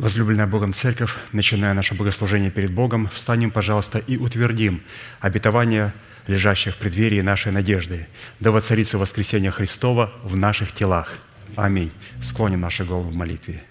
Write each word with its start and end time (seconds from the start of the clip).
Возлюбленная 0.00 0.46
Богом 0.46 0.72
Церковь, 0.72 1.14
начиная 1.32 1.74
наше 1.74 1.94
богослужение 1.94 2.50
перед 2.50 2.72
Богом, 2.72 3.10
встанем, 3.12 3.50
пожалуйста, 3.50 3.98
и 3.98 4.16
утвердим 4.16 4.80
обетование 5.20 5.92
лежащих 6.26 6.74
в 6.74 6.78
преддверии 6.78 7.20
нашей 7.20 7.52
надежды. 7.52 8.06
Да 8.38 8.50
воцарится 8.50 8.96
воскресение 8.96 9.50
Христова 9.50 10.10
в 10.22 10.36
наших 10.36 10.72
телах. 10.72 11.18
Аминь. 11.54 11.90
Склоним 12.22 12.62
наши 12.62 12.82
головы 12.82 13.10
в 13.10 13.14
молитве. 13.14 13.62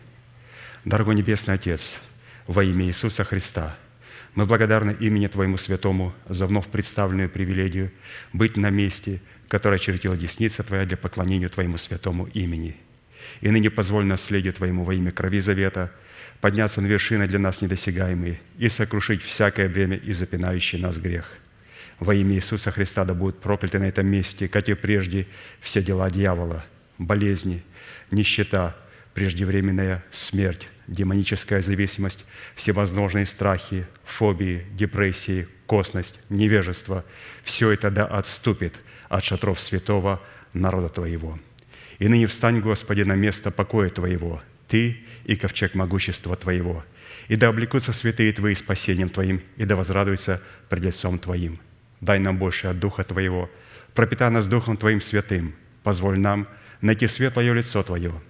Дорогой 0.86 1.15
Небесный 1.15 1.55
Отец, 1.55 1.99
во 2.46 2.63
имя 2.63 2.85
Иисуса 2.85 3.23
Христа, 3.23 3.75
мы 4.35 4.46
благодарны 4.46 4.96
имени 4.99 5.25
Твоему 5.25 5.57
Святому 5.57 6.13
за 6.27 6.46
вновь 6.46 6.67
представленную 6.67 7.31
привилегию 7.31 7.91
быть 8.33 8.55
на 8.55 8.69
месте, 8.69 9.19
которое 9.47 9.77
очертила 9.77 10.15
десница 10.15 10.61
Твоя 10.61 10.85
для 10.85 10.96
поклонения 10.96 11.49
Твоему 11.49 11.79
святому 11.79 12.27
имени. 12.35 12.77
И 13.41 13.49
ныне 13.49 13.71
позволь 13.71 14.05
наследию 14.05 14.53
Твоему 14.53 14.83
во 14.83 14.93
имя 14.93 15.11
крови 15.11 15.39
завета 15.39 15.91
подняться 16.41 16.81
на 16.81 16.88
вершины 16.88 17.27
для 17.27 17.39
нас 17.39 17.61
недосягаемые 17.61 18.39
и 18.57 18.70
сокрушить 18.70 19.23
всякое 19.23 19.70
бремя 19.70 19.98
и 19.98 20.13
запинающий 20.13 20.79
нас 20.79 20.98
грех. 20.98 21.25
Во 21.99 22.15
имя 22.15 22.35
Иисуса 22.35 22.71
Христа 22.71 23.03
да 23.03 23.13
будут 23.13 23.41
прокляты 23.41 23.79
на 23.79 23.84
этом 23.84 24.07
месте, 24.07 24.48
как 24.48 24.70
и 24.70 24.73
прежде, 24.73 25.27
все 25.59 25.81
дела 25.81 26.09
дьявола, 26.09 26.63
болезни, 26.98 27.63
нищета, 28.09 28.75
преждевременная 29.13 30.03
смерть, 30.12 30.70
демоническая 30.88 31.62
зависимость, 31.62 32.25
всевозможные 32.55 33.26
страхи, 33.26 33.85
фобии, 34.05 34.65
депрессии, 34.71 35.48
косность, 35.65 36.20
невежество– 36.29 37.03
все 37.43 37.71
это 37.71 37.91
да 37.91 38.05
отступит 38.05 38.79
от 39.09 39.23
шатров 39.23 39.59
святого 39.59 40.21
народа 40.53 40.90
Твоего. 40.90 41.37
И 41.99 42.07
ныне 42.07 42.27
встань, 42.27 42.62
Господи, 42.62 43.01
на 43.01 43.15
место 43.15 43.51
покоя 43.51 43.90
Твоего, 43.90 44.41
Ты 44.67 45.03
и 45.29 45.35
ковчег 45.35 45.75
могущества 45.75 46.35
Твоего, 46.35 46.83
и 47.27 47.35
да 47.35 47.49
облекутся 47.49 47.93
святые 47.93 48.33
Твои 48.33 48.55
спасением 48.55 49.09
Твоим, 49.09 49.41
и 49.57 49.65
да 49.65 49.76
возрадуются 49.76 50.41
пред 50.70 50.84
лицом 50.84 51.20
Твоим. 51.20 51.59
Дай 52.01 52.20
нам 52.20 52.37
больше 52.37 52.67
от 52.67 52.79
Духа 52.79 53.04
Твоего, 53.04 53.49
пропитай 53.93 54.29
нас 54.29 54.48
Духом 54.48 54.77
Твоим 54.77 55.01
святым, 55.01 55.54
позволь 55.84 56.20
нам 56.20 56.48
найти 56.81 57.07
светлое 57.07 57.54
лицо 57.54 57.84
Твое– 57.84 58.13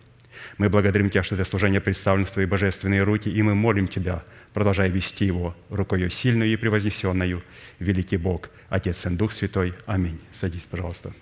мы 0.57 0.69
благодарим 0.69 1.09
Тебя, 1.09 1.23
что 1.23 1.35
это 1.35 1.45
служение 1.45 1.79
представлено 1.79 2.25
в 2.25 2.31
Твои 2.31 2.45
божественные 2.45 3.03
руки, 3.03 3.29
и 3.29 3.41
мы 3.41 3.55
молим 3.55 3.87
Тебя, 3.87 4.23
продолжай 4.53 4.89
вести 4.89 5.25
его 5.25 5.55
рукою 5.69 6.09
сильную 6.09 6.52
и 6.52 6.57
превознесенную, 6.57 7.43
великий 7.79 8.17
Бог, 8.17 8.49
Отец, 8.67 8.97
Сын, 8.97 9.15
Дух 9.15 9.31
Святой. 9.31 9.73
Аминь. 9.85 10.19
Садись, 10.33 10.67
пожалуйста. 10.69 11.13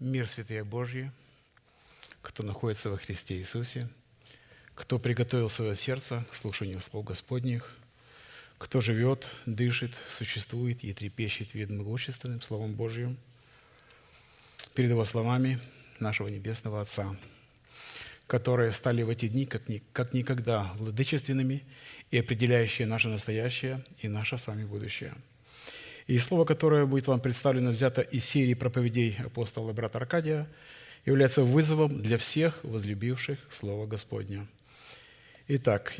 Мир 0.00 0.26
святые 0.26 0.64
Божьи, 0.64 1.10
кто 2.26 2.42
находится 2.42 2.90
во 2.90 2.98
Христе 2.98 3.36
Иисусе, 3.36 3.88
кто 4.74 4.98
приготовил 4.98 5.48
свое 5.48 5.76
сердце 5.76 6.26
к 6.30 6.34
слушанию 6.34 6.80
слов 6.80 7.04
Господних, 7.04 7.72
кто 8.58 8.80
живет, 8.80 9.26
дышит, 9.46 9.92
существует 10.10 10.84
и 10.84 10.92
трепещет 10.92 11.52
перед 11.52 11.70
могущественным 11.70 12.42
Словом 12.42 12.74
Божьим, 12.74 13.16
перед 14.74 14.90
Его 14.90 15.04
словами– 15.04 15.58
нашего 16.00 16.28
Небесного 16.28 16.80
Отца, 16.80 17.14
которые 18.26 18.72
стали 18.72 19.02
в 19.02 19.08
эти 19.08 19.28
дни 19.28 19.46
как, 19.46 19.68
ни, 19.68 19.82
как 19.92 20.12
никогда 20.12 20.72
владычественными 20.76 21.64
и 22.10 22.18
определяющие 22.18 22.86
наше 22.86 23.08
настоящее 23.08 23.84
и 24.00 24.08
наше 24.08 24.38
с 24.38 24.46
вами 24.46 24.64
будущее. 24.64 25.14
И 26.06 26.18
слово, 26.18 26.44
которое 26.44 26.86
будет 26.86 27.08
вам 27.08 27.20
представлено, 27.20 27.70
взято 27.70 28.00
из 28.00 28.24
серии 28.24 28.54
проповедей 28.54 29.16
апостола 29.18 29.72
брата 29.72 29.98
Аркадия, 29.98 30.48
является 31.06 31.42
вызовом 31.42 32.02
для 32.02 32.18
всех 32.18 32.62
возлюбивших 32.62 33.38
Слово 33.48 33.86
Господне. 33.86 34.46
Итак, 35.48 35.94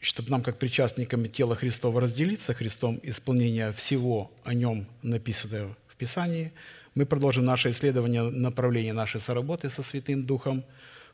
чтобы 0.00 0.30
нам, 0.30 0.42
как 0.42 0.58
причастникам 0.58 1.28
тела 1.28 1.54
Христова, 1.54 2.00
разделиться 2.00 2.54
Христом 2.54 2.98
исполнение 3.04 3.72
всего 3.72 4.32
о 4.42 4.54
Нем 4.54 4.86
написанного 5.02 5.76
в 5.86 5.94
Писании– 5.94 6.52
мы 6.94 7.06
продолжим 7.06 7.44
наше 7.44 7.70
исследование 7.70 8.22
направления 8.22 8.92
нашей 8.92 9.20
соработы 9.20 9.70
со 9.70 9.82
Святым 9.82 10.26
Духом 10.26 10.64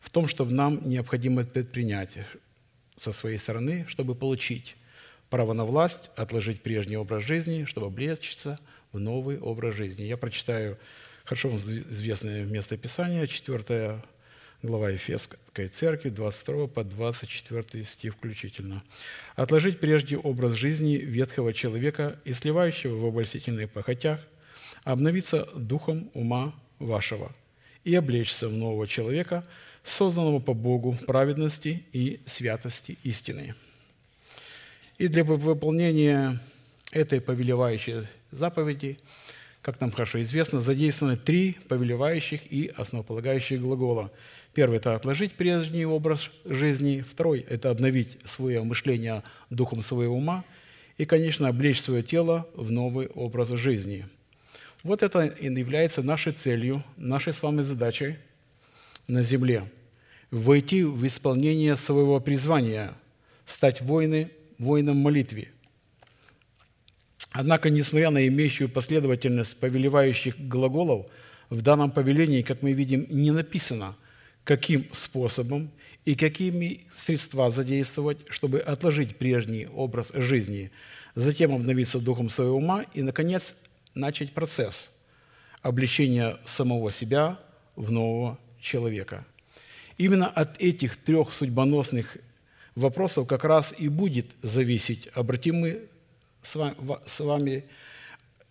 в 0.00 0.10
том, 0.10 0.26
чтобы 0.26 0.52
нам 0.52 0.80
необходимо 0.88 1.44
предпринять 1.44 2.18
со 2.96 3.12
своей 3.12 3.36
стороны, 3.36 3.84
чтобы 3.88 4.14
получить 4.14 4.76
право 5.28 5.52
на 5.52 5.66
власть, 5.66 6.10
отложить 6.16 6.62
прежний 6.62 6.96
образ 6.96 7.24
жизни, 7.24 7.66
чтобы 7.66 7.88
облечься 7.88 8.58
в 8.92 8.98
новый 8.98 9.38
образ 9.38 9.74
жизни. 9.74 10.04
Я 10.04 10.16
прочитаю 10.16 10.78
хорошо 11.26 11.50
вам 11.50 11.58
известное 11.58 12.44
место 12.44 12.76
Писания, 12.78 13.26
4 13.26 14.02
глава 14.62 14.90
Ефесской 14.90 15.68
церкви, 15.68 16.08
22 16.08 16.68
по 16.68 16.84
24 16.84 17.84
стих 17.84 18.14
включительно. 18.14 18.82
«Отложить 19.34 19.80
прежде 19.80 20.16
образ 20.16 20.52
жизни 20.52 20.94
ветхого 20.94 21.52
человека 21.52 22.18
и 22.24 22.32
сливающего 22.32 22.96
в 22.96 23.04
обольстительных 23.04 23.70
похотях– 23.70 24.20
обновиться 24.86 25.48
духом 25.56 26.10
ума 26.14 26.54
вашего 26.78 27.34
и 27.82 27.94
облечься 27.96 28.48
в 28.48 28.52
нового 28.52 28.86
человека, 28.86 29.44
созданного 29.82 30.38
по 30.38 30.54
Богу 30.54 30.96
праведности 31.06 31.84
и 31.92 32.20
святости 32.24 32.96
истины. 33.02 33.54
И 34.98 35.08
для 35.08 35.24
выполнения 35.24 36.40
этой 36.92 37.20
повелевающей 37.20 38.06
заповеди, 38.30 38.98
как 39.66 39.80
нам 39.80 39.90
хорошо 39.90 40.22
известно, 40.22 40.60
задействованы 40.60 41.16
три 41.16 41.56
повелевающих 41.66 42.40
и 42.52 42.72
основополагающих 42.76 43.60
глагола. 43.60 44.12
Первый– 44.54 44.76
это 44.78 44.94
отложить 44.94 45.32
прежний 45.32 45.84
образ 45.84 46.30
жизни. 46.44 47.00
Второй– 47.00 47.40
это 47.48 47.70
обновить 47.70 48.16
свое 48.24 48.62
мышление 48.62 49.24
духом 49.50 49.82
своего 49.82 50.14
ума. 50.14 50.44
И, 50.98 51.04
конечно, 51.04 51.48
облечь 51.48 51.80
свое 51.80 52.04
тело 52.04 52.48
в 52.54 52.70
новый 52.70 53.08
образ 53.08 53.48
жизни– 53.48 54.06
вот 54.84 55.02
это 55.02 55.24
и 55.24 55.46
является 55.46 56.00
нашей 56.00 56.32
целью, 56.32 56.84
нашей 56.96 57.32
с 57.32 57.42
вами 57.42 57.62
задачей 57.62 58.18
на 59.08 59.24
земле. 59.24 59.68
Войти 60.30 60.84
в 60.84 61.04
исполнение 61.04 61.74
своего 61.74 62.20
призвания, 62.20 62.94
стать 63.46 63.80
воины, 63.80 64.30
воином 64.58 64.98
молитве. 64.98 65.48
Однако, 67.38 67.68
несмотря 67.68 68.08
на 68.08 68.26
имеющую 68.28 68.66
последовательность 68.66 69.58
повелевающих 69.58 70.38
глаголов, 70.38 71.06
в 71.50 71.60
данном 71.60 71.90
повелении, 71.90 72.40
как 72.40 72.62
мы 72.62 72.72
видим, 72.72 73.06
не 73.10 73.30
написано, 73.30 73.94
каким 74.42 74.86
способом 74.92 75.70
и 76.06 76.14
какими 76.14 76.86
средства 76.90 77.50
задействовать, 77.50 78.20
чтобы 78.30 78.60
отложить 78.60 79.16
прежний 79.16 79.66
образ 79.66 80.12
жизни, 80.14 80.70
затем 81.14 81.54
обновиться 81.54 82.00
духом 82.00 82.30
своего 82.30 82.56
ума 82.56 82.84
и, 82.94 83.02
наконец, 83.02 83.56
начать 83.94 84.32
процесс 84.32 84.96
обличения 85.60 86.38
самого 86.46 86.90
себя 86.90 87.38
в 87.76 87.90
нового 87.90 88.38
человека. 88.62 89.26
Именно 89.98 90.28
от 90.28 90.62
этих 90.62 90.96
трех 90.96 91.34
судьбоносных 91.34 92.16
вопросов 92.74 93.28
как 93.28 93.44
раз 93.44 93.74
и 93.76 93.88
будет 93.90 94.28
зависеть, 94.42 95.10
обратим 95.14 95.56
мы 95.56 95.86
с 96.46 97.20
вами 97.20 97.64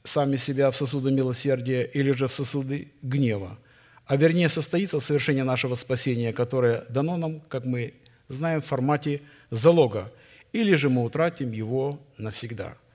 сами 0.04 0.36
себя 0.36 0.70
в 0.70 0.76
сосуды 0.76 1.12
милосердия 1.12 1.84
или 1.84 2.12
же 2.12 2.28
в 2.28 2.34
сосуды 2.34 2.92
гнева, 3.02 3.58
а 4.06 4.18
вернее 4.18 4.50
состоится 4.50 5.00
совершение 5.00 5.44
нашего 5.44 5.76
спасения, 5.76 6.34
которое 6.34 6.86
дано 6.90 7.18
нам, 7.18 7.40
как 7.42 7.66
мы 7.66 7.94
знаем, 8.28 8.62
в 8.62 8.66
формате 8.66 9.22
залога, 9.50 10.12
или 10.54 10.76
же 10.76 10.90
мы 10.90 11.04
утратим 11.04 11.52
его 11.52 12.00
навсегда– 12.18 12.78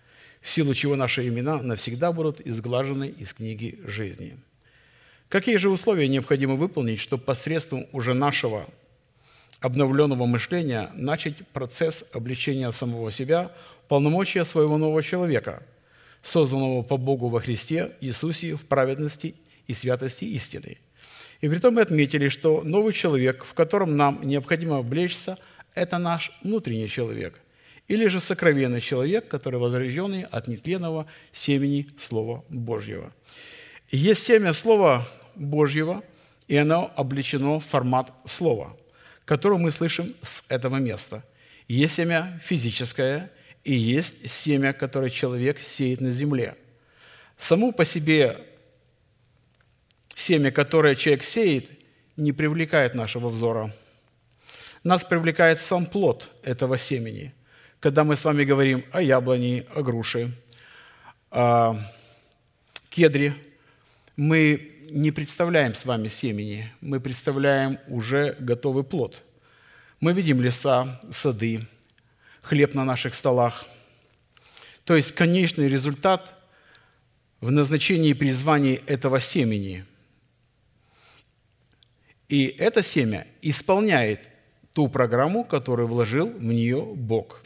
в 0.41 0.51
силу 0.51 0.75
чего 0.75 0.97
наши 0.97 1.27
имена 1.29 1.61
навсегда 1.63 2.13
будут 2.13 2.41
изглажены 2.41 3.09
из 3.09 3.35
книги 3.35 3.79
жизни. 3.85 4.39
Какие 5.29 5.57
же 5.59 5.69
условия 5.69 6.09
необходимо 6.09 6.55
выполнить, 6.55 6.99
чтобы 6.99 7.23
посредством 7.23 7.87
уже 7.93 8.15
нашего 8.15 8.67
обновленного 9.61 10.27
мышления 10.27 10.91
начать 10.95 11.47
процесс 11.49 12.07
обличения 12.13 12.71
самого 12.71 13.11
себя, 13.11 13.53
полномочия 13.91 14.45
своего 14.45 14.79
нового 14.79 15.03
человека, 15.03 15.65
созданного 16.23 16.83
по 16.83 16.97
Богу 16.97 17.29
во 17.29 17.41
Христе 17.41 17.91
Иисусе 18.01 18.55
в 18.55 18.65
праведности 18.67 19.35
и 19.67 19.75
святости 19.75 20.25
истины. 20.27 20.79
И 21.41 21.49
при 21.49 21.59
том 21.59 21.75
мы 21.75 21.81
отметили, 21.81 22.29
что 22.29 22.63
новый 22.63 22.93
человек, 22.93 23.45
в 23.45 23.53
котором 23.53 23.97
нам 23.97 24.21
необходимо 24.23 24.79
облечься, 24.79 25.37
это 25.75 25.99
наш 25.99 26.31
внутренний 26.45 26.89
человек– 26.89 27.41
или 27.89 28.07
же 28.07 28.21
сокровенный 28.21 28.81
человек, 28.81 29.27
который 29.27 29.59
возрожденный 29.59 30.23
от 30.23 30.47
нетленного 30.47 31.07
семени 31.33 31.89
Слова 31.99 32.45
Божьего. 32.49 33.13
Есть 33.91 34.23
семя 34.23 34.53
Слова 34.53 35.09
Божьего, 35.35 36.05
и 36.47 36.57
оно 36.57 36.93
облечено 36.95 37.59
в 37.59 37.65
формат 37.65 38.13
Слова, 38.27 38.77
которое 39.25 39.59
мы 39.59 39.73
слышим 39.73 40.15
с 40.23 40.45
этого 40.49 40.77
места. 40.77 41.25
Есть 41.67 41.95
семя 41.95 42.41
физическое, 42.45 43.33
и 43.65 43.75
есть 43.75 44.31
семя, 44.31 44.73
которое 44.73 45.11
человек 45.11 45.61
сеет 45.61 46.01
на 46.01 46.13
земле. 46.13 46.57
Само 47.37 47.73
по 47.73 47.85
себе 47.85 48.47
семя, 50.15 50.51
которое 50.51 50.95
человек 50.95 51.25
сеет, 51.25 51.71
не 52.17 52.33
привлекает 52.33 52.95
нашего 52.95 53.29
взора. 53.29 53.73
Нас 54.85 55.05
привлекает 55.05 55.61
сам 55.61 55.87
плод 55.87 56.31
этого 56.43 56.79
семени. 56.79 57.35
Когда 57.81 58.05
мы 58.05 58.17
с 58.17 58.25
вами 58.25 58.45
говорим 58.45 58.85
о 58.93 59.03
яблоне, 59.03 59.65
о 59.75 59.83
груше, 59.83 60.33
о 61.31 61.79
кедре, 62.91 63.35
мы 64.17 64.73
не 64.91 65.11
представляем 65.11 65.75
с 65.75 65.85
вами 65.85 66.09
семени, 66.09 66.71
мы 66.81 67.01
представляем 67.01 67.79
уже 67.89 68.37
готовый 68.39 68.85
плод. 68.85 69.23
Мы 70.01 70.13
видим 70.13 70.41
леса, 70.41 71.01
сады, 71.11 71.61
хлеб 72.43 72.75
на 72.75 72.85
наших 72.85 73.15
столах. 73.15 73.67
То 74.85 74.97
есть 74.97 75.13
конечный 75.13 75.69
результат 75.69 76.35
в 77.41 77.51
назначении 77.51 78.11
и 78.11 78.15
призвании 78.15 78.83
этого 78.87 79.21
семени. 79.21 79.85
И 82.29 82.45
это 82.47 82.83
семя 82.83 83.27
исполняет 83.43 84.29
ту 84.73 84.89
программу, 84.89 85.45
которую 85.45 85.89
вложил 85.89 86.29
в 86.29 86.43
нее 86.43 86.81
Бог. 86.95 87.43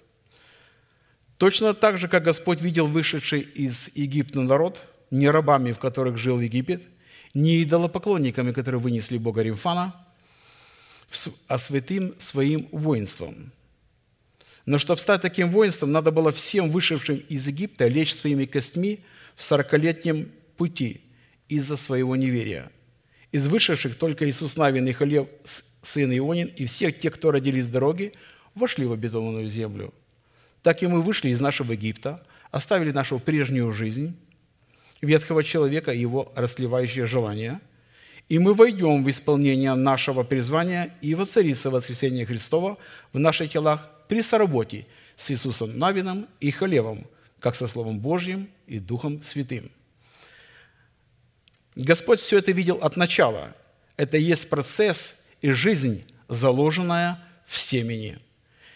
Точно 1.38 1.74
так 1.74 1.98
же, 1.98 2.08
как 2.08 2.22
Господь 2.22 2.60
видел 2.60 2.86
вышедший 2.86 3.40
из 3.40 3.88
Египта 3.94 4.40
народ, 4.40 4.80
не 5.10 5.28
рабами, 5.28 5.72
в 5.72 5.78
которых 5.78 6.18
жил 6.18 6.40
Египет, 6.40 6.82
не 7.32 7.62
идолопоклонниками, 7.62 8.52
которые 8.52 8.80
вынесли 8.80 9.18
Бога 9.18 9.42
Римфана, 9.42 9.94
а 11.48 11.58
святым 11.58 12.14
своим 12.18 12.68
воинством. 12.70 13.52
Но 14.66 14.78
чтобы 14.78 15.00
стать 15.00 15.20
таким 15.20 15.50
воинством, 15.50 15.92
надо 15.92 16.10
было 16.10 16.32
всем 16.32 16.70
вышедшим 16.70 17.16
из 17.28 17.46
Египта 17.46 17.86
лечь 17.86 18.14
своими 18.14 18.46
костьми 18.46 19.00
в 19.36 19.42
сорокалетнем 19.42 20.30
пути 20.56 21.02
из-за 21.48 21.76
своего 21.76 22.16
неверия. 22.16 22.70
Из 23.32 23.46
вышедших 23.46 23.96
только 23.96 24.28
Иисус 24.28 24.56
Навин 24.56 24.86
и 24.86 24.92
Халев, 24.92 25.26
сын 25.82 26.10
Ионин, 26.16 26.48
и 26.48 26.66
всех 26.66 26.98
тех, 26.98 27.14
кто 27.14 27.30
родились 27.30 27.66
в 27.66 27.72
дороге, 27.72 28.12
вошли 28.54 28.86
в 28.86 28.92
обетованную 28.92 29.48
землю. 29.48 29.92
Так 30.62 30.82
и 30.82 30.86
мы 30.86 31.02
вышли 31.02 31.28
из 31.28 31.40
нашего 31.40 31.72
Египта, 31.72 32.24
оставили 32.50 32.92
нашу 32.92 33.18
прежнюю 33.18 33.72
жизнь, 33.72 34.16
ветхого 35.02 35.44
человека 35.44 35.92
и 35.92 36.00
его 36.00 36.32
расливающие 36.36 37.06
желания, 37.06 37.60
и 38.28 38.38
мы 38.38 38.54
войдем 38.54 39.04
в 39.04 39.10
исполнение 39.10 39.74
нашего 39.74 40.22
призвания 40.22 40.90
и 41.02 41.14
воцарится 41.14 41.68
воскресение 41.70 42.24
Христова 42.24 42.78
в 43.12 43.18
наших 43.18 43.50
телах 43.52 43.90
при 44.08 44.22
соработе 44.22 44.86
с 45.16 45.30
Иисусом 45.30 45.78
Навином 45.78 46.26
и 46.40 46.50
Халевом, 46.50 47.06
как 47.40 47.54
со 47.54 47.66
Словом 47.66 48.00
Божьим 48.00 48.48
и 48.66 48.78
Духом 48.78 49.22
Святым. 49.22 49.70
Господь 51.76 52.20
все 52.20 52.38
это 52.38 52.52
видел 52.52 52.76
от 52.76 52.96
начала. 52.96 53.54
Это 53.96 54.16
есть 54.16 54.48
процесс 54.48 55.16
и 55.40 55.50
жизнь, 55.50 56.04
заложенная 56.28 57.20
в 57.46 57.58
семени. 57.58 58.18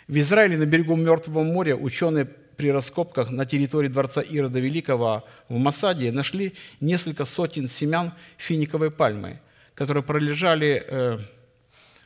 В 0.06 0.19
Израиле 0.19 0.56
на 0.56 0.66
берегу 0.66 0.96
Мертвого 0.96 1.44
моря 1.44 1.76
ученые 1.76 2.24
при 2.24 2.72
раскопках 2.72 3.31
на 3.31 3.46
территории 3.46 3.88
дворца 3.88 4.20
Ирода 4.20 4.58
Великого 4.58 5.24
в 5.48 5.56
Масаде 5.58 6.10
нашли 6.10 6.54
несколько 6.81 7.24
сотен 7.24 7.69
семян 7.69 8.12
финиковой 8.36 8.90
пальмы, 8.90 9.40
которые 9.74 10.02
пролежали 10.02 10.84
э, 10.86 11.19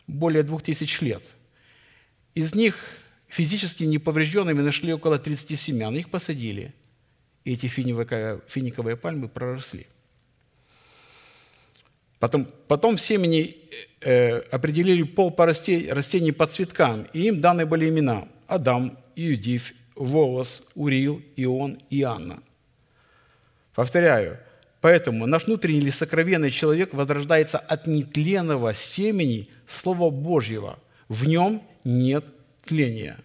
более 0.06 0.42
двух 0.42 0.62
тысяч 0.62 1.00
лет. 1.00 1.22
Из 2.34 2.54
них 2.54 2.76
физически 3.32 3.84
неповрежденными 3.84 4.60
нашли 4.60 4.92
около 4.92 5.18
30 5.18 5.58
семян. 5.58 5.96
Их 5.96 6.10
посадили, 6.10 6.74
и 7.44 7.54
эти 7.54 7.66
финиковые 7.66 8.96
пальмы 8.96 9.28
проросли. 9.28 9.86
Потом, 12.18 12.46
потом 12.68 12.96
в 12.96 13.00
семени 13.00 13.56
э, 14.00 14.38
определили 14.52 15.02
пол 15.02 15.30
по 15.30 15.46
растений 15.46 16.32
по 16.32 16.46
цветкам, 16.46 17.06
и 17.14 17.28
им 17.28 17.40
даны 17.40 17.66
были 17.66 17.88
имена– 17.88 18.28
Адам, 18.46 18.98
Иудив, 19.16 19.72
Воос, 19.96 20.68
Урил, 20.74 21.22
Ион 21.36 21.78
и 21.90 22.02
Анна. 22.02 22.42
Повторяю, 23.74 24.38
поэтому 24.82 25.26
наш 25.26 25.46
внутренний 25.46 25.78
или 25.78 25.90
сокровенный 25.90 26.50
человек 26.50 26.92
возрождается 26.92 27.58
от 27.58 27.86
нетленного 27.86 28.74
семени 28.74 29.48
Слова 29.66 30.10
Божьего. 30.10 30.78
В 31.08 31.26
нем 31.26 31.62
нет 31.82 32.24
тления. 32.64 33.16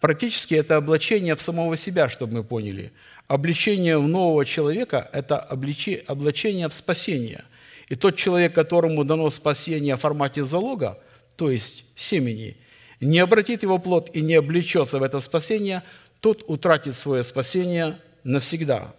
Практически 0.00 0.54
это 0.54 0.76
облачение 0.76 1.36
в 1.36 1.42
самого 1.42 1.76
себя, 1.76 2.08
чтобы 2.08 2.34
мы 2.34 2.44
поняли. 2.44 2.92
Обличение 3.28 3.98
в 3.98 4.08
нового 4.08 4.44
человека– 4.44 5.08
это 5.12 5.38
облачение 5.38 6.68
в 6.68 6.74
спасение. 6.74 7.44
И 7.88 7.96
тот 7.96 8.16
человек, 8.16 8.54
которому 8.54 9.04
дано 9.04 9.30
спасение 9.30 9.96
в 9.96 10.00
формате 10.00 10.44
залога, 10.44 10.98
то 11.36 11.50
есть 11.50 11.84
семени, 11.96 12.56
не 13.00 13.18
обратит 13.18 13.62
его 13.62 13.78
плод 13.78 14.10
и 14.14 14.20
не 14.20 14.34
облечется 14.34 14.98
в 14.98 15.02
это 15.02 15.20
спасение, 15.20 15.82
тот 16.20 16.44
утратит 16.46 16.94
свое 16.94 17.22
спасение 17.22 17.98
навсегда. 18.24 18.94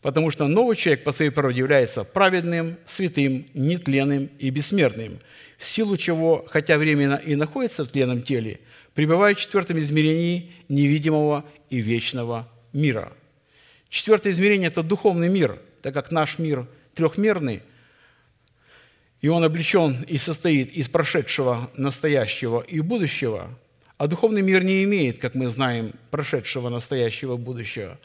Потому 0.00 0.30
что 0.30 0.48
новый 0.48 0.76
человек 0.76 1.04
по 1.04 1.12
своей 1.12 1.30
природе 1.30 1.58
является 1.58 2.04
праведным, 2.04 2.76
святым, 2.86 3.46
нетленным 3.54 4.30
и 4.38 4.50
бессмертным, 4.50 5.20
в 5.62 5.66
силу 5.66 5.96
чего, 5.96 6.44
хотя 6.48 6.76
временно 6.76 7.14
и 7.14 7.36
находится 7.36 7.84
в 7.84 7.88
тленном 7.88 8.22
теле, 8.22 8.58
пребывает 8.94 9.38
в 9.38 9.40
четвертом 9.40 9.78
измерении 9.78 10.50
невидимого 10.68 11.44
и 11.70 11.80
вечного 11.80 12.48
мира. 12.72 13.12
Четвертое 13.88 14.32
измерение– 14.32 14.68
это 14.68 14.82
духовный 14.82 15.28
мир, 15.28 15.60
так 15.80 15.94
как 15.94 16.10
наш 16.10 16.40
мир– 16.40 16.66
трехмерный, 16.94 17.62
и 19.20 19.28
он 19.28 19.44
облечен 19.44 20.02
и 20.08 20.18
состоит 20.18 20.72
из 20.72 20.88
прошедшего, 20.88 21.70
настоящего 21.76 22.60
и 22.60 22.80
будущего, 22.80 23.56
а 23.98 24.08
духовный 24.08 24.42
мир 24.42 24.64
не 24.64 24.82
имеет, 24.82 25.18
как 25.18 25.36
мы 25.36 25.46
знаем, 25.46 25.92
прошедшего, 26.10 26.70
настоящего, 26.70 27.36
будущего. 27.36 28.00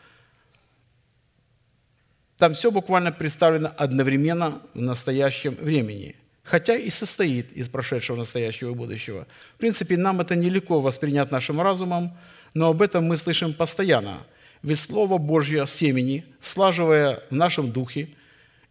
Там 2.37 2.53
все 2.53 2.69
буквально 2.69 3.11
представлено 3.11 3.73
одновременно 3.75 4.61
в 4.75 4.79
настоящем 4.79 5.55
времени, 5.55 6.15
хотя 6.47 6.77
и 6.77 6.89
состоит 6.89 7.51
из 7.51 7.67
прошедшего, 7.67 8.15
настоящего 8.15 8.71
и 8.71 8.75
будущего. 8.75 9.27
В 9.55 9.57
принципе, 9.57 9.97
нам 9.97 10.21
это 10.21 10.35
нелегко 10.35 10.79
воспринять 10.79 11.29
нашим 11.29 11.61
разумом, 11.61 12.17
но 12.53 12.69
об 12.69 12.81
этом 12.81 13.03
мы 13.03 13.17
слышим 13.17 13.53
постоянно. 13.53 14.25
Ведь 14.63 14.79
Слово 14.79 15.17
Божье 15.17 15.67
семени, 15.67 16.25
слаживая 16.41 17.21
в 17.29 17.33
нашем 17.33 17.71
духе, 17.71 18.09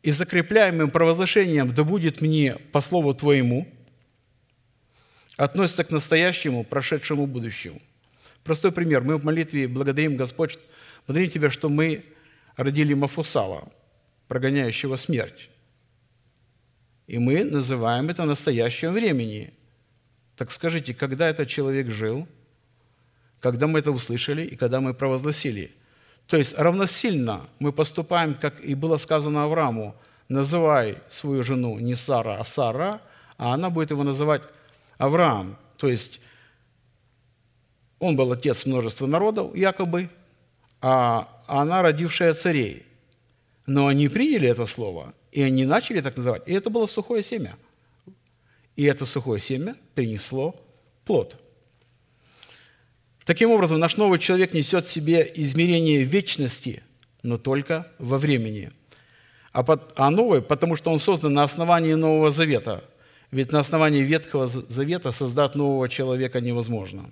и 0.02 0.10
закрепляемым 0.10 0.90
провозглашением 0.90 1.72
«да 1.74 1.84
будет 1.84 2.20
мне 2.20 2.56
по 2.72 2.80
слову 2.80 3.12
Твоему» 3.12 3.68
относится 5.36 5.84
к 5.84 5.90
настоящему, 5.90 6.64
прошедшему 6.64 7.26
будущему. 7.26 7.82
Простой 8.42 8.72
пример. 8.72 9.02
Мы 9.02 9.18
в 9.18 9.24
молитве 9.24 9.68
благодарим 9.68 10.16
Господь, 10.16 10.58
благодарим 11.06 11.30
Тебя, 11.30 11.50
что 11.50 11.68
мы 11.68 12.04
родили 12.56 12.94
Мафусала, 12.94 13.68
прогоняющего 14.28 14.96
смерть. 14.96 15.50
И 17.06 17.18
мы 17.18 17.44
называем 17.44 18.08
это 18.08 18.24
настоящим 18.24 18.92
времени. 18.92 19.52
Так 20.36 20.52
скажите, 20.52 20.94
когда 20.94 21.28
этот 21.28 21.48
человек 21.48 21.90
жил, 21.90 22.26
когда 23.40 23.66
мы 23.66 23.78
это 23.78 23.92
услышали 23.92 24.42
и 24.42 24.56
когда 24.56 24.80
мы 24.80 24.94
провозгласили– 24.94 25.70
то 26.26 26.36
есть 26.36 26.58
равносильно 26.58 27.48
мы 27.58 27.72
поступаем, 27.72 28.34
как 28.34 28.60
и 28.64 28.74
было 28.74 28.96
сказано 28.96 29.44
Аврааму, 29.44 29.94
называй 30.28 30.98
свою 31.08 31.44
жену 31.44 31.78
не 31.78 31.94
Сара, 31.94 32.36
а 32.36 32.44
Сара, 32.44 33.00
а 33.38 33.54
она 33.54 33.70
будет 33.70 33.90
его 33.90 34.02
называть 34.02 34.42
Авраам. 34.98 35.56
То 35.76 35.88
есть 35.88 36.20
он 38.00 38.16
был 38.16 38.32
отец 38.32 38.66
множества 38.66 39.06
народов, 39.06 39.54
якобы, 39.54 40.10
а 40.80 41.28
она 41.46 41.82
родившая 41.82 42.34
царей. 42.34 42.84
Но 43.66 43.86
они 43.86 44.08
приняли 44.08 44.48
это 44.48 44.66
слово, 44.66 45.14
и 45.36 45.42
они 45.42 45.64
начали 45.64 46.00
так 46.00 46.16
называть. 46.16 46.42
И 46.46 46.52
это 46.52 46.70
было 46.70 46.86
сухое 46.86 47.22
семя. 47.22 47.56
И 48.74 48.84
это 48.84 49.06
сухое 49.06 49.40
семя 49.40 49.76
принесло 49.94 50.54
плод– 51.04 51.36
Таким 53.26 53.50
образом, 53.50 53.80
наш 53.80 53.96
новый 53.96 54.20
человек 54.20 54.54
несет 54.54 54.86
в 54.86 54.90
себе 54.90 55.28
измерение 55.34 56.04
вечности, 56.04 56.84
но 57.24 57.38
только 57.38 57.88
во 57.98 58.18
времени. 58.18 58.70
А, 59.50 59.64
под, 59.64 59.92
а 59.96 60.10
новый, 60.10 60.42
потому 60.42 60.76
что 60.76 60.92
он 60.92 61.00
создан 61.00 61.34
на 61.34 61.42
основании 61.42 61.94
Нового 61.94 62.30
Завета. 62.30 62.84
Ведь 63.32 63.50
на 63.50 63.58
основании 63.58 64.02
Ветхого 64.02 64.46
Завета 64.46 65.10
создать 65.10 65.56
нового 65.56 65.88
человека 65.88 66.40
невозможно. 66.40 67.10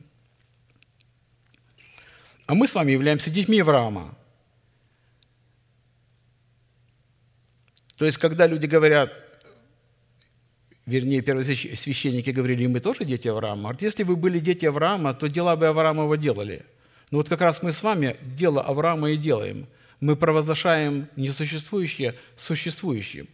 А 2.47 2.55
мы 2.55 2.69
с 2.69 2.77
вами 2.77 2.93
являемся 2.93 3.29
детьми 3.29 3.59
Авраама. 3.59 4.15
То 7.97 8.05
есть, 8.05 8.19
когда 8.19 8.47
люди 8.47 8.67
говорят, 8.67 9.21
вернее, 10.87 11.23
первосвященники 11.23 12.31
говорили, 12.31 12.67
мы 12.67 12.81
тоже 12.81 13.05
дети 13.05 13.29
Авраама. 13.29 13.63
Говорят, 13.63 13.83
если 13.83 14.03
бы 14.03 14.17
были 14.17 14.39
дети 14.39 14.67
Авраама, 14.67 15.15
то 15.15 15.29
дела 15.29 15.57
бы 15.57 15.67
Авраамова 15.67 16.17
делали. 16.17 16.65
Но 17.11 17.19
вот 17.19 17.29
как 17.29 17.41
раз 17.41 17.63
мы 17.63 17.73
с 17.73 17.83
вами 17.83 18.17
дело 18.23 18.63
Авраама 18.63 19.11
и 19.11 19.17
делаем. 19.17 19.67
Мы 20.01 20.17
провозглашаем 20.17 21.09
несуществующее 21.17 22.15
существующим. 22.37 23.29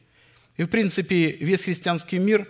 И, 0.57 0.64
в 0.64 0.69
принципе, 0.69 1.31
весь 1.31 1.64
христианский 1.64 2.19
мир 2.19 2.47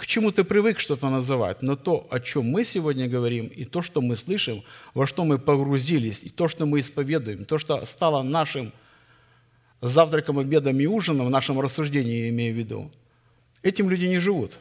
к 0.00 0.06
чему 0.06 0.30
ты 0.30 0.44
привык 0.44 0.80
что-то 0.80 1.10
называть, 1.10 1.60
но 1.60 1.76
то, 1.76 2.06
о 2.10 2.20
чем 2.20 2.46
мы 2.46 2.64
сегодня 2.64 3.06
говорим, 3.06 3.48
и 3.48 3.66
то, 3.66 3.82
что 3.82 4.00
мы 4.00 4.16
слышим, 4.16 4.62
во 4.94 5.06
что 5.06 5.26
мы 5.26 5.38
погрузились, 5.38 6.22
и 6.22 6.30
то, 6.30 6.48
что 6.48 6.64
мы 6.64 6.80
исповедуем, 6.80 7.44
то, 7.44 7.58
что 7.58 7.84
стало 7.84 8.22
нашим 8.22 8.72
завтраком, 9.80 10.38
обедом 10.38 10.78
и 10.80 10.86
ужином, 10.86 11.26
в 11.26 11.30
нашем 11.30 11.60
рассуждении, 11.60 12.22
я 12.22 12.28
имею 12.30 12.54
в 12.54 12.58
виду, 12.58 12.90
этим 13.62 13.88
люди 13.88 14.06
не 14.06 14.18
живут. 14.18 14.58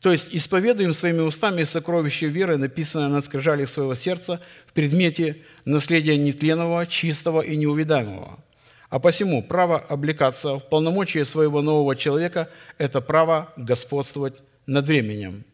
То 0.00 0.12
есть 0.12 0.28
исповедуем 0.34 0.92
своими 0.92 1.20
устами 1.20 1.64
сокровище 1.64 2.26
веры, 2.26 2.58
написанное 2.58 3.08
на 3.08 3.22
скрижалях 3.22 3.68
своего 3.68 3.94
сердца 3.94 4.40
в 4.66 4.72
предмете 4.72 5.38
наследия 5.64 6.16
нетленного, 6.16 6.86
чистого 6.86 7.40
и 7.40 7.56
неувидаемого– 7.56 8.38
а 8.88 8.98
посему 8.98 9.42
право 9.42 9.78
облекаться 9.78 10.56
в 10.56 10.68
полномочия 10.68 11.24
своего 11.24 11.60
нового 11.60 11.96
человека– 11.96 12.48
это 12.78 13.00
право 13.00 13.52
господствовать 13.56 14.36
над 14.66 14.86
временем. 14.86 15.44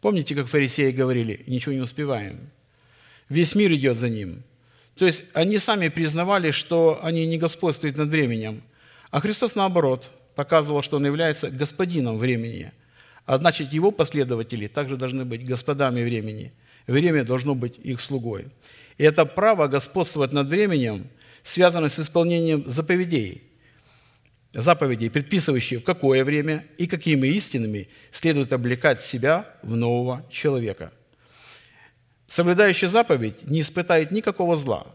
Помните, 0.00 0.34
как 0.34 0.48
фарисеи 0.48 0.90
говорили, 0.90 1.44
ничего 1.46 1.72
не 1.72 1.80
успеваем. 1.80 2.50
Весь 3.28 3.54
мир 3.54 3.72
идет 3.72 3.96
за 3.96 4.08
ним. 4.08 4.42
То 4.96 5.06
есть 5.06 5.24
они 5.32 5.58
сами 5.58 5.88
признавали, 5.88 6.50
что 6.50 7.00
они 7.02 7.26
не 7.26 7.38
господствуют 7.38 7.96
над 7.96 8.08
временем. 8.08 8.62
А 9.10 9.20
Христос, 9.20 9.54
наоборот, 9.54 10.10
показывал, 10.34 10.82
что 10.82 10.96
Он 10.96 11.06
является 11.06 11.50
господином 11.50 12.18
времени. 12.18 12.72
А 13.26 13.38
значит, 13.38 13.72
Его 13.72 13.90
последователи 13.90 14.66
также 14.66 14.96
должны 14.96 15.24
быть 15.24 15.46
господами 15.46 16.02
времени. 16.04 16.52
Время 16.86 17.24
должно 17.24 17.54
быть 17.54 17.78
их 17.82 18.00
слугой. 18.00 18.46
И 18.98 19.04
это 19.04 19.24
право 19.24 19.68
господствовать 19.68 20.32
над 20.32 20.48
временем– 20.48 21.06
связаны 21.44 21.88
с 21.88 22.00
исполнением 22.00 22.64
заповедей, 22.66 23.42
заповедей, 24.52 25.10
предписывающих 25.10 25.80
в 25.80 25.84
какое 25.84 26.24
время 26.24 26.64
и 26.78 26.86
какими 26.86 27.28
истинами 27.28 27.88
следует 28.10 28.52
облекать 28.52 29.00
себя 29.00 29.46
в 29.62 29.76
нового 29.76 30.26
человека. 30.30 30.92
Соблюдающий 32.34 32.88
заповедь 32.88 33.44
не 33.44 33.60
испытает 33.60 34.10
никакого 34.10 34.56
зла. 34.56 34.88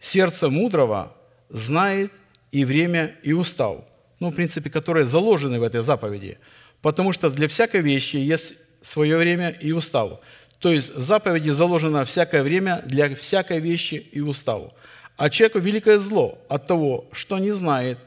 Сердце 0.00 0.48
мудрого 0.48 1.16
знает 1.48 2.10
и 2.50 2.64
время, 2.64 3.14
и 3.22 3.32
устав, 3.32 3.84
ну, 4.18 4.30
в 4.30 4.34
принципе, 4.34 4.68
которые 4.68 5.06
заложены 5.06 5.60
в 5.60 5.62
этой 5.62 5.82
заповеди, 5.82 6.38
потому 6.80 7.12
что 7.12 7.30
для 7.30 7.46
всякой 7.46 7.82
вещи 7.82 8.16
есть 8.16 8.54
свое 8.80 9.16
время 9.16 9.50
и 9.50 9.70
устав. 9.70 10.18
То 10.58 10.72
есть 10.72 10.92
в 10.92 11.00
заповеди 11.00 11.50
заложено 11.50 12.04
всякое 12.04 12.42
время 12.42 12.82
для 12.84 13.14
всякой 13.14 13.60
вещи 13.60 13.94
и 13.94 14.20
уставу. 14.20 14.74
А 15.16 15.30
человеку 15.30 15.60
великое 15.60 16.00
зло 16.00 16.36
от 16.48 16.66
того, 16.66 17.08
что 17.12 17.38
не 17.38 17.52
знает, 17.52 17.98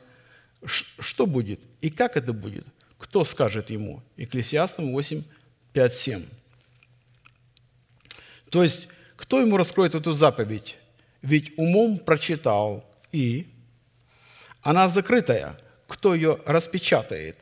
что 0.65 1.25
будет 1.25 1.61
и 1.79 1.89
как 1.89 2.17
это 2.17 2.33
будет. 2.33 2.65
Кто 2.97 3.23
скажет 3.23 3.69
ему? 3.69 4.03
Экклесиастам 4.17 4.91
8, 4.91 5.23
5, 5.71 5.93
7. 5.93 6.25
То 8.49 8.63
есть, 8.63 8.87
кто 9.15 9.39
ему 9.41 9.57
раскроет 9.57 9.95
эту 9.95 10.13
заповедь? 10.13 10.77
Ведь 11.21 11.57
умом 11.57 11.99
прочитал 11.99 12.85
и 13.11 13.47
она 14.61 14.89
закрытая. 14.89 15.57
Кто 15.87 16.15
ее 16.15 16.39
распечатает? 16.45 17.37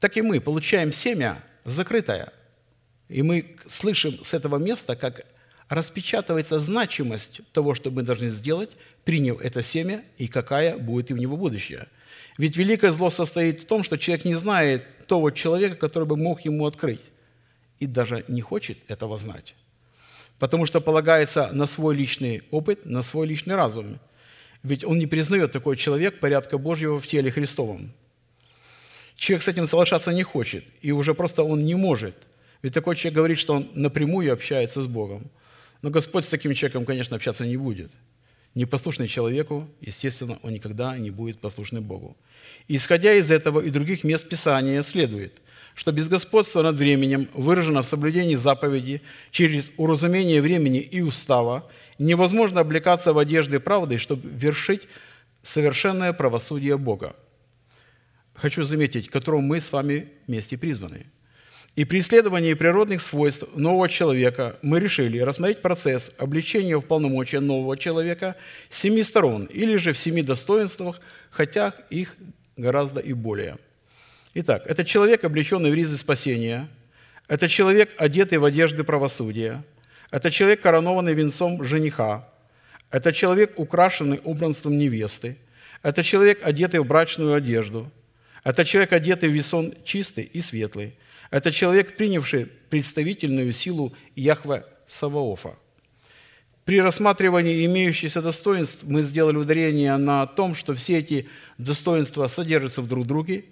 Так 0.00 0.16
и 0.16 0.22
мы 0.22 0.40
получаем 0.40 0.92
семя 0.92 1.42
закрытое. 1.64 2.32
И 3.08 3.22
мы 3.22 3.56
слышим 3.66 4.24
с 4.24 4.32
этого 4.32 4.56
места, 4.56 4.96
как 4.96 5.26
распечатывается 5.68 6.58
значимость 6.58 7.42
того, 7.52 7.74
что 7.74 7.90
мы 7.90 8.02
должны 8.02 8.28
сделать, 8.28 8.70
приняв 9.04 9.40
это 9.40 9.62
семя, 9.62 10.02
и 10.16 10.26
какая 10.26 10.78
будет 10.78 11.10
и 11.10 11.14
у 11.14 11.16
него 11.18 11.36
будущее. 11.36 11.86
Ведь 12.38 12.56
великое 12.56 12.90
зло 12.90 13.10
состоит 13.10 13.62
в 13.62 13.66
том, 13.66 13.82
что 13.82 13.96
человек 13.96 14.24
не 14.24 14.34
знает 14.34 15.06
того 15.06 15.30
человека, 15.30 15.76
который 15.76 16.04
бы 16.04 16.16
мог 16.16 16.40
ему 16.42 16.66
открыть, 16.66 17.00
и 17.78 17.86
даже 17.86 18.24
не 18.28 18.40
хочет 18.40 18.78
этого 18.88 19.18
знать. 19.18 19.54
Потому 20.38 20.66
что 20.66 20.80
полагается 20.80 21.50
на 21.52 21.66
свой 21.66 21.94
личный 21.94 22.42
опыт, 22.50 22.84
на 22.84 23.02
свой 23.02 23.26
личный 23.26 23.54
разум. 23.54 23.98
Ведь 24.62 24.84
он 24.84 24.98
не 24.98 25.06
признает 25.06 25.52
такой 25.52 25.76
человек 25.76 26.20
порядка 26.20 26.58
Божьего 26.58 26.98
в 27.00 27.06
теле 27.06 27.30
Христовом. 27.30 27.92
Человек 29.16 29.42
с 29.42 29.48
этим 29.48 29.66
соглашаться 29.66 30.12
не 30.12 30.22
хочет, 30.22 30.64
и 30.82 30.92
уже 30.92 31.14
просто 31.14 31.42
он 31.42 31.64
не 31.64 31.74
может– 31.74 32.14
ведь 32.66 32.74
такой 32.74 32.96
человек 32.96 33.14
говорит, 33.14 33.38
что 33.38 33.54
он 33.54 33.70
напрямую 33.74 34.32
общается 34.32 34.82
с 34.82 34.88
Богом. 34.88 35.30
Но 35.82 35.90
Господь 35.90 36.24
с 36.24 36.28
таким 36.28 36.52
человеком, 36.54 36.84
конечно, 36.84 37.14
общаться 37.14 37.46
не 37.46 37.56
будет. 37.56 37.92
Непослушный 38.56 39.06
человеку, 39.06 39.68
естественно, 39.82 40.38
он 40.42 40.54
никогда 40.54 40.96
не 40.96 41.10
будет 41.10 41.38
послушным 41.40 41.84
Богу. 41.84 42.16
Исходя 42.68 43.12
из 43.12 43.30
этого 43.30 43.60
и 43.60 43.68
других 43.68 44.02
мест 44.02 44.26
Писания 44.26 44.82
следует, 44.82 45.42
что 45.74 45.92
без 45.92 46.08
господства 46.08 46.62
над 46.62 46.76
временем 46.76 47.28
выражено 47.34 47.82
в 47.82 47.86
соблюдении 47.86 48.34
заповеди 48.34 49.02
через 49.30 49.70
уразумение 49.76 50.40
времени 50.40 50.80
и 50.80 51.02
устава 51.02 51.70
невозможно 51.98 52.62
облекаться 52.62 53.12
в 53.12 53.18
одежды 53.18 53.60
правды, 53.60 53.98
чтобы 53.98 54.26
вершить 54.26 54.88
совершенное 55.42 56.14
правосудие 56.14 56.78
Бога. 56.78 57.14
Хочу 58.32 58.62
заметить, 58.62 59.10
к 59.10 59.12
которому 59.12 59.42
мы 59.42 59.60
с 59.60 59.70
вами 59.70 60.08
вместе 60.26 60.56
призваны– 60.56 61.04
и 61.76 61.84
при 61.84 61.98
исследовании 61.98 62.54
природных 62.54 63.02
свойств 63.02 63.44
нового 63.54 63.88
человека 63.88 64.56
мы 64.62 64.80
решили 64.80 65.18
рассмотреть 65.18 65.60
процесс 65.60 66.10
обличения 66.16 66.78
в 66.78 66.86
полномочия 66.86 67.40
нового 67.40 67.76
человека 67.76 68.34
с 68.70 68.78
семи 68.78 69.02
сторон 69.02 69.44
или 69.44 69.76
же 69.76 69.92
в 69.92 69.98
семи 69.98 70.22
достоинствах, 70.22 71.00
хотя 71.30 71.74
их 71.90 72.16
гораздо 72.56 73.00
и 73.00 73.12
более. 73.12 73.58
Итак, 74.32 74.62
это 74.66 74.86
человек, 74.86 75.24
облеченный 75.24 75.70
в 75.70 75.74
ризы 75.74 75.98
спасения, 75.98 76.66
это 77.28 77.46
человек, 77.46 77.90
одетый 77.98 78.38
в 78.38 78.46
одежды 78.46 78.82
правосудия, 78.82 79.62
это 80.10 80.30
человек, 80.30 80.62
коронованный 80.62 81.12
венцом 81.12 81.62
жениха, 81.62 82.26
это 82.90 83.12
человек, 83.12 83.52
украшенный 83.56 84.20
убранством 84.24 84.78
невесты, 84.78 85.36
это 85.82 86.02
человек, 86.02 86.40
одетый 86.42 86.80
в 86.80 86.86
брачную 86.86 87.34
одежду, 87.34 87.90
это 88.44 88.64
человек, 88.64 88.94
одетый 88.94 89.28
в 89.28 89.32
весон 89.32 89.74
чистый 89.84 90.24
и 90.24 90.40
светлый– 90.40 90.94
это 91.30 91.50
человек, 91.50 91.96
принявший 91.96 92.46
представительную 92.46 93.52
силу 93.52 93.92
Яхве 94.14 94.64
Саваофа. 94.86 95.56
При 96.64 96.80
рассматривании 96.80 97.64
имеющихся 97.64 98.20
достоинств 98.20 98.82
мы 98.82 99.02
сделали 99.02 99.36
ударение 99.36 99.96
на 99.96 100.26
том, 100.26 100.56
что 100.56 100.74
все 100.74 100.98
эти 100.98 101.28
достоинства 101.58 102.26
содержатся 102.26 102.82
в 102.82 102.88
друг 102.88 103.06
друге, 103.06 103.44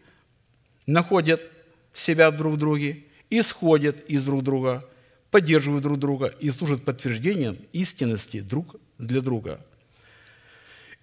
находят 0.87 1.49
себя 1.93 2.31
друг 2.33 2.55
в 2.55 2.57
друге, 2.57 3.05
исходят 3.31 4.05
из 4.11 4.25
друг 4.25 4.43
друга, 4.43 4.89
поддерживают 5.31 5.85
друг 5.85 5.99
друга 5.99 6.27
и 6.41 6.51
служат 6.51 6.85
подтверждением 6.85 7.57
истинности 7.73 8.41
друг 8.41 8.77
для 8.99 9.21
друга. 9.21 9.65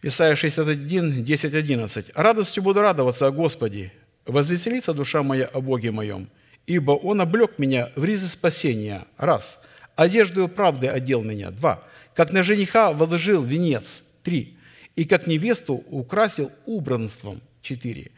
Исайя 0.01 0.35
61, 0.35 1.23
10, 1.23 1.53
11. 1.53 2.11
«Радостью 2.15 2.63
буду 2.63 2.81
радоваться 2.81 3.27
о 3.27 3.31
Господе, 3.31 3.93
возвеселится 4.25 4.93
душа 4.93 5.23
моя 5.23 5.45
о 5.45 5.61
Боге 5.61 5.91
моем, 5.91 6.27
ибо 6.65 6.91
Он 6.91 7.21
облег 7.21 7.59
меня 7.59 7.91
в 7.95 8.05
ризы 8.05 8.27
спасения, 8.27 9.05
раз, 9.17 9.63
одежду 9.95 10.47
правды 10.47 10.87
одел 10.87 11.23
меня, 11.23 11.51
два, 11.51 11.83
как 12.15 12.31
на 12.31 12.43
жениха 12.43 12.91
возложил 12.91 13.43
венец, 13.43 14.03
три, 14.23 14.57
и 14.95 15.05
как 15.05 15.27
невесту 15.27 15.83
украсил 15.89 16.51
убранством, 16.65 17.41
четыре. 17.61 18.11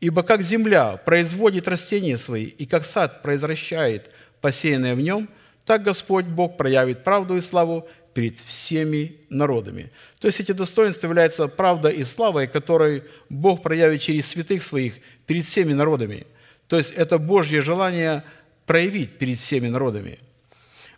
Ибо 0.00 0.22
как 0.22 0.42
земля 0.42 0.96
производит 0.96 1.66
растения 1.66 2.16
свои, 2.16 2.44
и 2.44 2.66
как 2.66 2.84
сад 2.84 3.22
произвращает 3.22 4.10
посеянное 4.40 4.94
в 4.94 5.00
нем, 5.00 5.28
так 5.64 5.82
Господь 5.82 6.26
Бог 6.26 6.56
проявит 6.56 7.04
правду 7.04 7.36
и 7.36 7.40
славу 7.40 7.88
перед 8.14 8.38
всеми 8.38 9.16
народами. 9.28 9.90
То 10.18 10.28
есть 10.28 10.40
эти 10.40 10.52
достоинства 10.52 11.08
являются 11.08 11.46
правдой 11.48 11.96
и 11.96 12.04
славой, 12.04 12.46
которые 12.46 13.04
Бог 13.28 13.62
проявит 13.62 14.00
через 14.00 14.28
святых 14.28 14.62
своих 14.62 14.94
перед 15.26 15.44
всеми 15.44 15.72
народами– 15.72 16.26
то 16.68 16.76
есть 16.76 16.92
это 16.92 17.18
Божье 17.18 17.62
желание 17.62 18.22
проявить 18.66 19.18
перед 19.18 19.38
всеми 19.38 19.68
народами. 19.68 20.18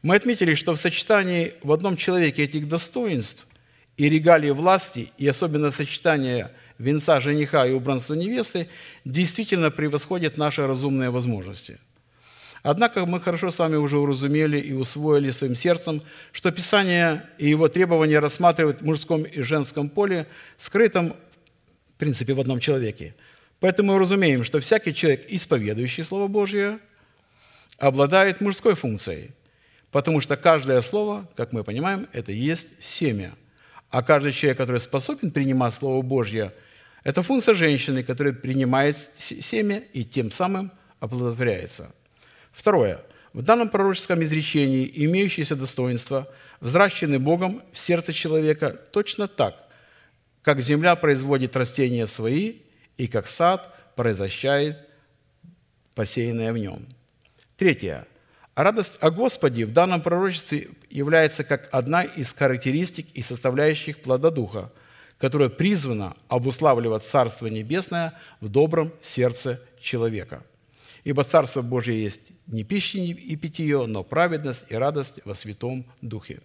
Мы 0.03 0.17
отметили, 0.17 0.55
что 0.55 0.75
в 0.75 0.81
сочетании 0.81 1.55
в 1.63 1.73
одном 1.73 1.97
человеке 1.97 2.43
этих 2.43 2.69
достоинств 2.69 3.47
и 3.97 4.09
регалии 4.09 4.51
власти, 4.51 5.13
и 5.19 5.29
особенно 5.29 5.71
сочетание 5.71 6.51
венца 6.79 7.21
жениха 7.21 7.67
и 7.67 7.73
убранства 7.73 8.15
невесты, 8.15 8.69
действительно 9.05 9.71
превосходит 9.71 10.37
наши 10.37 10.67
разумные 10.67 11.11
возможности. 11.11 11.79
Однако 12.63 13.07
мы 13.07 13.21
хорошо 13.21 13.51
с 13.51 13.59
вами 13.59 13.77
уже 13.77 13.99
уразумели 13.99 14.59
и 14.59 14.73
усвоили 14.73 15.31
своим 15.31 15.55
сердцем, 15.55 16.03
что 16.33 16.51
Писание 16.51 17.25
и 17.39 17.49
его 17.49 17.69
требования 17.69 18.19
рассматривают 18.19 18.81
в 18.81 18.85
мужском 18.85 19.23
и 19.23 19.43
женском 19.43 19.89
поле, 19.89 20.27
скрытом, 20.59 21.15
в 21.95 21.99
принципе, 21.99 22.35
в 22.35 22.41
одном 22.41 22.59
человеке– 22.59 23.15
Поэтому 23.61 23.93
мы 23.93 23.99
разумеем, 23.99 24.43
что 24.43 24.59
всякий 24.61 24.95
человек, 24.95 25.27
исповедующий 25.29 26.03
Слово 26.03 26.29
Божье, 26.29 26.79
обладает 27.79 28.41
мужской 28.41 28.75
функцией, 28.75 29.33
потому 29.91 30.21
что 30.21 30.37
каждое 30.37 30.81
слово, 30.81 31.29
как 31.37 31.53
мы 31.53 31.63
понимаем, 31.63 32.09
это 32.13 32.33
есть 32.33 32.83
семя. 32.83 33.35
А 33.91 34.03
каждый 34.03 34.33
человек, 34.33 34.59
который 34.59 34.81
способен 34.81 35.31
принимать 35.31 35.75
Слово 35.75 36.01
Божье, 36.03 36.53
это 37.05 37.23
функция 37.23 37.55
женщины, 37.55 38.03
которая 38.03 38.33
принимает 38.33 38.97
семя 39.17 39.83
и 39.93 40.05
тем 40.05 40.31
самым 40.31 40.73
оплодотворяется. 40.99 41.93
Второе. 42.53 43.03
В 43.33 43.43
данном 43.43 43.69
пророческом 43.69 44.23
изречении 44.23 44.91
имеющиеся 45.07 45.57
достоинства 45.57 46.29
взращены 46.61 47.19
Богом 47.19 47.63
в 47.73 47.79
сердце 47.79 48.13
человека 48.13 48.71
точно 48.71 49.29
так, 49.29 49.69
как 50.43 50.61
земля 50.61 50.97
производит 50.97 51.57
растения 51.57 52.07
свои 52.07 52.57
и 53.01 53.07
как 53.07 53.29
сад 53.29 53.75
произвращает 53.97 54.77
посеянное 55.95 56.53
в 56.53 56.59
нем. 56.59 56.87
Третье. 57.57 58.07
Радость 58.55 58.99
о 59.01 59.11
Господе 59.11 59.65
в 59.65 59.73
данном 59.73 60.03
пророчестве 60.03 60.69
является 60.91 61.43
как 61.43 61.71
одна 61.73 62.03
из 62.03 62.35
характеристик 62.35 63.07
и 63.15 63.23
составляющих 63.23 64.03
плода 64.03 64.31
Духа, 64.31 64.71
которая 65.17 65.49
призвана 65.49 66.15
обуславливать 66.29 67.03
Царство 67.03 67.47
Небесное 67.47 68.13
в 68.43 68.51
добром 68.51 68.93
сердце 69.01 69.63
человека. 69.81 70.45
Ибо 71.03 71.25
Царство 71.25 71.63
Божье 71.63 71.99
есть 72.03 72.21
не 72.49 72.65
пища 72.65 72.99
и 72.99 73.35
питье, 73.37 73.87
но 73.87 74.05
праведность 74.05 74.67
и 74.69 74.75
радость 74.75 75.21
во 75.25 75.35
Святом 75.35 75.87
Духе. 76.03 76.41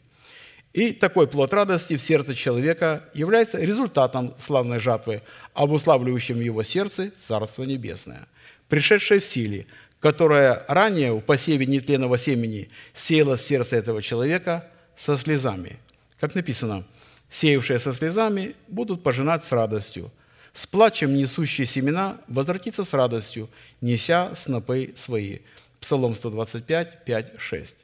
И 0.76 0.92
такой 0.92 1.26
плод 1.26 1.54
радости 1.54 1.96
в 1.96 2.02
сердце 2.02 2.36
человека 2.36 3.06
является 3.14 3.58
результатом 3.58 4.34
славной 4.38 4.82
жатвы, 4.82 5.22
обуславливающим 5.54 6.36
в 6.36 6.42
его 6.42 6.64
сердце 6.64 7.14
Царство 7.26 7.64
Небесное, 7.64 8.28
пришедшее 8.68 9.22
в 9.22 9.26
силе, 9.26 9.68
которое 10.02 10.66
ранее 10.68 11.14
в 11.14 11.22
посеве 11.22 11.66
нетленного 11.66 12.18
семени 12.18 12.68
сеяло 12.94 13.38
в 13.38 13.42
сердце 13.42 13.78
этого 13.78 14.02
человека 14.02 14.68
со 14.98 15.16
слезами. 15.16 15.78
Как 16.20 16.36
написано, 16.36 16.84
«Сеявшие 17.30 17.80
со 17.80 17.94
слезами 17.94 18.54
будут 18.68 19.02
пожинать 19.02 19.46
с 19.46 19.54
радостью, 19.54 20.12
с 20.52 20.68
плачем 20.68 21.14
несущие 21.14 21.68
семена 21.68 22.18
возвратится 22.28 22.84
с 22.84 22.94
радостью, 22.94 23.48
неся 23.80 24.36
снопы 24.36 24.92
свои». 24.98 25.40
Псалом 25.80 26.16
125, 26.16 27.06
5, 27.06 27.34
6. 27.38 27.76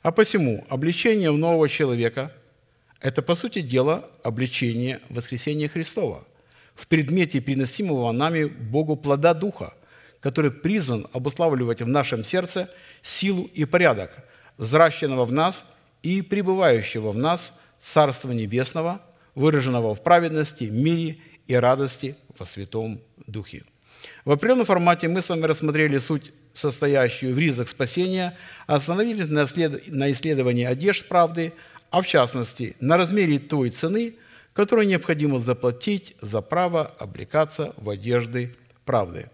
А 0.00 0.12
посему 0.12 0.64
обличение 0.70 1.30
в 1.30 1.36
нового 1.36 1.68
человека– 1.68 2.32
это, 3.00 3.22
по 3.22 3.34
сути 3.34 3.60
дела, 3.60 4.10
обличение 4.22 5.00
воскресения 5.08 5.68
Христова 5.68 6.24
в 6.74 6.86
предмете 6.86 7.40
приносимого 7.40 8.12
нами 8.12 8.44
Богу 8.44 8.96
плода 8.96 9.34
Духа, 9.34 9.74
который 10.20 10.50
призван 10.50 11.06
обуславливать 11.12 11.82
в 11.82 11.88
нашем 11.88 12.24
сердце 12.24 12.70
силу 13.02 13.50
и 13.54 13.64
порядок, 13.64 14.10
взращенного 14.56 15.24
в 15.24 15.32
нас 15.32 15.64
и 16.02 16.22
пребывающего 16.22 17.12
в 17.12 17.18
нас 17.18 17.58
Царства 17.80 18.32
Небесного, 18.32 19.00
выраженного 19.34 19.94
в 19.94 20.02
праведности, 20.02 20.64
мире 20.64 21.18
и 21.46 21.54
радости 21.54 22.16
во 22.38 22.46
Святом 22.46 23.00
Духе. 23.26 23.62
В 24.24 24.32
определенном 24.32 24.66
формате 24.66 25.08
мы 25.08 25.22
с 25.22 25.28
вами 25.28 25.44
рассмотрели 25.44 25.98
суть 25.98 26.32
состоящую 26.52 27.34
в 27.34 27.38
ризах 27.38 27.68
спасения, 27.68 28.36
остановились 28.66 29.28
на 29.28 30.10
исследовании 30.10 30.64
одежд 30.64 31.06
правды, 31.08 31.52
а 31.90 32.00
в 32.00 32.06
частности 32.06 32.76
на 32.80 32.96
размере 32.96 33.38
той 33.38 33.70
цены, 33.70 34.14
которую 34.52 34.86
необходимо 34.86 35.38
заплатить 35.38 36.16
за 36.20 36.40
право 36.40 36.86
облекаться 36.98 37.74
в 37.76 37.90
одежды 37.90 38.54
правды. 38.84 39.30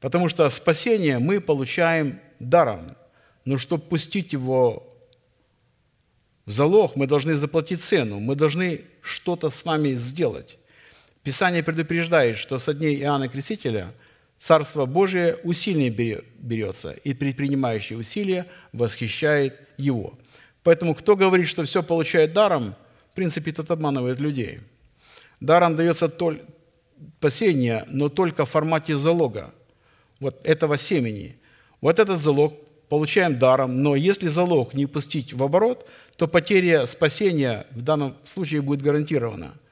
Потому 0.00 0.28
что 0.28 0.48
спасение 0.50 1.18
мы 1.18 1.40
получаем 1.40 2.20
даром, 2.38 2.96
но 3.44 3.58
чтобы 3.58 3.84
пустить 3.84 4.32
его 4.32 4.94
в 6.44 6.50
залог, 6.50 6.96
мы 6.96 7.06
должны 7.06 7.34
заплатить 7.34 7.82
цену, 7.82 8.20
мы 8.20 8.34
должны 8.34 8.84
что-то 9.02 9.50
с 9.50 9.64
вами 9.64 9.94
сделать. 9.94 10.56
Писание 11.22 11.62
предупреждает, 11.62 12.38
что 12.38 12.58
со 12.58 12.74
дней 12.74 13.00
Иоанна 13.00 13.28
Крестителя– 13.28 13.92
Царство 14.38 14.86
Божие 14.86 15.36
усилие 15.42 15.90
берется, 15.90 16.92
и 16.92 17.12
предпринимающий 17.12 17.96
усилия 17.96 18.46
восхищает 18.72 19.66
его. 19.76 20.16
Поэтому 20.68 20.94
кто 20.94 21.16
говорит, 21.16 21.48
что 21.48 21.64
все 21.64 21.82
получает 21.82 22.34
даром, 22.34 22.74
в 23.12 23.14
принципе, 23.14 23.52
тот 23.52 23.70
обманывает 23.70 24.20
людей. 24.20 24.60
Даром 25.40 25.76
дается 25.76 26.10
только 26.10 26.44
спасение, 27.16 27.86
но 27.86 28.10
только 28.10 28.44
в 28.44 28.50
формате 28.50 28.98
залога, 28.98 29.54
вот 30.20 30.44
этого 30.44 30.76
семени. 30.76 31.38
Вот 31.80 31.98
этот 31.98 32.20
залог 32.20 32.52
получаем 32.90 33.38
даром, 33.38 33.82
но 33.82 33.96
если 33.96 34.28
залог 34.28 34.74
не 34.74 34.84
пустить 34.84 35.32
в 35.32 35.42
оборот, 35.42 35.88
то 36.16 36.28
потеря 36.28 36.84
спасения 36.84 37.66
в 37.70 37.80
данном 37.80 38.14
случае 38.26 38.60
будет 38.60 38.82
гарантирована– 38.82 39.54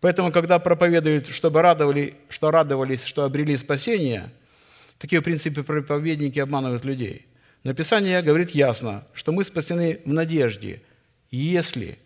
Поэтому, 0.00 0.32
когда 0.32 0.58
проповедуют, 0.58 1.28
чтобы 1.28 1.62
радовали, 1.62 2.14
что 2.28 2.50
радовались, 2.50 3.04
что 3.04 3.22
обрели 3.22 3.56
спасение, 3.56 4.30
такие, 4.98 5.20
в 5.20 5.24
принципе, 5.24 5.62
проповедники 5.62 6.40
обманывают 6.40 6.84
людей. 6.84 7.26
Но 7.62 7.74
Писание 7.74 8.22
говорит 8.22 8.50
ясно, 8.50 9.04
что 9.12 9.32
мы 9.32 9.44
спасены 9.44 10.00
в 10.04 10.12
надежде, 10.12 10.82
если 11.30 11.98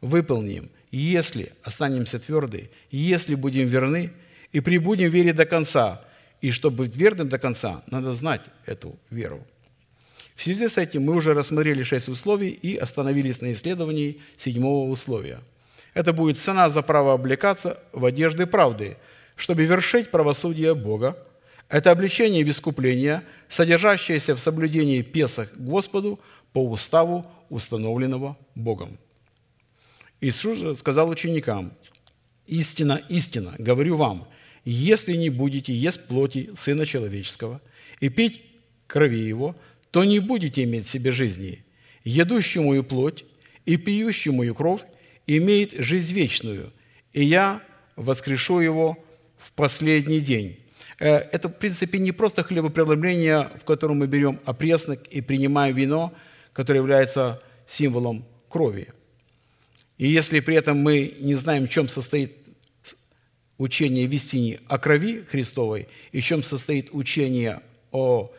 выполним, 0.00 0.70
если 0.90 1.52
останемся 1.62 2.18
тверды, 2.18 2.70
если 2.90 3.34
будем 3.34 3.66
верны 3.66 4.12
и 4.52 4.60
прибудем 4.60 5.10
в 5.10 5.14
вере 5.14 5.32
до 5.32 5.46
конца. 5.46 6.02
И 6.40 6.50
чтобы 6.50 6.84
быть 6.84 6.96
верным 6.96 7.28
до 7.28 7.38
конца, 7.38 7.82
надо 7.86 8.14
знать 8.14 8.42
эту 8.66 8.98
веру. 9.10 9.46
В 10.34 10.42
связи 10.42 10.68
с 10.68 10.78
этим 10.78 11.04
мы 11.04 11.14
уже 11.14 11.34
рассмотрели 11.34 11.82
шесть 11.82 12.08
условий 12.08 12.50
и 12.50 12.76
остановились 12.76 13.40
на 13.40 13.52
исследовании 13.52 14.20
седьмого 14.36 14.90
условия– 14.90 15.40
это 15.94 16.12
будет 16.12 16.38
цена 16.38 16.68
за 16.68 16.82
право 16.82 17.14
облекаться 17.14 17.80
в 17.92 18.04
одежды 18.04 18.46
правды, 18.46 18.96
чтобы 19.36 19.64
вершить 19.64 20.10
правосудие 20.10 20.74
Бога. 20.74 21.16
Это 21.70 21.92
обличение 21.92 22.44
в 22.44 22.50
искупление, 22.50 23.22
содержащееся 23.48 24.34
в 24.34 24.40
соблюдении 24.40 25.02
Песах 25.02 25.56
Господу 25.56 26.18
по 26.52 26.68
уставу, 26.68 27.30
установленного 27.48 28.36
Богом. 28.56 28.98
Иисус 30.20 30.80
сказал 30.80 31.08
ученикам, 31.08 31.72
«Истина, 32.48 33.00
истина, 33.08 33.54
говорю 33.58 33.96
вам, 33.96 34.26
если 34.64 35.14
не 35.14 35.30
будете 35.30 35.72
есть 35.72 36.08
плоти 36.08 36.50
Сына 36.56 36.84
Человеческого 36.84 37.62
и 38.00 38.08
пить 38.08 38.42
крови 38.88 39.20
Его, 39.20 39.54
то 39.92 40.02
не 40.02 40.18
будете 40.18 40.64
иметь 40.64 40.86
в 40.86 40.90
себе 40.90 41.12
жизни. 41.12 41.64
Едущему 42.02 42.70
мою 42.70 42.82
плоть 42.82 43.24
и 43.64 43.76
пьющему 43.76 44.38
мою 44.38 44.56
кровь 44.56 44.82
имеет 45.28 45.72
жизнь 45.72 46.12
вечную, 46.14 46.72
и 47.12 47.22
я 47.22 47.62
воскрешу 47.94 48.58
его 48.58 48.98
в 49.38 49.52
последний 49.52 50.18
день». 50.18 50.59
Э, 51.00 51.16
это, 51.16 51.48
в 51.48 51.52
принципе, 51.52 51.98
не 51.98 52.12
просто 52.12 52.44
хлебопреломление, 52.44 53.50
в 53.58 53.64
котором 53.64 53.98
мы 53.98 54.06
берем 54.06 54.38
опреснок 54.44 55.04
и 55.08 55.20
принимаем 55.20 55.74
вино, 55.74 56.14
которое 56.52 56.78
является 56.78 57.42
символом 57.66 58.24
крови. 58.48 58.88
И 59.98 60.06
если 60.06 60.38
при 60.38 60.54
этом 60.54 60.78
мы 60.78 61.16
не 61.18 61.34
знаем, 61.34 61.66
в 61.66 61.70
чем 61.70 61.88
состоит 61.88 62.36
учение 63.58 64.06
в 64.06 64.12
истине 64.12 64.60
о 64.68 64.78
крови 64.78 65.24
Христовой 65.28 65.88
и 66.12 66.20
в 66.20 66.24
чем 66.24 66.44
состоит 66.44 66.90
учение 66.92 67.60
о 67.90 68.30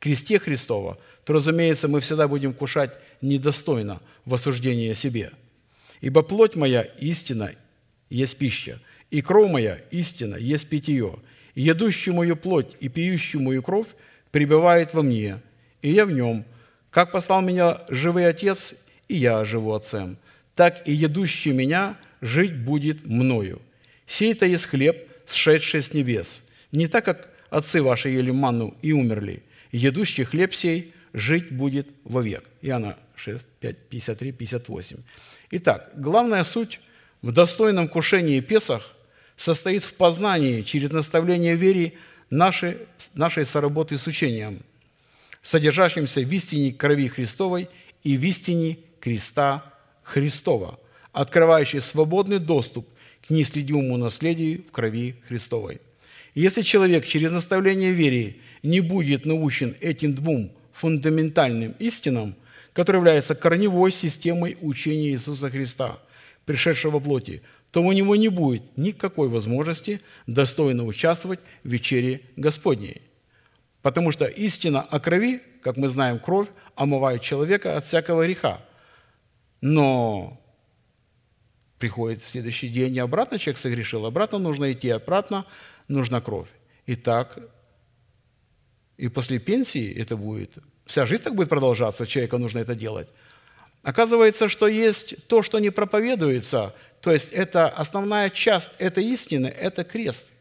кресте 0.00 0.38
Христова, 0.40 0.98
то, 1.24 1.32
разумеется, 1.32 1.86
мы 1.86 2.00
всегда 2.00 2.26
будем 2.26 2.52
кушать 2.52 2.90
недостойно 3.20 4.00
в 4.24 4.34
осуждении 4.34 4.92
себе– 4.94 5.30
Ибо 6.00 6.22
плоть 6.22 6.56
моя 6.56 6.82
истина 6.82 7.52
есть 8.10 8.36
пища, 8.36 8.80
и 9.10 9.22
кровь 9.22 9.50
моя 9.50 9.76
истина 9.90 10.36
есть 10.36 10.68
питье. 10.68 11.16
Едущий 11.56 12.12
мою 12.12 12.36
плоть 12.36 12.76
и 12.80 12.88
пьющий 12.88 13.40
мою 13.40 13.62
кровь 13.62 13.88
пребывает 14.30 14.92
во 14.92 15.02
мне, 15.02 15.40
и 15.80 15.88
я 15.90 16.04
в 16.04 16.12
нем. 16.12 16.44
Как 16.90 17.12
послал 17.12 17.40
меня 17.40 17.78
живый 17.88 18.28
Отец, 18.28 18.76
и 19.08 19.16
я 19.16 19.44
живу 19.44 19.72
Отцем, 19.72 20.18
так 20.54 20.86
и 20.86 20.92
едущий 20.92 21.52
меня 21.52 21.96
жить 22.20 22.56
будет 22.56 23.06
мною. 23.06 23.62
Сей-то 24.06 24.44
есть 24.44 24.66
хлеб, 24.66 25.08
сшедший 25.26 25.82
с 25.82 25.94
небес. 25.94 26.46
Не 26.72 26.88
так, 26.88 27.04
как 27.06 27.30
отцы 27.48 27.82
ваши 27.82 28.10
ели 28.10 28.30
манну 28.30 28.76
и 28.82 28.92
умерли. 28.92 29.42
Едущий 29.72 30.24
хлеб 30.24 30.54
сей 30.54 30.92
жить 31.14 31.50
будет 31.50 31.88
вовек. 32.04 32.44
Иоанна 32.60 32.98
6, 33.14 33.46
5, 33.60 33.76
53, 33.88 34.32
58. 34.32 34.96
Итак, 35.52 35.90
главная 35.96 36.44
суть 36.44 36.80
в 37.22 37.32
достойном 37.32 37.88
кушении 37.88 38.40
Песах 38.40 38.95
состоит 39.36 39.84
в 39.84 39.94
познании 39.94 40.62
через 40.62 40.90
наставление 40.90 41.56
вере 41.56 41.94
нашей, 42.30 42.78
нашей 43.14 43.46
соработы 43.46 43.98
с 43.98 44.06
учением, 44.06 44.62
содержащимся 45.42 46.20
в 46.20 46.32
истине 46.32 46.72
крови 46.72 47.08
Христовой 47.08 47.68
и 48.02 48.16
в 48.16 48.24
истине 48.24 48.78
креста 49.00 49.64
Христова, 50.02 50.78
открывающей 51.12 51.80
свободный 51.80 52.38
доступ 52.38 52.88
к 53.26 53.30
неследимому 53.30 53.96
наследию 53.96 54.64
в 54.68 54.72
крови 54.72 55.16
Христовой. 55.28 55.80
Если 56.34 56.62
человек 56.62 57.06
через 57.06 57.32
наставление 57.32 57.92
вере 57.92 58.36
не 58.62 58.80
будет 58.80 59.26
научен 59.26 59.74
этим 59.80 60.14
двум 60.14 60.52
фундаментальным 60.72 61.72
истинам– 61.78 62.34
который 62.76 62.96
является 62.98 63.34
корневой 63.34 63.90
системой 63.90 64.58
учения 64.60 65.08
Иисуса 65.08 65.48
Христа, 65.48 65.98
пришедшего 66.44 66.92
во 66.92 67.00
плоти, 67.00 67.40
то 67.76 67.82
у 67.82 67.92
него 67.92 68.16
не 68.16 68.28
будет 68.28 68.62
никакой 68.78 69.28
возможности 69.28 70.00
достойно 70.26 70.86
участвовать 70.86 71.40
в 71.62 71.68
вечере 71.68 72.22
Господней. 72.34 73.02
Потому 73.82 74.12
что 74.12 74.24
истина 74.24 74.80
о 74.80 74.98
крови, 74.98 75.42
как 75.62 75.76
мы 75.76 75.88
знаем, 75.88 76.18
кровь 76.18 76.48
омывает 76.74 77.20
человека 77.20 77.76
от 77.76 77.84
всякого 77.84 78.24
греха. 78.24 78.64
Но 79.60 80.40
приходит 81.78 82.24
следующий 82.24 82.70
день, 82.70 82.96
и 82.96 82.98
обратно 82.98 83.38
человек 83.38 83.58
согрешил, 83.58 84.06
обратно 84.06 84.38
нужно 84.38 84.72
идти, 84.72 84.88
обратно 84.88 85.44
нужна 85.86 86.22
кровь. 86.22 86.48
И 86.86 86.96
так, 86.96 87.38
и 88.96 89.08
после 89.08 89.38
пенсии 89.38 89.94
это 89.94 90.16
будет, 90.16 90.52
вся 90.86 91.04
жизнь 91.04 91.24
так 91.24 91.34
будет 91.34 91.50
продолжаться, 91.50 92.06
человеку 92.06 92.38
нужно 92.38 92.60
это 92.60 92.74
делать. 92.74 93.10
Оказывается, 93.86 94.48
что 94.48 94.66
есть 94.66 95.28
то, 95.28 95.44
что 95.44 95.60
не 95.60 95.70
проповедуется, 95.70 96.74
то 97.06 97.12
есть 97.12 97.32
это 97.32 97.68
основная 97.68 98.30
часть 98.30 98.72
этой 98.80 99.04
истины, 99.04 99.46
это 99.46 99.84
крест, 99.84 100.32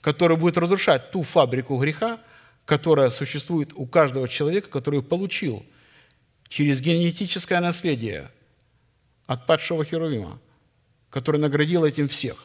который 0.00 0.36
будет 0.36 0.56
разрушать 0.56 1.10
ту 1.10 1.24
фабрику 1.24 1.76
греха, 1.76 2.20
которая 2.64 3.10
существует 3.10 3.72
у 3.74 3.84
каждого 3.86 4.28
человека, 4.28 4.68
который 4.70 5.02
получил 5.02 5.66
через 6.46 6.80
генетическое 6.80 7.58
наследие 7.58 8.30
от 9.26 9.44
падшего 9.44 9.84
Херувима, 9.84 10.38
который 11.10 11.40
наградил 11.40 11.84
этим 11.84 12.06
всех. 12.06 12.44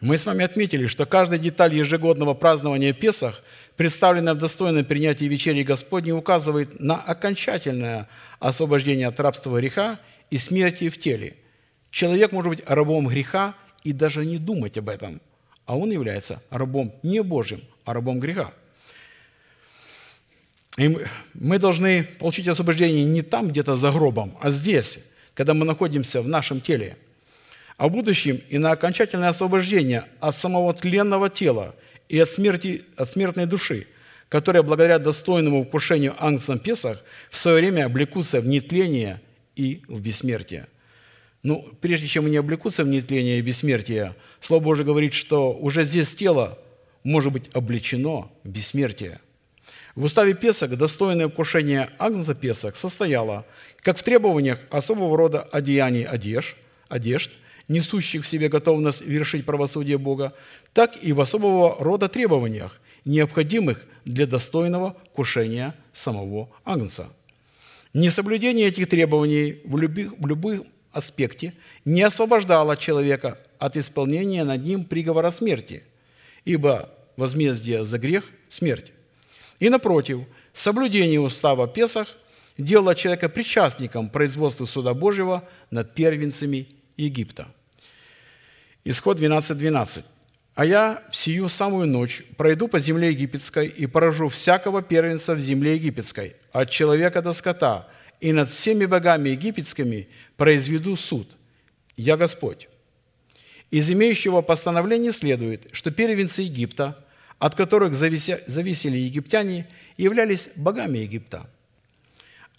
Мы 0.00 0.16
с 0.16 0.24
вами 0.24 0.42
отметили, 0.42 0.86
что 0.86 1.04
каждая 1.04 1.38
деталь 1.38 1.74
ежегодного 1.74 2.32
празднования 2.32 2.94
Песах, 2.94 3.42
представленная 3.76 4.32
в 4.32 4.38
достойном 4.38 4.86
принятии 4.86 5.26
вечери 5.26 5.64
Господней, 5.64 6.12
указывает 6.12 6.80
на 6.80 6.96
окончательное 6.96 8.08
освобождение 8.38 9.08
от 9.08 9.20
рабства 9.20 9.58
греха 9.58 9.98
и 10.30 10.38
смерти 10.38 10.88
в 10.88 10.98
теле. 10.98 11.36
Человек 11.90 12.32
может 12.32 12.50
быть 12.50 12.62
рабом 12.66 13.08
греха 13.08 13.54
и 13.82 13.92
даже 13.92 14.24
не 14.24 14.38
думать 14.38 14.78
об 14.78 14.88
этом, 14.88 15.20
а 15.66 15.76
он 15.76 15.90
является 15.90 16.42
рабом 16.50 16.94
не 17.02 17.22
Божьим, 17.22 17.62
а 17.84 17.94
рабом 17.94 18.20
греха. 18.20 18.52
И 20.76 20.96
мы 21.34 21.58
должны 21.58 22.04
получить 22.04 22.48
освобождение 22.48 23.04
не 23.04 23.22
там, 23.22 23.48
где-то 23.48 23.76
за 23.76 23.90
гробом, 23.90 24.38
а 24.40 24.50
здесь, 24.50 25.00
когда 25.34 25.52
мы 25.54 25.64
находимся 25.66 26.22
в 26.22 26.28
нашем 26.28 26.60
теле– 26.60 26.96
о 27.80 27.88
будущем 27.88 28.42
и 28.50 28.58
на 28.58 28.72
окончательное 28.72 29.30
освобождение 29.30 30.04
от 30.20 30.36
самого 30.36 30.74
тленного 30.74 31.30
тела 31.30 31.74
и 32.10 32.18
от, 32.18 32.28
смерти, 32.28 32.82
от 32.94 33.08
смертной 33.08 33.46
души, 33.46 33.86
которая 34.28 34.62
благодаря 34.62 34.98
достойному 34.98 35.64
вкушению 35.64 36.14
Ангцам 36.22 36.58
Песах 36.58 37.02
в 37.30 37.38
свое 37.38 37.56
время 37.56 37.86
облекутся 37.86 38.42
в 38.42 38.46
нетление 38.46 39.22
и 39.60 39.82
в 39.88 40.00
бессмертие. 40.00 40.66
Ну, 41.42 41.66
прежде 41.80 42.06
чем 42.06 42.26
они 42.26 42.36
облекутся 42.36 42.84
в 42.84 42.88
нетление 42.88 43.38
и 43.38 43.42
бессмертие, 43.42 44.14
Слово 44.40 44.62
Божие 44.62 44.86
говорит, 44.86 45.12
что 45.12 45.52
уже 45.52 45.84
здесь 45.84 46.14
тело 46.14 46.58
может 47.02 47.32
быть 47.32 47.50
облечено 47.54 48.30
бессмертие. 48.44 49.20
В 49.94 50.04
уставе 50.04 50.34
Песах 50.34 50.76
достойное 50.76 51.28
вкушение 51.28 51.90
Агнца 51.98 52.34
Песах 52.34 52.76
состояло 52.76 53.44
как 53.80 53.98
в 53.98 54.02
требованиях 54.02 54.60
особого 54.70 55.16
рода 55.16 55.40
одеяний 55.40 56.04
одежд, 56.04 56.56
одежд– 56.88 57.32
несущих 57.70 58.24
в 58.24 58.28
себе 58.28 58.48
готовность 58.48 59.00
вершить 59.00 59.46
правосудие 59.46 59.96
Бога, 59.96 60.32
так 60.74 61.02
и 61.02 61.12
в 61.12 61.20
особого 61.20 61.76
рода 61.78 62.08
требованиях, 62.08 62.80
необходимых 63.04 63.86
для 64.04 64.26
достойного 64.26 64.96
кушения 65.14 65.74
самого 65.92 66.50
Агнца. 66.64 67.06
Несоблюдение 67.92 68.68
этих 68.68 68.88
требований 68.88 69.60
в, 69.64 69.76
любых, 69.76 70.18
в 70.18 70.26
любых 70.26 70.62
аспекте 70.92 71.54
не 71.84 72.02
освобождало 72.02 72.76
человека 72.76 73.38
от 73.58 73.76
исполнения 73.76 74.44
над 74.44 74.64
ним 74.64 74.84
приговора 74.84 75.30
смерти, 75.30 75.82
ибо 76.44 76.90
возмездие 77.16 77.84
за 77.84 77.98
грех– 77.98 78.24
смерть. 78.48 78.92
И 79.58 79.68
напротив, 79.68 80.20
соблюдение 80.52 81.20
устава 81.20 81.66
Песах 81.68 82.08
делало 82.58 82.94
человека 82.94 83.28
причастником 83.28 84.08
производству 84.08 84.66
суда 84.66 84.94
Божьего 84.94 85.48
над 85.70 85.94
первенцами 85.94 86.68
Египта– 86.96 87.48
Исход 88.84 89.18
12.12. 89.18 89.54
12. 89.54 90.04
«А 90.60 90.66
я 90.66 91.02
в 91.08 91.16
сию 91.16 91.48
самую 91.48 91.86
ночь 91.86 92.22
пройду 92.36 92.68
по 92.68 92.78
земле 92.78 93.12
египетской 93.12 93.66
и 93.66 93.86
поражу 93.86 94.28
всякого 94.28 94.82
первенца 94.82 95.34
в 95.34 95.40
земле 95.40 95.76
египетской, 95.76 96.36
от 96.52 96.68
человека 96.68 97.22
до 97.22 97.32
скота, 97.32 97.88
и 98.20 98.30
над 98.34 98.50
всеми 98.50 98.84
богами 98.84 99.30
египетскими 99.30 100.08
произведу 100.36 100.96
суд. 100.96 101.30
Я 101.96 102.18
Господь». 102.18 102.68
Из 103.70 103.88
имеющего 103.90 104.42
постановления 104.42 105.12
следует, 105.12 105.66
что 105.72 105.90
первенцы 105.90 106.42
Египта, 106.42 107.06
от 107.38 107.54
которых 107.54 107.94
зависели 107.94 108.98
египтяне, 108.98 109.66
являлись 109.96 110.50
богами 110.56 110.98
Египта. 110.98 111.48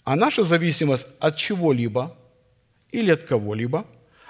А 0.02 0.16
наша 0.16 0.42
зависимость 0.42 1.06
от 1.20 1.36
чего-либо 1.36 2.16
или 2.90 3.12
от 3.12 3.22
кого-либо 3.22 3.86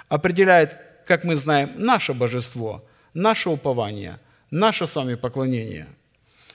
определяет 0.09 0.77
как 1.07 1.23
мы 1.23 1.35
знаем, 1.35 1.71
наше 1.75 2.13
божество, 2.13 2.87
наше 3.13 3.49
упование, 3.49 4.19
наше 4.51 4.87
с 4.87 4.95
вами 4.95 5.15
поклонение. 5.15 5.87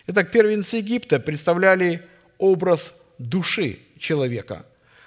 Итак, 0.07 0.31
первенцы 0.31 0.77
Египта 0.77 1.21
представляли 1.21 2.03
образ 2.39 3.03
души 3.19 3.81
человека, 3.99 4.65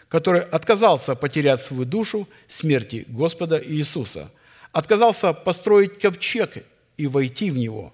который 0.07 0.41
отказался 0.41 1.15
потерять 1.15 1.61
свою 1.61 1.85
душу 1.85 2.27
в 2.47 2.53
смерти 2.53 3.05
Господа 3.07 3.61
Иисуса, 3.63 4.29
отказался 4.71 5.33
построить 5.33 5.99
ковчег 5.99 6.63
и 6.97 7.07
войти 7.07 7.49
в 7.49 7.57
него, 7.57 7.93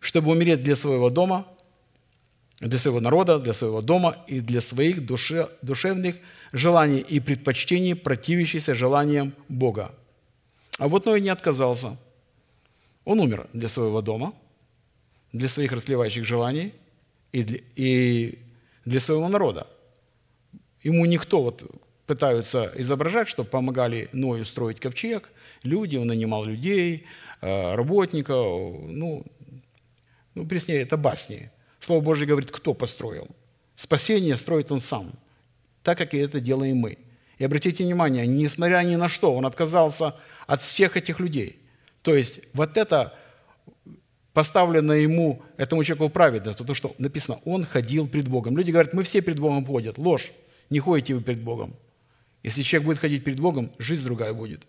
чтобы 0.00 0.30
умереть 0.30 0.62
для 0.62 0.76
своего 0.76 1.10
дома, 1.10 1.46
для 2.60 2.78
своего 2.78 3.00
народа, 3.00 3.38
для 3.38 3.52
своего 3.52 3.80
дома 3.80 4.16
и 4.28 4.40
для 4.40 4.60
своих 4.60 5.04
душе, 5.04 5.48
душевных 5.62 6.16
желаний 6.52 7.00
и 7.00 7.18
предпочтений, 7.18 7.96
противящихся 7.96 8.74
желаниям 8.74 9.34
Бога. 9.48 9.92
А 10.78 10.88
вот 10.88 11.06
Ной 11.06 11.20
не 11.20 11.28
отказался. 11.28 11.98
Он 13.04 13.20
умер 13.20 13.48
для 13.52 13.68
своего 13.68 14.00
дома, 14.02 14.32
для 15.32 15.48
своих 15.48 15.72
расливающих 15.72 16.24
желаний 16.24 16.72
и 17.32 17.42
для, 17.42 17.60
и 17.74 18.38
для 18.84 19.00
своего 19.00 19.28
народа. 19.28 19.66
Ему 20.82 21.06
никто, 21.06 21.42
вот 21.42 21.64
пытаются 22.06 22.72
изображать, 22.76 23.28
что 23.28 23.44
помогали 23.44 24.08
Ною 24.12 24.44
строить 24.44 24.80
ковчег, 24.80 25.30
люди, 25.62 25.96
он 25.96 26.08
нанимал 26.08 26.44
людей, 26.44 27.06
э, 27.40 27.74
работников, 27.74 28.36
ну, 28.88 29.24
ну, 30.34 30.46
преснее, 30.46 30.82
это 30.82 30.96
басни. 30.96 31.50
Слово 31.80 32.00
Божье 32.00 32.26
говорит, 32.26 32.50
кто 32.50 32.74
построил. 32.74 33.28
Спасение 33.74 34.36
строит 34.36 34.72
он 34.72 34.80
сам, 34.80 35.12
так 35.82 35.98
как 35.98 36.14
и 36.14 36.18
это 36.18 36.40
делаем 36.40 36.78
мы. 36.78 36.98
И 37.38 37.44
обратите 37.44 37.84
внимание, 37.84 38.26
несмотря 38.26 38.82
ни 38.82 38.96
на 38.96 39.08
что, 39.08 39.34
он 39.34 39.46
отказался 39.46 40.14
от 40.46 40.62
всех 40.62 40.96
этих 40.96 41.18
людей. 41.20 41.61
То 42.02 42.14
есть 42.14 42.40
вот 42.52 42.76
это 42.76 43.14
поставлено 44.32 44.92
ему, 44.92 45.42
этому 45.56 45.84
человеку 45.84 46.08
праведно, 46.08 46.54
то, 46.54 46.74
что 46.74 46.94
написано, 46.98 47.38
он 47.44 47.64
ходил 47.64 48.08
пред 48.08 48.28
Богом. 48.28 48.56
Люди 48.56 48.70
говорят, 48.70 48.92
мы 48.92 49.04
все 49.04 49.22
пред 49.22 49.38
Богом 49.38 49.64
ходят. 49.64 49.98
Ложь. 49.98 50.32
Не 50.70 50.80
ходите 50.80 51.14
вы 51.14 51.20
пред 51.20 51.40
Богом. 51.40 51.74
Если 52.42 52.62
человек 52.62 52.86
будет 52.86 52.98
ходить 52.98 53.24
пред 53.24 53.38
Богом, 53.38 53.70
жизнь 53.78 54.04
другая 54.04 54.32
будет. 54.32 54.62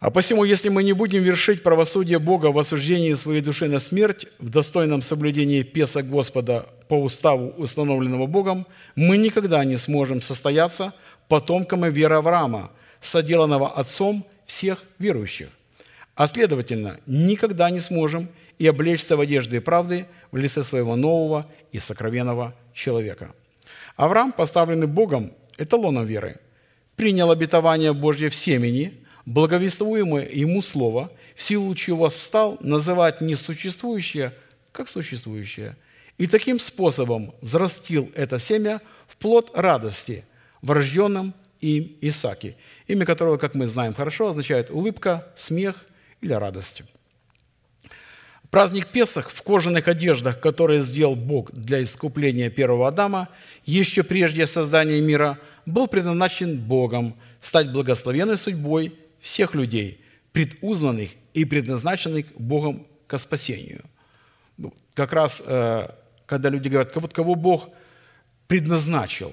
А 0.00 0.10
посему, 0.10 0.42
если 0.42 0.68
мы 0.68 0.82
не 0.82 0.94
будем 0.94 1.22
вершить 1.22 1.62
правосудие 1.62 2.18
Бога 2.18 2.46
в 2.46 2.58
осуждении 2.58 3.14
своей 3.14 3.40
души 3.40 3.68
на 3.68 3.78
смерть, 3.78 4.26
в 4.40 4.48
достойном 4.48 5.00
соблюдении 5.00 5.62
Песа 5.62 6.02
Господа 6.02 6.66
по 6.88 6.94
уставу, 6.94 7.50
установленного 7.50 8.26
Богом, 8.26 8.66
мы 8.96 9.16
никогда 9.16 9.64
не 9.64 9.76
сможем 9.76 10.20
состояться 10.20 10.92
потомками 11.28 11.88
веры 11.88 12.16
Авраама– 12.16 12.72
соделанного 13.02 13.68
Отцом 13.68 14.24
всех 14.52 14.84
верующих. 14.98 15.48
А 16.14 16.26
следовательно, 16.26 17.00
никогда 17.06 17.70
не 17.70 17.80
сможем 17.80 18.28
и 18.58 18.66
облечься 18.66 19.16
в 19.16 19.20
одежды 19.20 19.62
правды 19.62 20.06
в 20.30 20.36
лице 20.36 20.62
своего 20.62 20.94
нового 20.94 21.46
и 21.72 21.78
сокровенного 21.78 22.54
человека. 22.74 23.34
Авраам, 23.96 24.30
поставленный 24.30 24.86
Богом 24.86 25.32
эталоном 25.56 26.04
веры, 26.04 26.36
принял 26.96 27.30
обетование 27.30 27.94
Божье 27.94 28.28
в 28.28 28.34
семени, 28.34 28.92
благовествуемое 29.24 30.28
ему 30.28 30.60
Слово, 30.60 31.10
в 31.34 31.42
силу 31.42 31.74
чего 31.74 32.10
стал 32.10 32.58
называть 32.60 33.22
несуществующее 33.22 34.34
как 34.72 34.88
существующее, 34.88 35.76
и 36.18 36.26
таким 36.26 36.58
способом 36.58 37.34
взрастил 37.40 38.10
это 38.14 38.38
семя 38.38 38.82
в 39.06 39.16
плод 39.16 39.50
радости, 39.54 40.24
врожденном 40.60 41.32
им 41.62 41.96
Исааке– 42.02 42.54
имя 42.86 43.06
которого, 43.06 43.36
как 43.36 43.54
мы 43.54 43.66
знаем 43.66 43.94
хорошо, 43.94 44.28
означает 44.28 44.70
улыбка, 44.70 45.26
смех 45.36 45.84
или 46.20 46.32
радость. 46.32 46.82
Праздник 48.50 48.88
Песах 48.88 49.30
в 49.30 49.42
кожаных 49.42 49.88
одеждах, 49.88 50.38
которые 50.38 50.82
сделал 50.82 51.16
Бог 51.16 51.50
для 51.52 51.82
искупления 51.82 52.50
первого 52.50 52.88
Адама, 52.88 53.28
еще 53.64 54.02
прежде 54.02 54.46
создания 54.46 55.00
мира, 55.00 55.38
был 55.64 55.86
предназначен 55.86 56.58
Богом 56.58 57.16
стать 57.40 57.72
благословенной 57.72 58.36
судьбой 58.36 58.94
всех 59.20 59.54
людей, 59.54 60.04
предузнанных 60.32 61.12
и 61.32 61.46
предназначенных 61.46 62.26
Богом 62.36 62.86
к 63.06 63.16
спасению. 63.16 63.84
Ну, 64.58 64.74
как 64.92 65.14
раз, 65.14 65.42
э, 65.46 65.88
когда 66.26 66.50
люди 66.50 66.68
говорят, 66.68 66.94
вот 66.94 67.14
кого 67.14 67.34
Бог 67.34 67.70
предназначил, 68.48 69.32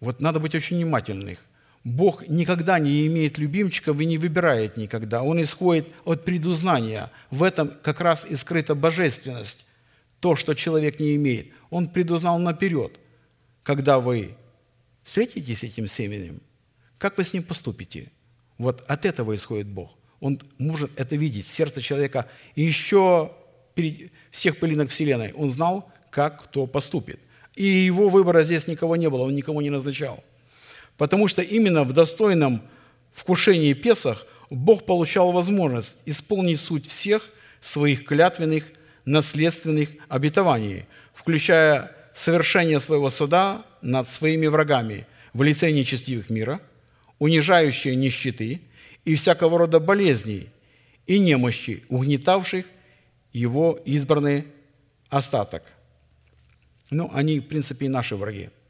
вот 0.00 0.20
надо 0.20 0.40
быть 0.40 0.54
очень 0.54 0.76
внимательным. 0.76 1.36
Бог 1.84 2.28
никогда 2.28 2.78
не 2.78 3.06
имеет 3.08 3.38
любимчиков 3.38 4.00
и 4.00 4.06
не 4.06 4.16
выбирает 4.16 4.76
никогда. 4.76 5.22
Он 5.22 5.42
исходит 5.42 5.88
от 6.04 6.24
предузнания. 6.24 7.10
В 7.30 7.42
этом 7.42 7.72
как 7.82 8.00
раз 8.00 8.24
и 8.24 8.36
скрыта 8.36 8.74
божественность. 8.74 9.66
То, 10.20 10.36
что 10.36 10.54
человек 10.54 11.00
не 11.00 11.16
имеет. 11.16 11.52
Он 11.70 11.88
предузнал 11.88 12.38
наперед. 12.38 13.00
Когда 13.64 13.98
вы 13.98 14.36
встретитесь 15.02 15.58
с 15.58 15.62
этим 15.64 15.88
семенем, 15.88 16.40
как 16.98 17.18
вы 17.18 17.24
с 17.24 17.32
ним 17.32 17.42
поступите? 17.42 18.12
Вот 18.58 18.82
от 18.86 19.04
этого 19.04 19.34
исходит 19.34 19.66
Бог. 19.66 19.98
Он 20.20 20.40
может 20.58 20.92
это 20.94 21.16
видеть, 21.16 21.48
сердце 21.48 21.80
человека. 21.80 22.28
И 22.54 22.62
еще 22.62 23.32
перед 23.74 24.12
всех 24.30 24.60
пылинок 24.60 24.88
Вселенной 24.90 25.32
он 25.32 25.50
знал, 25.50 25.90
как 26.10 26.44
кто 26.44 26.66
поступит. 26.66 27.18
И 27.56 27.64
его 27.64 28.08
выбора 28.08 28.44
здесь 28.44 28.68
никого 28.68 28.94
не 28.94 29.10
было, 29.10 29.22
он 29.22 29.34
никого 29.34 29.60
не 29.60 29.70
назначал. 29.70 30.22
Потому 30.96 31.28
что 31.28 31.42
именно 31.42 31.84
в 31.84 31.92
достойном 31.92 32.62
вкушении 33.12 33.72
Песах 33.72 34.26
Бог 34.50 34.84
получал 34.84 35.32
возможность 35.32 35.96
исполнить 36.04 36.60
суть 36.60 36.86
всех 36.86 37.28
своих 37.60 38.04
клятвенных, 38.04 38.64
наследственных 39.04 39.90
обетований, 40.08 40.84
включая 41.14 41.90
совершение 42.14 42.78
своего 42.80 43.10
суда 43.10 43.64
над 43.80 44.08
своими 44.08 44.46
врагами 44.46 45.06
в 45.32 45.42
лице 45.42 45.70
нечестивых 45.72 46.28
мира, 46.30 46.60
унижающие 47.18 47.96
нищеты 47.96 48.60
и 49.04 49.14
всякого 49.14 49.58
рода 49.58 49.80
болезней 49.80 50.50
и 51.06 51.18
немощи, 51.18 51.84
угнетавших 51.88 52.66
его 53.32 53.80
избранный 53.84 54.46
остаток. 55.08 55.62
Ну, 56.90 57.10
они, 57.14 57.40
в 57.40 57.48
принципе, 57.48 57.86
и 57.86 57.88
наши 57.88 58.16
враги– 58.16 58.50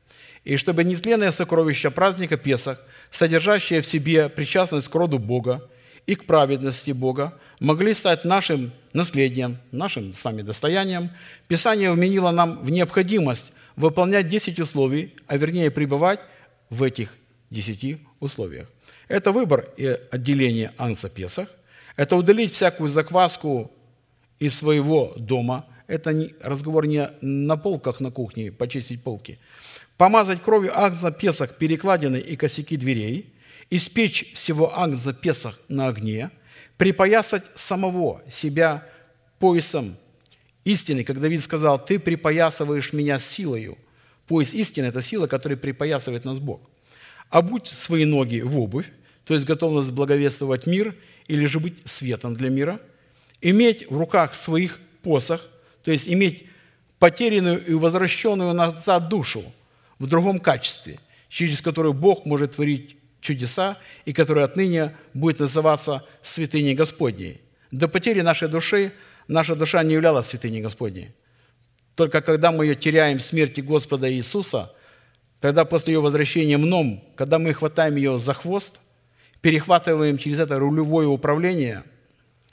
и 0.44 0.56
чтобы 0.56 0.84
нетленное 0.84 1.30
сокровище 1.30 1.90
праздника 1.90 2.36
Песах, 2.36 2.80
содержащее 3.10 3.80
в 3.80 3.86
себе 3.86 4.28
причастность 4.28 4.88
к 4.88 4.94
роду 4.94 5.18
Бога 5.18 5.68
и 6.06 6.14
к 6.14 6.24
праведности 6.24 6.90
Бога, 6.90 7.38
могли 7.60 7.94
стать 7.94 8.24
нашим 8.24 8.72
наследием, 8.92 9.58
нашим 9.70 10.12
с 10.12 10.24
вами 10.24 10.42
достоянием, 10.42 11.10
Писание 11.46 11.92
вменило 11.92 12.30
нам 12.32 12.62
в 12.64 12.70
необходимость 12.70 13.52
выполнять 13.76 14.28
10 14.28 14.58
условий, 14.58 15.14
а 15.28 15.36
вернее 15.36 15.70
пребывать 15.70 16.20
в 16.70 16.82
этих 16.82 17.14
10 17.50 18.00
условиях. 18.18 18.68
Это 19.08 19.30
выбор 19.30 19.68
и 19.76 19.86
отделение 20.10 20.72
Анса 20.76 21.08
Песах, 21.08 21.48
это 21.96 22.16
удалить 22.16 22.52
всякую 22.52 22.88
закваску 22.88 23.70
из 24.40 24.56
своего 24.56 25.12
дома, 25.16 25.66
это 25.86 26.28
разговор 26.42 26.86
не 26.86 27.10
на 27.20 27.56
полках 27.56 28.00
на 28.00 28.10
кухне, 28.10 28.50
почистить 28.50 29.04
полки– 29.04 29.38
помазать 30.02 30.42
кровью 30.42 30.76
агнца 30.76 31.12
Песах 31.12 31.54
перекладины 31.54 32.16
и 32.16 32.34
косяки 32.34 32.76
дверей, 32.76 33.32
испечь 33.70 34.32
всего 34.34 34.76
агнца 34.76 35.12
Песах 35.12 35.60
на 35.68 35.86
огне, 35.86 36.32
припоясать 36.76 37.44
самого 37.54 38.20
себя 38.28 38.84
поясом 39.38 39.96
истины, 40.64 41.04
как 41.04 41.20
Давид 41.20 41.40
сказал, 41.40 41.78
«Ты 41.78 42.00
припоясываешь 42.00 42.92
меня 42.92 43.20
силою». 43.20 43.78
Пояс 44.26 44.54
истины– 44.54 44.86
это 44.86 45.02
сила, 45.02 45.28
которая 45.28 45.56
припоясывает 45.56 46.24
нас 46.24 46.40
Бог. 46.40 46.68
Обуть 47.30 47.68
свои 47.68 48.04
ноги 48.04 48.40
в 48.40 48.58
обувь, 48.58 48.90
то 49.24 49.34
есть 49.34 49.46
готовность 49.46 49.92
благовествовать 49.92 50.66
мир 50.66 50.96
или 51.28 51.46
же 51.46 51.60
быть 51.60 51.76
светом 51.84 52.34
для 52.34 52.50
мира, 52.50 52.80
иметь 53.40 53.88
в 53.88 53.96
руках 53.96 54.34
своих 54.34 54.80
посох, 55.04 55.46
то 55.84 55.92
есть 55.92 56.08
иметь 56.08 56.48
потерянную 56.98 57.64
и 57.64 57.74
возвращенную 57.74 58.52
назад 58.52 59.08
душу– 59.08 59.44
в 60.02 60.08
другом 60.08 60.40
качестве, 60.40 60.98
через 61.28 61.62
которое 61.62 61.92
Бог 61.92 62.26
может 62.26 62.56
творить 62.56 62.96
чудеса 63.20 63.78
и 64.04 64.12
который 64.12 64.42
отныне 64.42 64.96
будет 65.14 65.38
называться 65.38 66.04
святыней 66.22 66.74
Господней. 66.74 67.40
До 67.70 67.86
потери 67.86 68.20
нашей 68.20 68.48
души 68.48 68.92
наша 69.28 69.54
душа 69.54 69.80
не 69.84 69.94
являлась 69.94 70.26
святыней 70.26 70.60
Господней. 70.60 71.12
Только 71.94 72.20
когда 72.20 72.50
мы 72.50 72.64
ее 72.64 72.74
теряем 72.74 73.18
в 73.18 73.22
смерти 73.22 73.60
Господа 73.60 74.12
Иисуса, 74.12 74.72
тогда 75.38 75.64
после 75.64 75.94
ее 75.94 76.00
возвращения 76.00 76.58
мном, 76.58 77.04
когда 77.14 77.38
мы 77.38 77.54
хватаем 77.54 77.94
ее 77.94 78.18
за 78.18 78.34
хвост, 78.34 78.80
перехватываем 79.40 80.18
через 80.18 80.40
это 80.40 80.58
рулевое 80.58 81.06
управление 81.06 81.84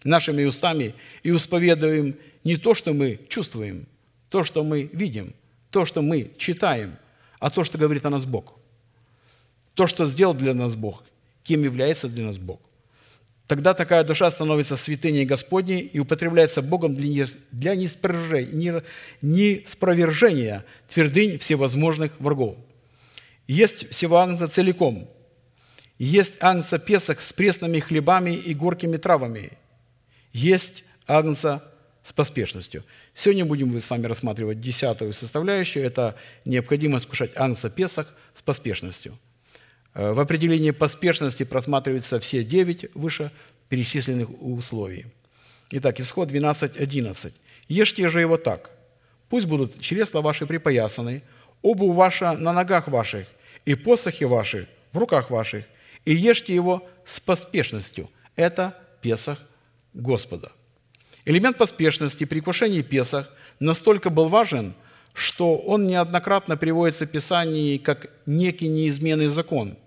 нашими 0.03 0.43
устами 0.43 0.93
и 1.23 1.35
исповедуем 1.35 2.15
не 2.43 2.57
то, 2.57 2.75
что 2.75 2.93
мы 2.93 3.19
чувствуем, 3.27 3.88
то, 4.29 4.43
что 4.43 4.63
мы 4.63 4.88
видим, 4.93 5.33
то, 5.71 5.88
что 5.88 6.03
мы 6.03 6.31
читаем– 6.38 6.95
а 7.39 7.49
то, 7.49 7.63
что 7.63 7.78
говорит 7.78 8.06
о 8.06 8.10
нас 8.10 8.25
Бог. 8.25 8.56
То, 9.73 9.88
что 9.88 10.06
сделал 10.06 10.34
для 10.34 10.54
нас 10.54 10.75
Бог, 10.75 11.04
кем 11.43 11.63
является 11.63 12.10
для 12.10 12.25
нас 12.25 12.38
Бог. 12.38 12.60
Тогда 13.47 13.73
такая 13.73 14.04
душа 14.04 14.30
становится 14.30 14.75
святыней 14.75 15.25
Господней 15.25 15.80
и 15.80 15.99
употребляется 15.99 16.62
Богом 16.62 16.93
для 16.93 17.75
неспровержения 17.75 20.65
твердынь 20.88 21.39
всевозможных 21.39 22.19
врагов. 22.19 22.58
Есть 23.47 23.89
всего 23.89 24.17
агнца 24.17 24.47
целиком. 24.47 25.10
Есть 25.97 26.36
агнца 26.41 26.78
Песах 26.78 27.21
с 27.21 27.34
пресными 27.34 27.80
хлебами 27.80 28.36
и 28.36 28.54
горькими 28.54 28.97
травами. 28.97 29.54
Есть 30.32 30.84
агнца 31.08 31.63
с 32.03 32.13
поспешностью. 32.13 32.83
Сегодня 33.13 33.45
будем 33.45 33.69
мы 33.69 33.79
с 33.79 33.89
вами 33.89 34.05
рассматривать 34.05 34.59
десятую 34.59 35.13
составляющую. 35.13 35.85
Это 35.85 36.15
необходимость 36.45 37.05
кушать 37.07 37.31
анса 37.35 37.69
Песах 37.69 38.07
с 38.33 38.41
поспешностью. 38.41 39.17
Э, 39.93 40.13
в 40.13 40.19
определении 40.19 40.71
поспешности 40.71 41.43
просматриваются 41.43 42.19
все 42.19 42.43
девять 42.43 42.85
выше 42.95 43.31
перечисленных 43.69 44.29
условий. 44.41 45.05
Итак, 45.71 45.99
исход 45.99 46.31
12.11. 46.31 47.33
«Ешьте 47.67 48.09
же 48.09 48.21
его 48.21 48.38
так. 48.38 48.71
Пусть 49.29 49.45
будут 49.45 49.79
чресла 49.79 50.21
ваши 50.21 50.47
припоясаны, 50.47 51.21
обувь 51.62 51.95
ваша 51.95 52.33
на 52.33 52.51
ногах 52.51 52.88
ваших, 52.88 53.27
и 53.65 53.75
посохи 53.75 54.23
ваши 54.23 54.67
в 54.91 54.97
руках 54.97 55.29
ваших, 55.29 55.65
и 56.05 56.15
ешьте 56.15 56.55
его 56.55 56.89
с 57.05 57.19
поспешностью». 57.19 58.09
Это 58.35 58.75
Песах 59.01 59.39
Господа. 59.93 60.51
Элемент 61.29 61.57
поспешности 61.57 62.23
при 62.23 62.39
кушении 62.39 62.81
Песах 62.81 63.29
настолько 63.59 64.09
был 64.09 64.29
важен, 64.29 64.73
что 65.13 65.57
он 65.57 65.85
неоднократно 65.85 66.57
приводится 66.57 67.05
в 67.05 67.11
Писании 67.11 67.77
как 67.77 68.11
некий 68.25 68.67
неизменный 68.67 69.27
закон. 69.27 69.77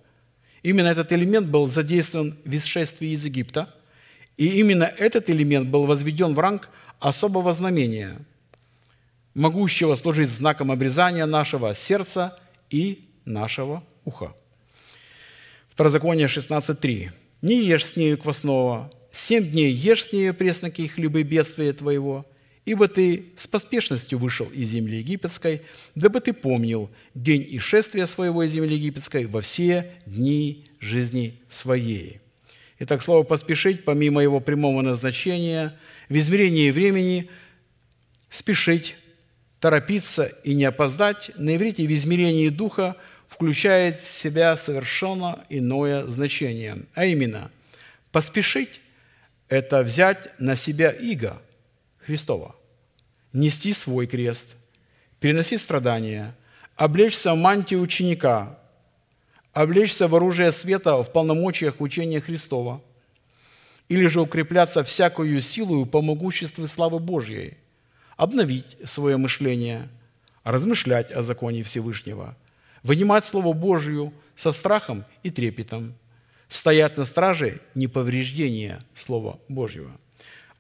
Именно 0.63 0.87
этот 0.87 1.13
элемент 1.13 1.49
был 1.49 1.67
задействован 1.67 2.39
в 2.45 2.57
исшествии 2.57 3.09
из 3.09 3.25
Египта, 3.25 3.75
и 4.37 4.61
именно 4.61 4.85
этот 4.85 5.31
элемент 5.31 5.69
был 5.69 5.87
возведен 5.87 6.33
в 6.33 6.39
ранг 6.39 6.69
особого 7.01 7.53
знамения, 7.53 8.21
могущего 9.35 9.97
служить 9.97 10.31
знаком 10.31 10.71
обрезания 10.71 11.27
нашего 11.27 11.75
сердца 11.75 12.39
и 12.71 13.09
нашего 13.25 13.83
уха. 14.05 14.33
Второзаконие 15.71 16.29
16.3. 16.29 17.11
«Не 17.43 17.65
ешь 17.65 17.87
с 17.87 17.97
нею 17.97 18.17
квасного, 18.17 18.93
семь 19.13 19.51
дней 19.51 19.73
ешь 19.73 20.07
с 20.07 20.13
нею 20.13 20.35
пресноки 20.35 20.89
хлебы 20.89 21.23
бедствия 21.23 21.73
твоего, 21.73 22.27
ибо 22.65 22.89
ты 22.89 23.27
с 23.37 23.47
поспешностью 23.47 24.19
вышел 24.19 24.47
из 24.47 24.71
земли 24.71 24.99
египетской, 24.99 25.63
дабы 25.95 26.21
ты 26.21 26.33
помнил 26.33 26.91
день 27.15 27.47
и 27.49 27.59
шествия 27.59 28.07
своего 28.07 28.43
из 28.43 28.53
земли 28.53 28.75
египетской 28.75 29.27
во 29.27 29.41
все 29.41 29.93
дни 30.07 30.65
жизни 30.81 31.41
своей». 31.49 32.21
Итак, 32.79 33.01
слово 33.03 33.23
«поспешить», 33.23 33.85
помимо 33.85 34.23
его 34.23 34.41
прямого 34.41 34.81
назначения, 34.83 35.79
в 36.09 36.17
измерении 36.17 36.71
времени 36.73 37.31
спешить, 38.29 38.97
торопиться 39.61 40.25
и 40.43 40.55
не 40.55 40.65
опоздать, 40.65 41.31
на 41.37 41.55
иврите 41.55 41.87
в 41.87 41.93
измерении 41.93 42.49
духа 42.49 42.97
включает 43.29 44.01
в 44.01 44.09
себя 44.09 44.57
совершенно 44.57 45.45
иное 45.49 46.07
значение, 46.07 46.85
а 46.95 47.05
именно 47.05 47.53
поспешить 48.11 48.81
это 49.53 49.83
взять 49.83 50.41
на 50.41 50.57
себя 50.57 50.91
иго 50.91 51.43
Христова, 51.99 52.57
нести 53.35 53.75
свой 53.75 54.07
крест, 54.07 54.57
переносить 55.21 55.61
страдания, 55.61 56.35
облечься 56.75 57.35
в 57.35 57.37
мантию 57.37 57.83
ученика, 57.83 58.59
облечься 59.53 60.09
в 60.09 60.17
оружие 60.17 60.53
света 60.53 61.03
в 61.03 61.13
полномочиях 61.13 61.83
учения 61.83 62.23
Христова, 62.23 62.81
или 63.91 64.07
же 64.07 64.23
укрепляться 64.23 64.83
всякую 64.83 65.43
силу 65.43 65.85
по 65.85 66.01
могуществу 66.01 66.67
славы 66.67 66.99
Божьей, 66.99 67.59
обновить 68.17 68.79
свое 68.87 69.19
мышление, 69.19 69.91
размышлять 70.45 71.13
о 71.13 71.21
законе 71.21 71.63
Всевышнего, 71.63 72.35
вынимать 72.83 73.27
Слово 73.27 73.53
Божие 73.53 74.15
со 74.35 74.51
страхом 74.51 75.05
и 75.23 75.31
трепетом, 75.31 75.93
стоять 76.53 76.99
на 76.99 77.07
страже 77.07 77.61
неповреждения 77.75 78.79
Слова 78.95 79.39
Божьего. 79.49 79.91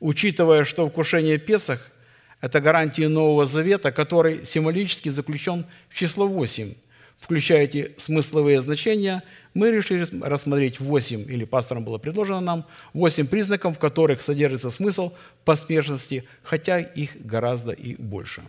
Учитывая, 0.00 0.64
что 0.64 0.88
вкушение 0.88 1.38
Песах– 1.38 1.90
это 2.40 2.60
гарантия 2.60 3.08
Нового 3.08 3.44
Завета, 3.44 3.92
который 3.92 4.46
символически 4.46 5.10
заключен 5.10 5.66
в 5.90 5.94
число 5.94 6.26
8, 6.26 6.74
включая 7.18 7.64
эти 7.64 7.92
смысловые 7.98 8.62
значения, 8.62 9.22
мы 9.52 9.70
решили 9.70 10.06
рассмотреть 10.22 10.80
8, 10.80 11.30
или 11.30 11.44
пастором 11.44 11.84
было 11.84 11.98
предложено 11.98 12.40
нам, 12.40 12.66
8 12.94 13.26
признаков, 13.26 13.76
в 13.76 13.78
которых 13.78 14.22
содержится 14.22 14.70
смысл 14.70 15.12
поспешности, 15.44 16.24
хотя 16.42 16.80
их 16.80 17.24
гораздо 17.24 17.72
и 17.72 17.96
больше. 17.96 18.42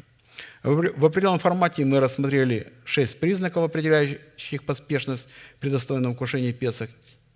В 0.64 1.06
определенном 1.06 1.40
формате 1.40 1.84
мы 1.84 2.00
рассмотрели 2.00 2.72
6 2.86 3.20
признаков, 3.20 3.66
определяющих 3.66 4.64
поспешность 4.64 5.28
при 5.60 5.70
достойном 5.70 6.16
вкушении 6.16 6.54
Песах, 6.54 6.90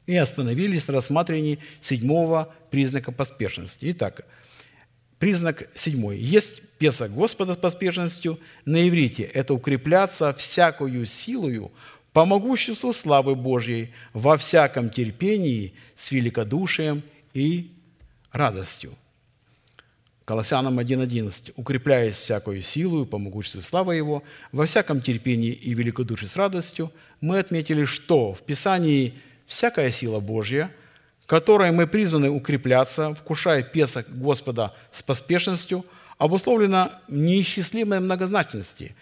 и 0.08 0.16
остановились 0.16 0.88
на 0.88 0.96
рассматривании 0.96 1.60
седьмого 1.82 2.54
признака 2.72 3.12
поспешности. 3.12 3.92
Итак, 3.92 4.26
признак 5.20 5.70
седьмой. 5.76 6.18
Есть 6.18 6.62
Песах 6.80 7.12
Господа 7.12 7.54
с 7.54 7.58
поспешностью 7.58 8.40
на 8.66 8.88
иврите. 8.88 9.24
Это 9.24 9.54
укрепляться 9.54 10.34
всякую 10.34 11.06
силою 11.06 11.72
по 12.14 12.26
могуществу 12.26 12.94
славы 12.94 13.36
Божьей 13.36 13.92
во 14.14 14.38
всяком 14.38 14.90
терпении 14.90 15.74
с 15.96 16.12
великодушием 16.12 17.04
и 17.34 17.72
радостью. 18.32 18.94
Колоссянам 20.24 20.80
1.11. 20.80 21.54
«Укрепляясь 21.56 22.16
всякую 22.16 22.62
силу 22.62 23.06
по 23.06 23.18
могуществу 23.18 23.62
славы 23.62 23.96
Его, 23.96 24.24
во 24.52 24.66
всяком 24.66 25.02
терпении 25.02 25.52
и 25.52 25.74
великодушии 25.74 26.26
с 26.26 26.36
радостью, 26.36 26.92
мы 27.22 27.40
отметили, 27.40 27.86
что 27.86 28.34
в 28.34 28.42
Писании 28.42 29.14
всякая 29.48 29.90
сила 29.92 30.20
Божья, 30.20 30.70
которой 31.26 31.72
мы 31.72 31.88
призваны 31.88 32.30
укрепляться, 32.30 33.16
вкушая 33.16 33.64
песок 33.64 34.08
Господа 34.10 34.74
с 34.92 35.02
поспешностью, 35.02 35.84
обусловлена 36.18 37.02
неисчислимой 37.08 38.00
многозначности, 38.00 38.96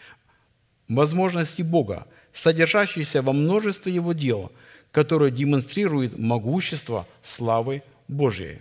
возможности 0.88 1.62
Бога, 1.62 2.06
содержащейся 2.32 3.22
во 3.22 3.34
множестве 3.34 3.94
Его 3.94 4.14
дел, 4.14 4.52
которые 4.92 5.32
демонстрируют 5.32 6.18
могущество 6.18 7.08
славы 7.24 7.84
Божьей. 8.08 8.60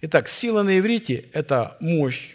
Итак, 0.00 0.28
сила 0.28 0.62
на 0.62 0.78
иврите– 0.78 1.26
это 1.32 1.76
мощь, 1.80 2.34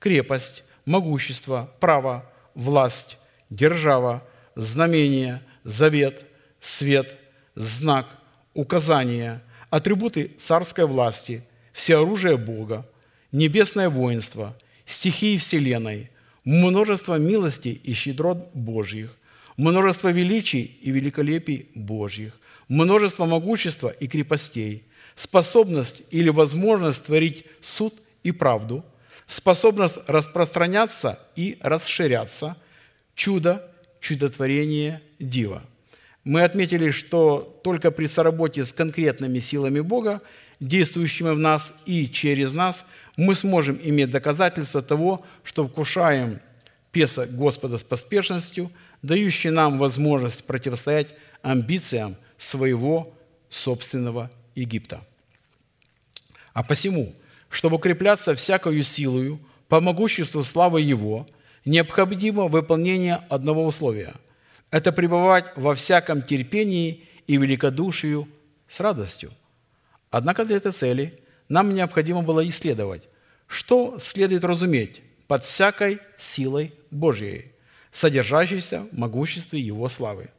крепость, 0.00 0.64
могущество, 0.84 1.70
право, 1.80 2.28
власть, 2.54 3.18
держава, 3.50 4.26
знамение, 4.56 5.40
завет, 5.64 6.26
свет, 6.60 7.18
знак, 7.54 8.18
указание, 8.54 9.42
атрибуты 9.70 10.30
царской 10.38 10.86
власти, 10.86 11.44
всеоружие 11.72 12.36
Бога, 12.36 12.86
небесное 13.30 13.88
воинство, 13.88 14.56
стихии 14.86 15.36
Вселенной, 15.36 16.10
множество 16.44 17.18
милостей 17.18 17.72
и 17.72 17.92
щедрот 17.94 18.50
Божьих, 18.54 19.16
множество 19.56 20.08
величий 20.08 20.62
и 20.82 20.90
великолепий 20.90 21.68
Божьих, 21.74 22.38
множество 22.68 23.26
могущества 23.26 23.88
и 23.88 24.06
крепостей, 24.06 24.84
способность 25.14 26.02
или 26.10 26.28
возможность 26.28 27.04
творить 27.04 27.44
суд 27.60 27.94
и 28.22 28.32
правду, 28.32 28.84
способность 29.26 29.98
распространяться 30.06 31.18
и 31.36 31.58
расширяться, 31.60 32.56
чудо, 33.14 33.70
чудотворение, 34.00 35.02
диво. 35.18 35.62
Мы 36.24 36.42
отметили, 36.44 36.90
что 36.90 37.60
только 37.64 37.90
при 37.90 38.06
соработе 38.06 38.64
с 38.64 38.72
конкретными 38.72 39.40
силами 39.40 39.80
Бога, 39.80 40.20
действующими 40.60 41.30
в 41.30 41.38
нас 41.38 41.74
и 41.84 42.06
через 42.08 42.52
нас, 42.52 42.86
мы 43.16 43.34
сможем 43.34 43.78
иметь 43.82 44.10
доказательство 44.10 44.82
того, 44.82 45.24
что 45.42 45.66
вкушаем 45.66 46.40
песа 46.92 47.26
Господа 47.26 47.78
с 47.78 47.82
поспешностью, 47.82 48.70
дающий 49.02 49.50
нам 49.50 49.78
возможность 49.78 50.44
противостоять 50.44 51.16
амбициям 51.42 52.16
своего 52.38 53.12
собственного 53.48 54.30
Египта. 54.54 55.00
А 56.52 56.62
посему, 56.62 57.14
чтобы 57.48 57.76
укрепляться 57.76 58.34
всякою 58.36 58.84
силою 58.84 59.40
по 59.68 59.80
могуществу 59.80 60.44
славы 60.44 60.82
Его, 60.82 61.26
необходимо 61.64 62.46
выполнение 62.46 63.16
одного 63.28 63.66
условия– 63.66 64.14
это 64.72 64.90
пребывать 64.90 65.44
во 65.54 65.74
всяком 65.76 66.22
терпении 66.22 67.04
и 67.28 67.36
великодушию 67.36 68.26
с 68.66 68.80
радостью. 68.80 69.30
Однако 70.10 70.44
для 70.44 70.56
этой 70.56 70.72
цели 70.72 71.18
нам 71.48 71.72
необходимо 71.72 72.22
было 72.22 72.46
исследовать, 72.48 73.02
что 73.46 73.98
следует 74.00 74.44
разуметь 74.44 75.02
под 75.28 75.44
всякой 75.44 76.00
силой 76.16 76.72
Божьей, 76.90 77.52
содержащейся 77.90 78.86
в 78.90 78.98
могуществе 78.98 79.60
Его 79.60 79.88
славы. 79.88 80.30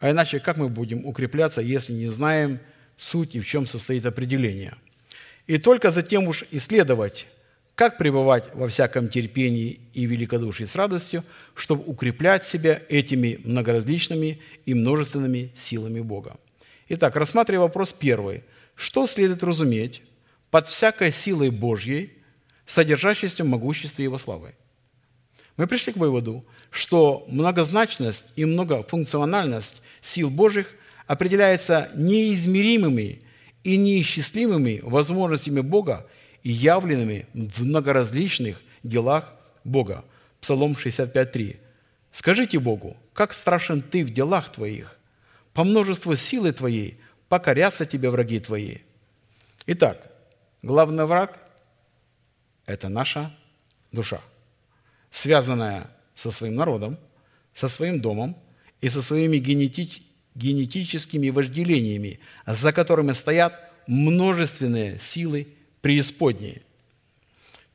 А 0.00 0.10
иначе 0.10 0.40
как 0.40 0.56
мы 0.56 0.68
будем 0.68 1.06
укрепляться, 1.06 1.62
если 1.62 1.92
не 1.92 2.08
знаем 2.08 2.58
суть 2.96 3.36
и 3.36 3.40
в 3.40 3.46
чем 3.46 3.66
состоит 3.66 4.04
определение? 4.04 4.74
И 5.46 5.58
только 5.58 5.92
затем 5.92 6.26
уж 6.26 6.44
исследовать, 6.50 7.28
как 7.82 7.98
пребывать 7.98 8.44
во 8.54 8.68
всяком 8.68 9.08
терпении 9.08 9.80
и 9.92 10.06
великодушии 10.06 10.62
с 10.62 10.76
радостью, 10.76 11.24
чтобы 11.56 11.82
укреплять 11.84 12.46
себя 12.46 12.80
этими 12.88 13.40
многоразличными 13.42 14.38
и 14.66 14.72
множественными 14.72 15.50
силами 15.56 15.98
Бога. 15.98 16.36
Итак, 16.88 17.16
рассматривая 17.16 17.62
вопрос 17.62 17.92
первый. 17.92 18.44
Что 18.76 19.04
следует 19.08 19.42
разуметь 19.42 20.00
под 20.52 20.68
всякой 20.68 21.10
силой 21.10 21.50
Божьей, 21.50 22.12
содержащейся 22.66 23.42
в 23.42 23.48
могуществе 23.48 24.04
Его 24.04 24.16
славы? 24.16 24.54
Мы 25.56 25.66
пришли 25.66 25.92
к 25.92 25.96
выводу, 25.96 26.44
что 26.70 27.26
многозначность 27.26 28.26
и 28.36 28.44
многофункциональность 28.44 29.82
сил 30.00 30.30
Божьих 30.30 30.68
определяется 31.08 31.90
неизмеримыми 31.96 33.22
и 33.64 33.76
неисчислимыми 33.76 34.78
возможностями 34.84 35.62
Бога 35.62 36.06
и 36.42 36.50
явленными 36.50 37.26
в 37.32 37.64
многоразличных 37.64 38.60
делах 38.82 39.34
Бога. 39.64 40.04
Псалом 40.40 40.72
65.3. 40.72 41.58
«Скажите 42.10 42.58
Богу, 42.58 42.96
как 43.12 43.32
страшен 43.32 43.82
Ты 43.82 44.04
в 44.04 44.10
делах 44.10 44.50
Твоих, 44.52 44.98
по 45.54 45.64
множеству 45.64 46.14
силы 46.16 46.52
Твоей 46.52 46.98
покорятся 47.28 47.86
Тебе 47.86 48.10
враги 48.10 48.40
Твои». 48.40 48.78
Итак, 49.66 50.10
главный 50.62 51.06
враг– 51.06 51.38
это 52.66 52.88
наша 52.88 53.34
душа, 53.92 54.20
связанная 55.10 55.90
со 56.14 56.30
своим 56.30 56.56
народом, 56.56 56.98
со 57.54 57.68
своим 57.68 58.00
домом 58.00 58.36
и 58.80 58.88
со 58.88 59.00
своими 59.00 59.38
генетическими 59.38 60.12
генетическими 60.34 61.28
вожделениями, 61.30 62.20
за 62.46 62.72
которыми 62.72 63.12
стоят 63.12 63.70
множественные 63.86 64.98
силы 64.98 65.48
преисподней. 65.82 66.62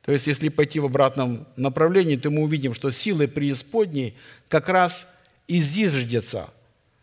То 0.02 0.10
есть, 0.10 0.26
если 0.26 0.48
пойти 0.48 0.80
в 0.80 0.86
обратном 0.86 1.46
направлении, 1.56 2.16
то 2.16 2.30
мы 2.30 2.42
увидим, 2.42 2.74
что 2.74 2.90
силы 2.90 3.28
преисподней 3.28 4.16
как 4.48 4.68
раз 4.68 5.16
изиждятся 5.46 6.50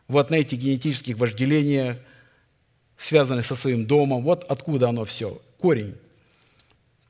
вот 0.09 0.29
на 0.29 0.35
этих 0.35 0.57
генетических 0.57 1.17
вожделениях, 1.17 1.97
связанных 2.97 3.45
со 3.45 3.55
своим 3.55 3.85
домом. 3.85 4.23
Вот 4.23 4.43
откуда 4.43 4.89
оно 4.89 5.05
все, 5.05 5.41
корень. 5.57 5.95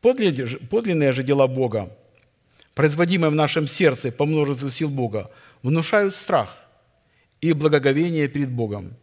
Подлинные 0.01 1.13
же 1.13 1.23
дела 1.23 1.47
Бога, 1.47 1.91
производимые 2.75 3.31
в 3.31 3.36
нашем 3.36 3.65
сердце 3.65 4.12
по 4.12 4.25
множеству 4.25 4.69
сил 4.69 4.89
Бога, 4.89 5.31
внушают 5.63 6.13
страх– 6.13 6.60
и 7.41 7.54
благоговение 7.54 8.27
перед 8.27 8.52
Богом, 8.52 8.96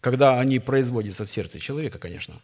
когда 0.00 0.38
они 0.38 0.58
производятся 0.58 1.24
в 1.24 1.30
сердце 1.30 1.58
человека, 1.58 1.98
конечно. 1.98 2.40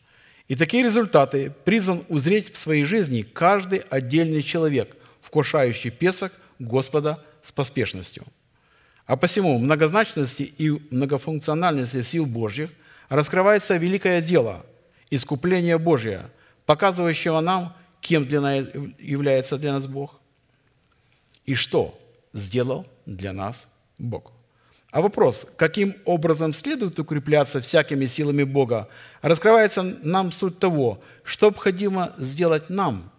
И 0.49 0.57
такие 0.57 0.83
результаты 0.83 1.53
призван 1.65 2.05
узреть 2.09 2.53
в 2.53 2.57
своей 2.57 2.85
жизни 2.85 3.23
каждый 3.23 3.79
отдельный 3.91 4.43
человек, 4.43 4.97
вкушающий 5.21 5.91
песок 5.91 6.33
Господа 6.59 7.23
с 7.43 7.53
поспешностью. 7.53 8.25
А 9.07 9.17
посему 9.17 9.59
многозначности 9.59 10.43
и 10.43 10.71
многофункциональности 10.91 12.03
сил 12.03 12.27
Божьих 12.27 12.71
раскрывается 13.09 13.77
великое 13.77 14.21
дело– 14.21 14.65
искупление 15.11 15.79
Божье, 15.79 16.31
показывающего 16.67 17.41
нам, 17.41 17.75
кем 18.01 18.25
для 18.25 18.41
нас 18.41 18.67
является 18.99 19.59
для 19.59 19.73
нас 19.73 19.87
Бог 19.87 20.21
и 21.47 21.55
что 21.55 21.99
сделал 22.33 22.87
для 23.07 23.33
нас 23.33 23.69
Бог. 23.99 24.33
А 24.91 25.03
вопрос, 25.03 25.47
каким 25.57 25.97
образом 26.07 26.55
следует 26.55 26.99
укрепляться 26.99 27.61
всякими 27.61 28.07
силами 28.07 28.43
Бога, 28.43 28.89
раскрывается 29.21 29.83
нам 29.83 30.33
суть 30.33 30.59
того, 30.59 31.03
что 31.25 31.47
необходимо 31.47 32.15
сделать 32.17 32.71
нам 32.71 33.11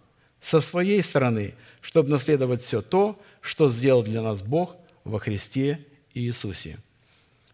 со 0.42 0.62
своей 0.62 1.04
стороны, 1.04 1.54
чтобы 1.82 2.10
наследовать 2.10 2.62
все 2.62 2.82
то, 2.82 3.20
что 3.42 3.70
сделал 3.70 4.02
для 4.02 4.22
нас 4.22 4.42
Бог 4.42 4.76
во 5.04 5.20
Христе 5.20 5.86
Иисусе. 6.16 6.80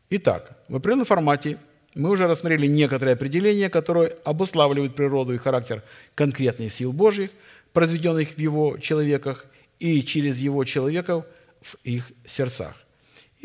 Итак, 0.10 0.62
в 0.70 0.78
определенном 0.78 1.06
формате 1.06 1.58
мы 1.94 2.10
уже 2.10 2.28
рассмотрели 2.28 2.68
некоторые 2.68 3.14
определения, 3.14 3.70
которые 3.70 4.16
обуславливают 4.24 4.96
природу 4.96 5.34
и 5.34 5.38
характер 5.38 5.84
конкретных 6.14 6.72
сил 6.72 6.94
Божьих, 6.94 7.32
произведенных 7.74 8.30
в 8.36 8.40
Его 8.40 8.78
человеках 8.78 9.46
и 9.80 10.02
через 10.04 10.38
Его 10.38 10.64
человеков 10.64 11.26
в 11.62 11.76
их 11.84 12.12
сердцах. 12.26 12.85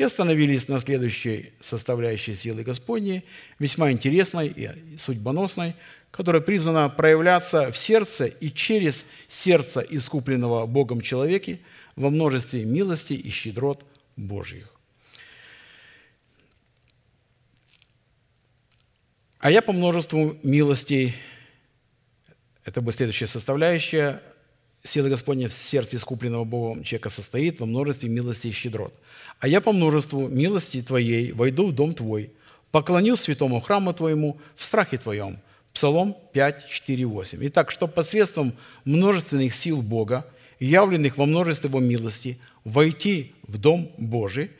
И 0.01 0.03
остановились 0.03 0.67
на 0.67 0.79
следующей 0.79 1.53
составляющей 1.59 2.33
силы 2.33 2.63
Господней, 2.63 3.23
весьма 3.59 3.91
интересной 3.91 4.47
и 4.47 4.97
судьбоносной, 4.97 5.75
которая 6.09 6.41
призвана 6.41 6.89
проявляться 6.89 7.71
в 7.71 7.77
сердце 7.77 8.25
и 8.25 8.49
через 8.49 9.05
сердце 9.27 9.81
искупленного 9.81 10.65
Богом 10.65 11.01
человеке 11.01 11.59
во 11.95 12.09
множестве 12.09 12.65
милости 12.65 13.13
и 13.13 13.29
щедрот 13.29 13.85
Божьих. 14.15 14.73
А 19.37 19.51
я 19.51 19.61
по 19.61 19.71
множеству 19.71 20.35
милостей, 20.41 21.13
это 22.65 22.81
будет 22.81 22.95
следующая 22.95 23.27
составляющая, 23.27 24.23
сила 24.83 25.09
Господня 25.09 25.49
в 25.49 25.53
сердце 25.53 25.97
искупленного 25.97 26.43
Богом 26.43 26.83
человека 26.83 27.09
состоит 27.09 27.59
во 27.59 27.65
множестве 27.65 28.09
милости 28.09 28.47
и 28.47 28.51
щедрот. 28.51 28.93
А 29.39 29.47
я 29.47 29.61
по 29.61 29.71
множеству 29.71 30.27
милости 30.27 30.81
Твоей 30.81 31.31
войду 31.31 31.67
в 31.67 31.73
дом 31.73 31.93
Твой, 31.93 32.31
поклонюсь 32.71 33.21
святому 33.21 33.59
храму 33.59 33.93
Твоему 33.93 34.39
в 34.55 34.63
страхе 34.63 34.97
Твоем– 34.97 35.39
Псалом 35.73 36.17
5, 36.33 36.67
4, 36.67 37.05
8. 37.05 37.39
Итак, 37.47 37.71
что 37.71 37.87
посредством 37.87 38.53
множественных 38.83 39.55
сил 39.55 39.81
Бога, 39.81 40.25
явленных 40.59 41.17
во 41.17 41.25
множестве 41.25 41.69
Его 41.69 41.79
милости, 41.79 42.39
войти 42.63 43.33
в 43.47 43.57
Дом 43.57 43.91
Божий, 43.97 44.51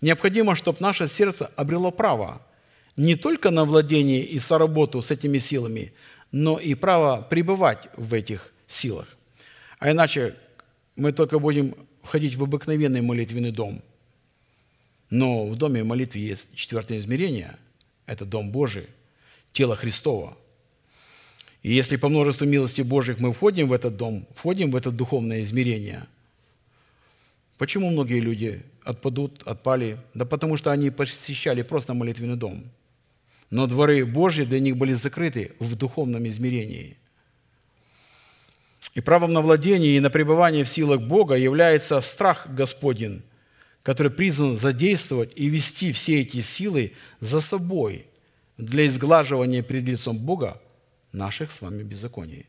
необходимо, 0.00 0.56
чтобы 0.56 0.78
наше 0.80 1.08
сердце 1.08 1.50
обрело 1.56 1.90
право 1.90 2.42
не 2.96 3.14
только 3.14 3.50
на 3.50 3.64
владение 3.64 4.22
и 4.22 4.38
соработу 4.38 5.02
с 5.02 5.10
этими 5.10 5.38
силами, 5.38 5.92
но 6.32 6.58
и 6.58 6.74
право 6.74 7.22
пребывать 7.22 7.88
в 7.96 8.12
этих 8.14 8.52
силах. 8.66 9.15
А 9.78 9.90
иначе 9.90 10.36
мы 10.96 11.12
только 11.12 11.38
будем 11.38 11.74
входить 12.02 12.36
в 12.36 12.42
обыкновенный 12.42 13.02
молитвенный 13.02 13.52
дом. 13.52 13.82
Но 15.10 15.46
в 15.46 15.56
доме 15.56 15.84
молитвы 15.84 16.20
есть 16.20 16.54
четвертое 16.54 16.98
измерение– 16.98 17.56
это 18.06 18.24
Дом 18.24 18.50
Божий, 18.50 18.86
тело 19.52 19.76
Христова– 19.76 20.36
и 21.66 21.72
если 21.72 21.96
по 21.96 22.08
множеству 22.08 22.46
милости 22.46 22.82
Божьих 22.82 23.18
мы 23.18 23.32
входим 23.32 23.66
в 23.66 23.72
этот 23.72 23.96
дом, 23.96 24.24
входим 24.36 24.70
в 24.70 24.76
это 24.76 24.92
духовное 24.92 25.40
измерение, 25.40 26.06
почему 27.58 27.90
многие 27.90 28.20
люди 28.20 28.62
отпадут, 28.84 29.42
отпали? 29.42 29.98
Да 30.14 30.24
потому 30.24 30.56
что 30.56 30.70
они 30.70 30.90
посещали 30.90 31.62
просто 31.62 31.92
молитвенный 31.92 32.36
дом. 32.36 32.70
Но 33.50 33.66
дворы 33.66 34.06
Божьи 34.06 34.44
для 34.44 34.60
них 34.60 34.76
были 34.76 34.92
закрыты 34.92 35.54
в 35.58 35.74
духовном 35.74 36.28
измерении. 36.28 36.98
И 38.96 39.02
правом 39.02 39.34
на 39.34 39.42
владение 39.42 39.98
и 39.98 40.00
на 40.00 40.08
пребывание 40.08 40.64
в 40.64 40.70
силах 40.70 41.02
Бога 41.02 41.34
является 41.34 42.00
страх 42.00 42.46
Господень, 42.48 43.22
который 43.82 44.10
призван 44.10 44.56
задействовать 44.56 45.32
и 45.36 45.50
вести 45.50 45.92
все 45.92 46.22
эти 46.22 46.40
силы 46.40 46.94
за 47.20 47.42
собой 47.42 48.06
для 48.56 48.86
изглаживания 48.86 49.62
перед 49.62 49.84
лицом 49.84 50.16
Бога 50.16 50.62
наших 51.12 51.52
с 51.52 51.60
вами 51.60 51.82
беззаконий. 51.82 52.46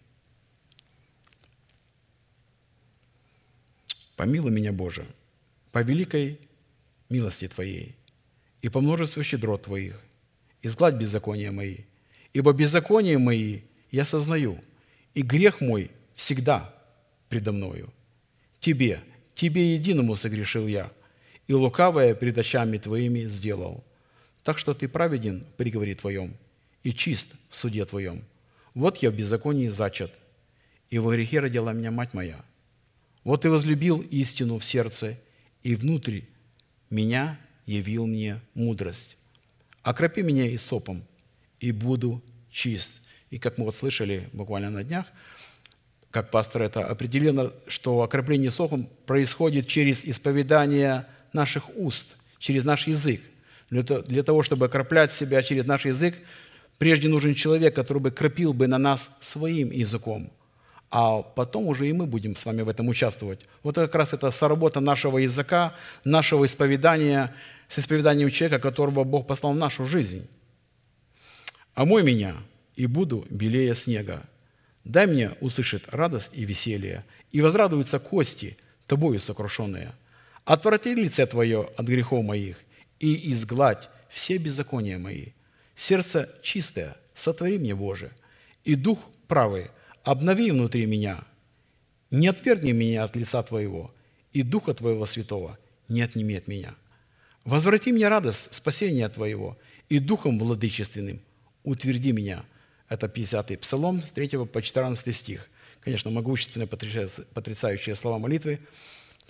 Помилуй 4.16 4.50
меня, 4.50 4.72
Боже, 4.72 5.06
по 5.74 5.80
великой 5.80 6.40
милости 7.10 7.50
Твоей 7.50 7.98
и 8.62 8.70
по 8.70 8.80
множеству 8.80 9.22
щедрот 9.22 9.64
Твоих, 9.64 10.02
изгладь 10.62 10.96
беззакония 10.96 11.52
мои, 11.52 11.80
ибо 12.32 12.54
беззаконие 12.54 13.18
мои 13.18 13.64
я 13.92 14.06
сознаю, 14.06 14.64
и 15.14 15.22
грех 15.22 15.60
мой 15.60 15.92
всегда 16.18 16.76
предо 17.30 17.54
мною. 17.54 17.94
Тебе, 18.60 19.00
Тебе 19.36 19.76
единому 19.76 20.18
согрешил 20.18 20.68
я, 20.68 20.92
и 21.48 21.54
лукавое 21.54 22.14
пред 22.14 22.38
очами 22.38 22.78
Твоими 22.78 23.22
сделал. 23.22 23.86
Так 24.44 24.58
что 24.58 24.74
Ты 24.74 24.90
праведен 24.90 25.46
в 25.46 25.54
приговоре 25.54 25.96
Твоем 25.96 26.36
и 26.84 26.92
чист 26.92 27.38
в 27.50 27.56
суде 27.56 27.86
Твоем– 27.86 28.26
вот 28.78 28.98
я 28.98 29.10
в 29.10 29.16
беззаконии 29.16 29.70
зачат, 29.70 30.12
и 30.92 31.00
во 31.00 31.12
грехе 31.16 31.40
родила 31.40 31.74
меня 31.74 31.90
мать 31.90 32.14
моя. 32.14 32.46
Вот 33.24 33.44
и 33.44 33.48
возлюбил 33.48 34.02
истину 34.02 34.60
в 34.60 34.64
сердце, 34.64 35.20
и 35.64 35.74
внутри 35.74 36.26
меня 36.92 37.40
явил 37.66 38.06
мне 38.06 38.40
мудрость. 38.54 39.18
Окропи 39.82 40.22
меня 40.22 40.46
и 40.46 40.58
сопом, 40.58 41.04
и 41.60 41.72
буду 41.72 42.22
чист. 42.52 43.02
И 43.32 43.40
как 43.40 43.58
мы 43.58 43.66
вот 43.66 43.76
слышали 43.76 44.30
буквально 44.32 44.70
на 44.70 44.84
днях, 44.84 45.08
как 46.12 46.32
пастор 46.32 46.64
это 46.64 46.86
определено, 46.86 47.52
что 47.68 48.02
окропление 48.02 48.52
сопом 48.52 48.90
происходит 49.06 49.68
через 49.68 50.06
исповедание 50.06 51.06
наших 51.34 51.70
уст, 51.76 52.16
через 52.40 52.64
наш 52.64 52.88
язык. 52.88 53.22
Для 53.70 54.24
того, 54.24 54.44
чтобы 54.44 54.68
окроплять 54.68 55.12
себя 55.12 55.42
через 55.42 55.66
наш 55.66 55.86
язык, 55.86 56.16
Прежде 56.78 57.10
нужен 57.10 57.34
человек, 57.34 57.76
который 57.76 58.00
бы 58.00 58.12
кропил 58.12 58.54
бы 58.54 58.68
на 58.68 58.78
нас 58.78 59.18
своим 59.22 59.72
языком, 59.72 60.32
а 60.92 61.22
потом 61.22 61.68
уже 61.68 61.90
и 61.90 61.94
мы 61.94 62.06
будем 62.06 62.36
с 62.36 62.46
вами 62.46 62.62
в 62.62 62.70
этом 62.70 62.88
участвовать. 62.88 63.40
Вот 63.64 63.76
как 63.76 63.96
раз 63.96 64.14
это 64.14 64.30
соработа 64.30 64.80
нашего 64.80 65.18
языка, 65.18 65.74
нашего 66.04 66.46
исповедания 66.46 67.34
с 67.68 67.80
исповеданием 67.80 68.30
человека, 68.30 68.60
которого 68.60 69.04
Бог 69.04 69.26
послал 69.26 69.54
в 69.54 69.58
нашу 69.58 69.86
жизнь. 69.86 70.30
«Омой 71.74 72.04
меня, 72.04 72.38
и 72.76 72.86
буду 72.86 73.26
белее 73.30 73.74
снега. 73.74 74.22
Дай 74.88 75.06
мне 75.06 75.32
услышать 75.42 75.84
радость 75.90 76.32
и 76.34 76.46
веселье, 76.46 77.04
и 77.34 77.42
возрадуются 77.42 78.00
кости, 78.00 78.56
тобою 78.88 79.20
сокрушенные. 79.20 79.94
Отврати 80.46 80.96
лице 80.96 81.26
Твое 81.28 81.70
от 81.76 81.86
грехов 81.86 82.24
моих, 82.24 82.64
и 83.02 83.34
изгладь 83.34 83.90
все 84.08 84.38
беззакония 84.38 84.98
мои. 84.98 85.34
Сердце 85.76 86.30
чистое, 86.42 86.96
сотвори 87.14 87.58
мне, 87.58 87.76
Боже, 87.76 88.14
и 88.64 88.76
дух 88.76 89.00
правый, 89.28 89.68
обнови 90.06 90.52
внутри 90.52 90.86
меня. 90.86 91.26
Не 92.10 92.30
отвергни 92.30 92.72
меня 92.72 93.04
от 93.04 93.14
лица 93.18 93.44
Твоего, 93.44 93.92
и 94.32 94.42
Духа 94.42 94.74
Твоего 94.74 95.06
Святого 95.06 95.58
не 95.90 96.02
отними 96.02 96.36
от 96.36 96.48
меня. 96.48 96.76
Возврати 97.44 97.92
мне 97.92 98.08
радость 98.08 98.54
спасения 98.54 99.10
Твоего, 99.10 99.58
и 99.90 100.00
Духом 100.00 100.40
владычественным 100.40 101.20
утверди 101.66 102.14
меня. 102.14 102.46
Это 102.90 103.08
50-й 103.08 103.58
Псалом 103.58 104.04
с 104.04 104.12
3 104.12 104.46
по 104.46 104.62
14 104.62 105.16
стих. 105.16 105.50
Конечно, 105.82 106.12
могущественные, 106.12 106.68
потрясающие 106.68 107.96
слова 107.96 108.18
молитвы, 108.18 108.60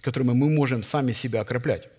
которыми 0.01 0.33
мы 0.33 0.49
можем 0.49 0.83
сами 0.83 1.11
себя 1.11 1.41
окроплять. 1.41 1.89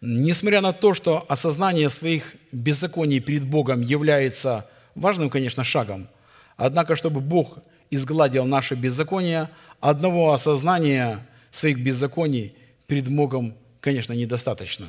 Несмотря 0.00 0.60
на 0.60 0.72
то, 0.72 0.92
что 0.92 1.24
осознание 1.28 1.88
своих 1.88 2.34
беззаконий 2.52 3.20
перед 3.20 3.44
Богом 3.46 3.80
является 3.80 4.68
важным, 4.94 5.30
конечно, 5.30 5.64
шагом, 5.64 6.08
однако, 6.56 6.96
чтобы 6.96 7.20
Бог 7.20 7.58
изгладил 7.90 8.44
наше 8.44 8.74
беззаконие, 8.74 9.48
одного 9.80 10.32
осознания 10.32 11.26
своих 11.50 11.78
беззаконий 11.78 12.54
перед 12.86 13.08
Богом, 13.08 13.54
конечно, 13.80 14.12
недостаточно. 14.12 14.88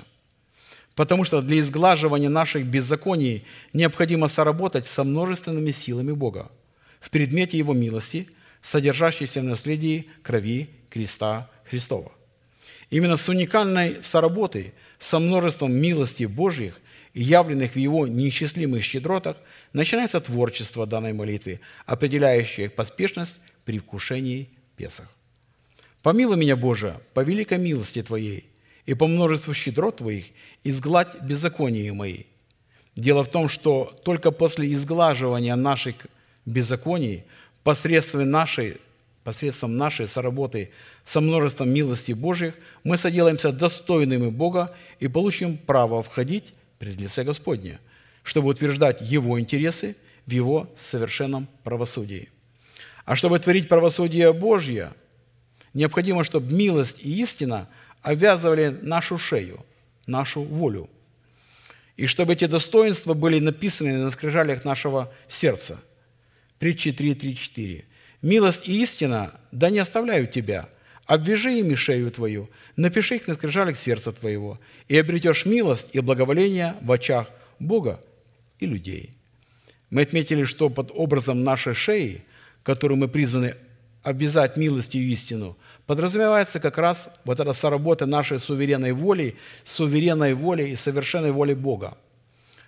Потому 0.98 1.24
что 1.24 1.42
для 1.42 1.60
изглаживания 1.60 2.28
наших 2.28 2.66
беззаконий 2.66 3.46
необходимо 3.72 4.28
соработать 4.28 4.90
со 4.90 5.06
множественными 5.06 5.72
силами 5.72 6.12
Бога 6.12 6.52
в 7.00 7.10
предмете 7.10 7.58
Его 7.58 7.74
милости, 7.74 8.28
содержащейся 8.62 9.40
в 9.40 9.46
наследии 9.46 10.08
крови 10.24 10.68
креста 10.90 11.50
Христова. 11.70 12.12
Именно 12.90 13.16
с 13.16 13.30
уникальной 13.30 14.04
соработой– 14.04 14.74
со 15.00 15.20
множеством 15.20 15.74
милости 15.74 16.24
Божьих, 16.24 16.80
явленных 17.14 17.74
в 17.74 17.76
Его 17.78 18.08
неисчислимых 18.08 18.84
щедротах, 18.84 19.38
начинается 19.74 20.20
творчество 20.20 20.86
данной 20.86 21.14
молитвы, 21.14 21.60
определяющее 21.86 22.70
поспешность 22.70 23.38
при 23.66 23.80
вкушении 23.80 24.50
Песах. 24.76 25.12
«Помилуй 26.02 26.38
меня, 26.38 26.56
Боже, 26.56 27.00
по 27.14 27.22
великой 27.22 27.58
милости 27.58 28.02
Твоей 28.02 28.50
и 28.86 28.94
по 28.94 29.08
множеству 29.08 29.54
щедрот 29.54 29.98
Твоих 29.98 30.26
изгладь 30.64 31.22
беззакония 31.22 31.94
мои». 31.94 32.24
Дело 32.96 33.24
в 33.24 33.30
том, 33.30 33.48
что 33.48 33.94
только 34.04 34.32
после 34.32 34.74
изглаживания 34.74 35.56
наших 35.56 35.96
беззаконий 36.46 37.24
посредством 37.64 38.30
нашей 38.30 38.78
посредством 39.28 39.76
нашей 39.76 40.08
соработы 40.08 40.72
со 41.04 41.20
множеством 41.20 41.70
милости 41.70 42.14
Божьих, 42.14 42.54
мы 42.86 42.96
соделаемся 42.96 43.52
достойными 43.52 44.30
Бога 44.30 44.74
и 45.02 45.10
получим 45.10 45.58
право 45.58 46.02
входить 46.02 46.54
пред 46.80 46.96
лице 46.96 47.26
Господне, 47.26 47.78
чтобы 48.24 48.48
утверждать 48.48 49.02
Его 49.02 49.38
интересы 49.38 49.98
в 50.26 50.32
Его 50.32 50.70
совершенном 50.78 51.50
правосудии. 51.66 52.30
А 53.04 53.18
чтобы 53.18 53.38
творить 53.40 53.68
правосудие 53.68 54.32
Божье, 54.32 54.94
необходимо, 55.74 56.24
чтобы 56.24 56.54
милость 56.54 57.00
и 57.02 57.22
истина 57.22 57.68
обвязывали 58.04 58.80
нашу 58.82 59.18
шею, 59.18 59.66
нашу 60.08 60.42
волю. 60.42 60.90
И 61.96 62.06
чтобы 62.06 62.34
эти 62.34 62.46
достоинства 62.46 63.14
были 63.14 63.40
написаны 63.40 63.98
на 63.98 64.12
скрижалях 64.12 64.66
нашего 64.66 65.14
сердца. 65.28 65.80
Притчи 66.60 66.90
3.3.4. 66.90 67.86
«Милость 68.22 68.68
и 68.68 68.82
истина 68.82 69.40
да 69.52 69.70
не 69.70 69.80
оставляют 69.80 70.32
тебя, 70.32 70.68
обвяжи 71.06 71.60
ими 71.60 71.76
шею 71.76 72.10
твою, 72.12 72.50
напиши 72.76 73.16
их 73.16 73.28
на 73.28 73.36
скрижалях 73.36 73.78
сердца 73.78 74.12
твоего, 74.12 74.60
и 74.88 74.98
обретешь 74.98 75.46
милость 75.46 75.90
и 75.94 76.00
благоволение 76.00 76.76
в 76.82 76.92
очах 76.92 77.28
Бога 77.60 78.02
и 78.60 78.66
людей». 78.66 79.12
Мы 79.90 80.02
отметили, 80.02 80.44
что 80.44 80.70
под 80.70 80.92
образом 80.94 81.44
нашей 81.44 81.74
шеи, 81.74 82.24
которую 82.64 82.98
мы 82.98 83.08
призваны 83.08 83.56
обвязать 84.04 84.58
милостью 84.58 85.02
и 85.02 85.14
истину, 85.14 85.58
подразумевается 85.88 86.60
как 86.60 86.78
раз 86.78 87.10
вот 87.26 87.40
эта 87.40 87.54
соработа 87.54 88.06
нашей 88.06 88.40
суверенной 88.40 88.92
воли, 88.92 89.38
суверенной 89.64 90.34
воли 90.34 90.70
и 90.70 90.76
совершенной 90.76 91.32
воли 91.32 91.54
Бога, 91.54 91.98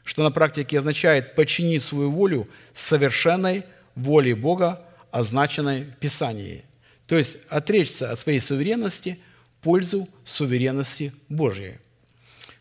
что 0.03 0.23
на 0.23 0.31
практике 0.31 0.79
означает 0.79 1.35
подчинить 1.35 1.83
свою 1.83 2.09
волю 2.09 2.47
совершенной 2.73 3.65
воле 3.93 4.35
Бога, 4.35 4.81
означенной 5.11 5.83
в 5.83 5.95
Писании. 5.97 6.63
То 7.05 7.17
есть 7.17 7.37
отречься 7.49 8.11
от 8.11 8.19
своей 8.19 8.39
суверенности 8.39 9.19
в 9.59 9.63
пользу 9.63 10.07
суверенности 10.23 11.13
Божьей– 11.27 11.77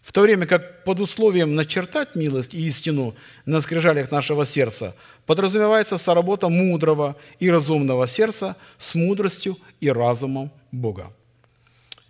в 0.09 0.12
то 0.12 0.22
время 0.22 0.46
как 0.46 0.84
под 0.84 1.00
условием 1.00 1.54
начертать 1.54 2.14
милость 2.14 2.54
и 2.54 2.66
истину 2.66 3.14
на 3.44 3.61
скрижалях 3.61 4.11
нашего 4.11 4.46
сердца 4.46 4.94
подразумевается 5.26 5.98
соработа 5.98 6.48
мудрого 6.48 7.14
и 7.38 7.50
разумного 7.50 8.06
сердца 8.06 8.56
с 8.78 8.94
мудростью 8.94 9.59
и 9.80 9.90
разумом 9.90 10.50
Бога. 10.72 11.12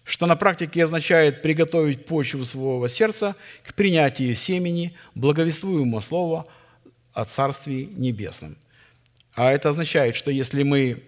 Что 0.05 0.27
на 0.27 0.37
практике 0.37 0.85
означает 0.85 1.43
приготовить 1.43 2.07
почву 2.07 2.45
своего 2.45 2.87
сердца 2.87 3.35
к 3.67 3.75
принятию 3.75 4.37
семени, 4.37 4.95
благовествуемого 5.17 5.99
слова 5.99 6.47
о 7.13 7.25
Царстве 7.25 7.87
Небесном. 7.87 8.57
А 9.35 9.51
это 9.51 9.71
означает, 9.71 10.15
что 10.15 10.31
если 10.31 10.63
мы 10.63 11.03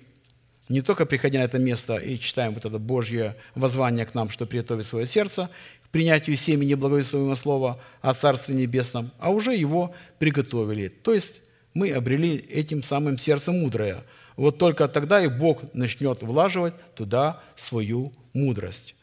не 0.71 0.83
только 0.83 1.05
приходя 1.05 1.41
на 1.41 1.45
это 1.45 1.59
место 1.59 1.97
и 1.97 2.17
читаем 2.19 2.55
вот 2.55 2.65
это 2.65 2.79
Божье 2.79 3.35
воззвание 3.57 4.07
к 4.07 4.15
нам, 4.15 4.31
что 4.31 4.47
приготовить 4.47 4.87
свое 4.87 5.05
сердце, 5.05 5.51
принятию 5.93 6.37
семени 6.37 6.75
благовествуемого 6.75 7.35
слова 7.35 7.81
о 8.01 8.15
Царстве 8.15 8.55
Небесном, 8.55 9.11
а 9.19 9.31
уже 9.31 9.55
его 9.55 9.95
приготовили. 10.19 10.89
То 10.89 11.15
есть 11.15 11.43
мы 11.75 11.91
обрели 11.93 12.37
этим 12.37 12.83
самым 12.83 13.19
сердце 13.19 13.53
мудрое. 13.53 14.03
Вот 14.37 14.59
только 14.59 14.89
тогда 14.89 15.23
и 15.23 15.29
Бог 15.29 15.75
начнет 15.75 16.23
влаживать 16.23 16.75
туда 16.95 17.43
свою 17.57 18.13
мудрость. 18.33 18.95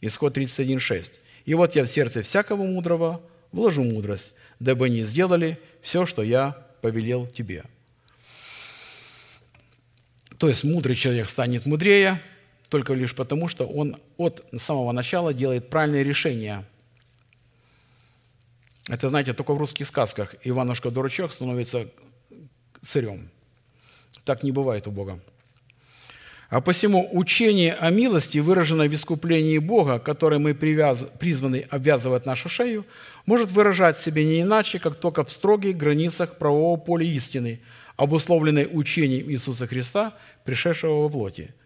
Исход 0.00 0.36
31.6. 0.36 1.12
«И 1.44 1.54
вот 1.54 1.74
я 1.76 1.84
в 1.84 1.88
сердце 1.88 2.22
всякого 2.22 2.64
мудрого 2.64 3.20
вложу 3.52 3.84
мудрость, 3.84 4.34
дабы 4.58 4.86
они 4.86 5.02
сделали 5.02 5.58
все, 5.82 6.06
что 6.06 6.22
я 6.22 6.56
повелел 6.80 7.26
тебе». 7.26 7.64
То 10.38 10.48
есть 10.48 10.64
мудрый 10.64 10.96
человек 10.96 11.28
станет 11.28 11.66
мудрее, 11.66 12.18
только 12.70 12.94
лишь 12.94 13.14
потому, 13.14 13.48
что 13.48 13.66
он 13.66 13.96
от 14.16 14.44
самого 14.56 14.92
начала 14.92 15.34
делает 15.34 15.68
правильные 15.68 16.04
решения. 16.04 16.64
Это, 18.88 19.08
знаете, 19.08 19.34
только 19.34 19.52
в 19.52 19.58
русских 19.58 19.86
сказках 19.86 20.36
Иванушка-дурачок 20.44 21.32
становится 21.32 21.88
царем. 22.82 23.28
Так 24.24 24.42
не 24.44 24.52
бывает 24.52 24.86
у 24.86 24.92
Бога. 24.92 25.20
А 26.48 26.60
посему 26.60 27.08
учение 27.12 27.74
о 27.74 27.90
милости, 27.90 28.38
выраженное 28.38 28.88
в 28.88 28.94
искуплении 28.94 29.58
Бога, 29.58 29.98
которое 29.98 30.38
мы 30.38 30.54
привяз... 30.54 31.06
призваны 31.18 31.66
обвязывать 31.70 32.26
нашу 32.26 32.48
шею, 32.48 32.86
может 33.26 33.50
выражать 33.50 33.98
себя 33.98 34.24
не 34.24 34.42
иначе, 34.42 34.78
как 34.78 34.96
только 34.96 35.24
в 35.24 35.30
строгих 35.30 35.76
границах 35.76 36.38
правового 36.38 36.76
поля 36.76 37.04
истины, 37.04 37.60
обусловленной 37.96 38.68
учением 38.70 39.30
Иисуса 39.30 39.66
Христа, 39.66 40.12
пришедшего 40.44 41.02
во 41.02 41.08
плоти– 41.08 41.52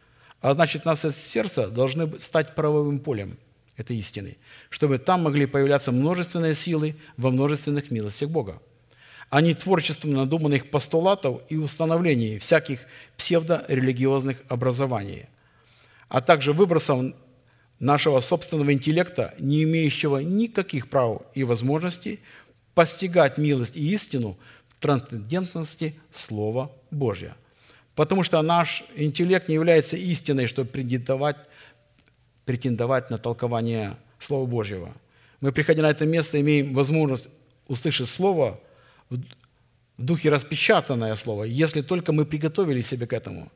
а 0.45 0.53
значит, 0.53 0.85
наше 0.85 1.11
сердце 1.11 1.69
должны 1.69 2.21
стать 2.21 2.55
правовым 2.55 2.99
полем 2.99 3.39
этой 3.79 3.97
истины, 3.97 4.37
чтобы 4.69 4.99
там 4.99 5.23
могли 5.23 5.47
появляться 5.47 5.91
множественные 5.91 6.53
силы 6.53 6.97
во 7.17 7.31
множественных 7.31 7.91
милостях 7.91 8.29
Бога, 8.29 8.61
а 9.31 9.41
не 9.41 9.55
творчеством 9.55 10.13
надуманных 10.13 10.69
постулатов 10.69 11.41
и 11.49 11.57
установлений 11.57 12.39
всяких 12.39 12.81
псевдорелигиозных 13.17 14.43
образований, 14.49 15.31
а 16.11 16.21
также 16.21 16.53
выбросом 16.53 17.15
нашего 17.79 18.21
собственного 18.21 18.75
интеллекта, 18.75 19.35
не 19.39 19.63
имеющего 19.63 20.19
никаких 20.19 20.91
прав 20.91 21.23
и 21.33 21.43
возможностей 21.43 22.21
постигать 22.75 23.39
милость 23.39 23.79
и 23.79 23.95
истину 23.95 24.37
в 24.69 24.83
трансцендентности 24.83 25.99
Слова 26.13 26.71
Божьего. 26.91 27.35
Потому 27.95 28.25
что 28.25 28.43
наш 28.43 28.85
интеллект 28.97 29.49
не 29.49 29.55
является 29.55 29.97
истиной, 29.97 30.49
чтобы 30.49 30.69
претендовать, 30.69 31.37
претендовать 32.45 33.11
на 33.11 33.19
толкование 33.19 33.97
Слова 34.19 34.47
Божьего. 34.47 34.95
Мы, 35.41 35.53
приходя 35.53 35.83
на 35.83 35.91
это 35.91 36.05
место, 36.05 36.41
имеем 36.41 36.75
возможность 36.75 37.29
услышать 37.69 38.09
Слово 38.09 38.59
в 39.11 39.19
духе 39.97 40.29
распечатанное 40.29 41.15
Слово, 41.15 41.45
если 41.45 41.83
только 41.83 42.13
мы 42.13 42.27
приготовили 42.27 42.81
себя 42.81 43.07
к 43.07 43.13
этому. 43.13 43.53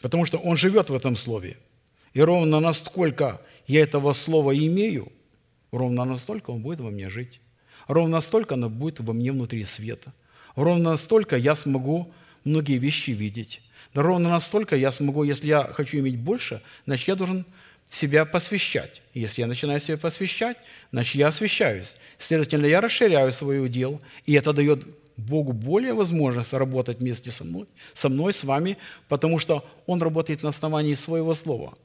Потому 0.00 0.24
что 0.24 0.38
Он 0.38 0.56
живет 0.56 0.90
в 0.90 0.94
этом 0.94 1.14
Слове. 1.14 1.58
И 2.12 2.20
ровно 2.20 2.58
насколько 2.58 3.40
я 3.68 3.82
этого 3.82 4.14
Слова 4.14 4.56
имею– 4.56 5.12
Ровно 5.72 6.04
настолько 6.04 6.50
Он 6.50 6.62
будет 6.62 6.80
во 6.80 6.90
мне 6.90 7.10
жить. 7.10 7.40
Ровно 7.90 8.16
настолько 8.16 8.54
оно 8.54 8.68
будет 8.68 9.00
во 9.00 9.12
мне 9.12 9.32
внутри 9.32 9.64
света. 9.64 10.12
Ровно 10.54 10.90
настолько 10.90 11.36
я 11.36 11.56
смогу 11.56 12.12
многие 12.44 12.78
вещи 12.78 13.10
видеть. 13.10 13.62
Ровно 13.94 14.30
настолько 14.30 14.76
я 14.76 14.92
смогу, 14.92 15.24
если 15.24 15.48
я 15.48 15.64
хочу 15.64 15.98
иметь 15.98 16.16
больше, 16.16 16.62
значит, 16.86 17.08
я 17.08 17.16
должен 17.16 17.44
себя 17.88 18.24
посвящать. 18.24 19.02
Если 19.14 19.40
я 19.40 19.48
начинаю 19.48 19.80
себя 19.80 19.98
посвящать, 19.98 20.56
значит, 20.92 21.16
я 21.16 21.28
освящаюсь. 21.28 21.96
Следовательно, 22.18 22.66
я 22.66 22.80
расширяю 22.80 23.32
свой 23.32 23.64
удел, 23.64 24.00
и 24.26 24.34
это 24.34 24.52
дает 24.52 24.84
Богу 25.16 25.52
более 25.52 25.92
возможность 25.92 26.52
работать 26.52 26.98
вместе 26.98 27.30
со 27.32 27.44
мной, 27.44 27.66
со 27.92 28.08
мной, 28.08 28.32
с 28.32 28.44
вами, 28.44 28.78
потому 29.08 29.40
что 29.40 29.68
Он 29.86 30.00
работает 30.00 30.44
на 30.44 30.50
основании 30.50 30.94
своего 30.94 31.34
слова. 31.34 31.76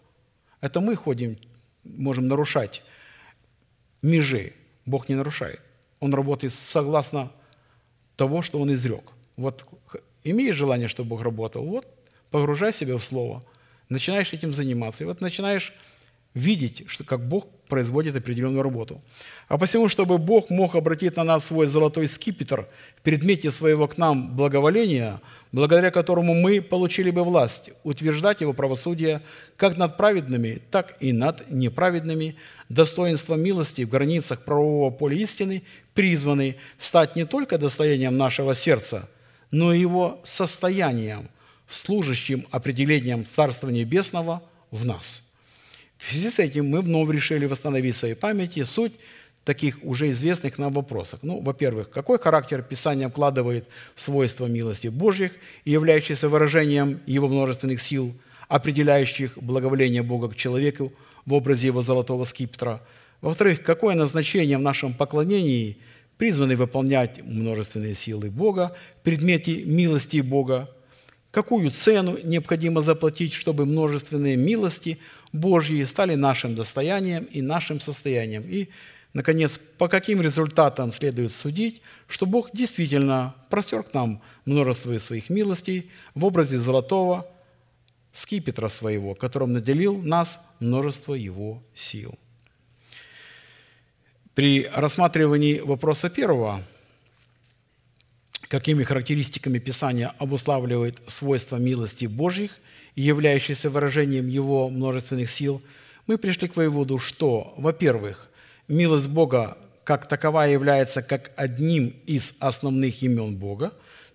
Это 0.61 0.79
мы 0.79 0.95
ходим, 0.95 1.37
можем 1.83 2.27
нарушать 2.27 2.83
межи 4.05 4.53
Бог 4.85 5.09
не 5.09 5.15
нарушает. 5.15 5.61
Он 5.99 6.13
работает 6.13 6.53
согласно 6.53 7.31
того, 8.15 8.41
что 8.41 8.59
Он 8.59 8.71
изрек. 8.73 9.03
Вот 9.35 9.65
имеешь 10.23 10.55
желание, 10.55 10.87
чтобы 10.87 11.09
Бог 11.09 11.23
работал, 11.23 11.65
вот 11.65 11.87
погружай 12.29 12.71
себя 12.71 12.97
в 12.97 13.03
Слово, 13.03 13.43
начинаешь 13.89 14.33
этим 14.33 14.53
заниматься, 14.53 15.03
и 15.03 15.07
вот 15.07 15.21
начинаешь 15.21 15.73
видеть, 16.35 16.83
что, 16.87 17.03
как 17.03 17.27
Бог 17.27 17.47
производит 17.67 18.15
определенную 18.15 18.61
работу. 18.61 19.01
А 19.47 19.57
посему, 19.57 19.89
чтобы 19.89 20.17
Бог 20.19 20.49
мог 20.49 20.75
обратить 20.75 21.15
на 21.15 21.23
нас 21.23 21.45
свой 21.45 21.65
золотой 21.65 22.07
скипетр 22.07 22.67
в 22.97 23.01
предмете 23.01 23.49
своего 23.49 23.87
к 23.87 23.97
нам 23.97 24.35
благоволения, 24.35 25.21
благодаря 25.51 25.89
которому 25.89 26.35
мы 26.35 26.61
получили 26.61 27.09
бы 27.09 27.23
власть 27.23 27.71
утверждать 27.83 28.41
Его 28.41 28.53
правосудие 28.53 29.21
как 29.55 29.77
над 29.77 29.97
праведными, 29.97 30.61
так 30.69 30.95
и 30.99 31.13
над 31.13 31.49
неправедными, 31.49 32.35
достоинство 32.69 33.35
милости 33.35 33.83
в 33.83 33.89
границах 33.89 34.43
правового 34.43 34.91
поля 34.91 35.15
истины 35.15 35.63
призваны 35.93 36.57
стать 36.77 37.15
не 37.15 37.25
только 37.25 37.57
достоянием 37.57 38.17
нашего 38.17 38.53
сердца, 38.53 39.09
но 39.51 39.73
и 39.73 39.79
его 39.79 40.19
состоянием, 40.25 41.29
служащим 41.69 42.45
определением 42.51 43.25
Царства 43.25 43.69
Небесного 43.69 44.43
в 44.69 44.85
нас– 44.85 45.21
в 45.97 46.11
связи 46.11 46.29
с 46.29 46.39
этим 46.39 46.69
мы 46.69 46.81
вновь 46.81 47.09
решили 47.09 47.45
восстановить 47.45 47.95
в 47.95 47.97
своей 47.97 48.15
памяти 48.15 48.63
суть 48.63 48.93
таких 49.45 49.77
уже 49.83 50.09
известных 50.09 50.57
нам 50.57 50.73
вопросов. 50.73 51.19
Ну, 51.23 51.41
во-первых, 51.41 51.89
какой 51.91 52.19
характер 52.19 52.63
Писание 52.63 53.09
вкладывает 53.09 53.67
в 53.93 54.01
свойства 54.01 54.47
милости 54.47 54.87
Божьих 54.87 55.33
и 55.63 55.71
являющихся 55.71 56.27
выражением 56.27 56.99
Его 57.05 57.27
множественных 57.27 57.81
сил, 57.81 58.13
определяющих 58.47 59.37
благоволение 59.37 60.01
Бога 60.01 60.29
к 60.29 60.35
человеку 60.35 60.91
в 61.25 61.33
образе 61.33 61.67
Его 61.67 61.81
золотого 61.81 62.25
скипетра. 62.25 62.81
Во-вторых, 63.21 63.63
какое 63.63 63.95
назначение 63.95 64.57
в 64.57 64.61
нашем 64.61 64.93
поклонении 64.93 65.77
призваны 66.17 66.55
выполнять 66.55 67.23
множественные 67.23 67.95
силы 67.95 68.29
Бога 68.31 68.75
в 68.99 69.03
предмете 69.03 69.63
милости 69.63 70.21
Бога, 70.21 70.69
какую 71.31 71.69
цену 71.71 72.17
необходимо 72.23 72.81
заплатить, 72.81 73.33
чтобы 73.33 73.65
множественные 73.65 74.37
милости 74.37 74.97
Божьи 75.35 75.83
стали 75.83 76.15
нашим 76.15 76.55
достоянием 76.55 77.25
и 77.25 77.41
нашим 77.41 77.79
состоянием. 77.79 78.43
И 78.47 78.69
Наконец, 79.15 79.57
по 79.77 79.87
каким 79.87 80.21
результатам 80.21 80.91
следует 80.91 81.31
судить, 81.31 81.81
что 82.09 82.25
Бог 82.25 82.49
действительно 82.51 83.33
простер 83.49 83.83
к 83.83 83.93
нам 83.93 84.21
множество 84.43 84.97
своих 84.97 85.29
милостей 85.29 85.89
в 86.15 86.25
образе 86.25 86.57
золотого 86.57 87.25
скипетра 88.11 88.67
своего, 88.67 89.15
которым 89.15 89.53
наделил 89.53 90.01
нас 90.01 90.45
множество 90.59 91.13
его 91.13 91.63
сил. 91.73 92.19
При 94.33 94.67
рассматривании 94.75 95.59
вопроса 95.59 96.09
первого, 96.09 96.61
какими 98.49 98.83
характеристиками 98.83 99.59
Писания 99.59 100.13
обуславливает 100.19 100.99
свойства 101.07 101.55
милости 101.55 102.05
Божьих, 102.05 102.51
являющиеся 102.95 103.69
выражением 103.69 104.27
Его 104.27 104.69
множественных 104.69 105.29
сил, 105.29 105.61
мы 106.07 106.17
пришли 106.17 106.47
к 106.47 106.55
выводу, 106.55 106.99
что, 106.99 107.53
во-первых, 107.57 108.29
милость 108.67 109.09
Бога 109.09 109.57
как 109.83 110.07
таковая 110.07 110.51
является 110.51 111.01
как 111.01 111.31
одним 111.35 111.95
из 112.07 112.35
основных 112.39 113.03
имен 113.03 113.37
Бога, 113.37 113.71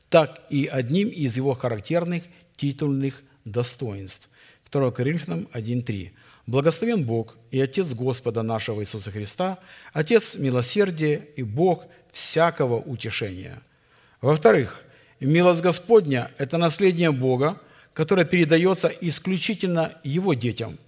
так 0.08 0.42
и 0.50 0.66
одним 0.66 1.08
из 1.08 1.36
его 1.36 1.54
характерных 1.54 2.24
титульных 2.56 3.22
достоинств. 3.44 4.28
2 4.70 4.90
Коринфянам 4.90 5.48
1.3. 5.52 6.10
«Благословен 6.46 7.04
Бог 7.04 7.36
и 7.52 7.60
Отец 7.60 7.94
Господа 7.94 8.42
нашего 8.42 8.82
Иисуса 8.82 9.12
Христа, 9.12 9.58
Отец 9.92 10.36
милосердия 10.36 11.28
и 11.36 11.44
Бог 11.44 11.86
всякого 12.10 12.76
утешения». 12.76 13.62
Во-вторых, 14.20 14.82
милость 15.20 15.62
Господня– 15.62 16.30
это 16.38 16.58
наследие 16.58 17.12
Бога, 17.12 17.60
которое 18.00 18.24
передается 18.24 18.88
исключительно 18.88 19.92
Его 20.04 20.32
детям, 20.32 20.78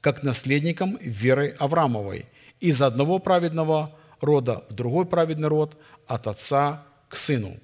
как 0.00 0.22
наследникам 0.22 0.98
веры 1.00 1.56
Авраамовой– 1.58 2.26
из 2.60 2.82
одного 2.82 3.18
праведного 3.18 3.94
рода 4.20 4.64
в 4.68 4.74
другой 4.74 5.06
праведный 5.06 5.48
род, 5.48 5.76
от 6.06 6.26
отца 6.26 6.84
к 7.08 7.16
сыну. 7.16 7.56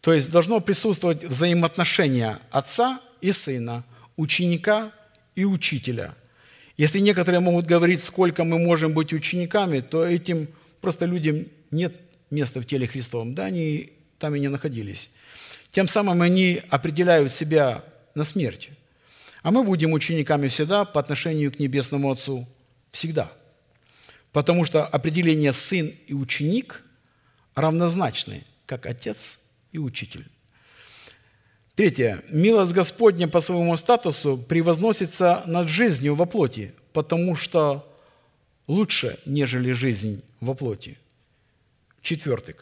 То 0.00 0.12
есть 0.12 0.30
должно 0.30 0.60
присутствовать 0.60 1.24
взаимоотношение 1.24 2.38
отца 2.50 3.00
и 3.20 3.32
сына, 3.32 3.84
ученика 4.16 4.92
и 5.34 5.44
учителя. 5.44 6.14
Если 6.76 6.98
некоторые 6.98 7.40
могут 7.40 7.66
говорить, 7.66 8.02
сколько 8.02 8.44
мы 8.44 8.58
можем 8.58 8.92
быть 8.92 9.12
учениками, 9.12 9.80
то 9.80 10.04
этим 10.04 10.48
просто 10.80 11.06
людям 11.06 11.46
нет 11.70 11.96
места 12.30 12.60
в 12.60 12.66
теле 12.66 12.86
Христовом. 12.86 13.34
Да, 13.34 13.46
они 13.46 13.92
там 14.18 14.34
и 14.34 14.40
не 14.40 14.48
находились. 14.48 15.10
Тем 15.70 15.88
самым 15.88 16.22
они 16.22 16.62
определяют 16.68 17.32
себя 17.32 17.82
на 18.16 18.24
смерть. 18.24 18.70
А 19.42 19.52
мы 19.52 19.62
будем 19.62 19.92
учениками 19.92 20.48
всегда 20.48 20.84
по 20.84 20.98
отношению 20.98 21.52
к 21.52 21.60
Небесному 21.60 22.10
Отцу. 22.10 22.48
Всегда– 22.90 23.30
потому 24.36 24.66
что 24.66 24.84
определение 24.84 25.54
«сын» 25.54 25.90
и 26.06 26.12
«ученик» 26.12 26.84
равнозначны, 27.54 28.44
как 28.66 28.84
«отец» 28.84 29.40
и 29.72 29.78
«учитель». 29.78 30.26
Третье. 31.74 32.22
Милость 32.28 32.74
Господня 32.74 33.28
по 33.28 33.40
своему 33.40 33.74
статусу 33.78 34.36
превозносится 34.36 35.42
над 35.46 35.70
жизнью 35.70 36.16
во 36.16 36.26
плоти, 36.26 36.74
потому 36.92 37.34
что 37.34 37.90
лучше, 38.66 39.18
нежели 39.24 39.72
жизнь 39.72 40.22
во 40.40 40.52
плоти. 40.52 40.98
Четвертый. 42.02 42.56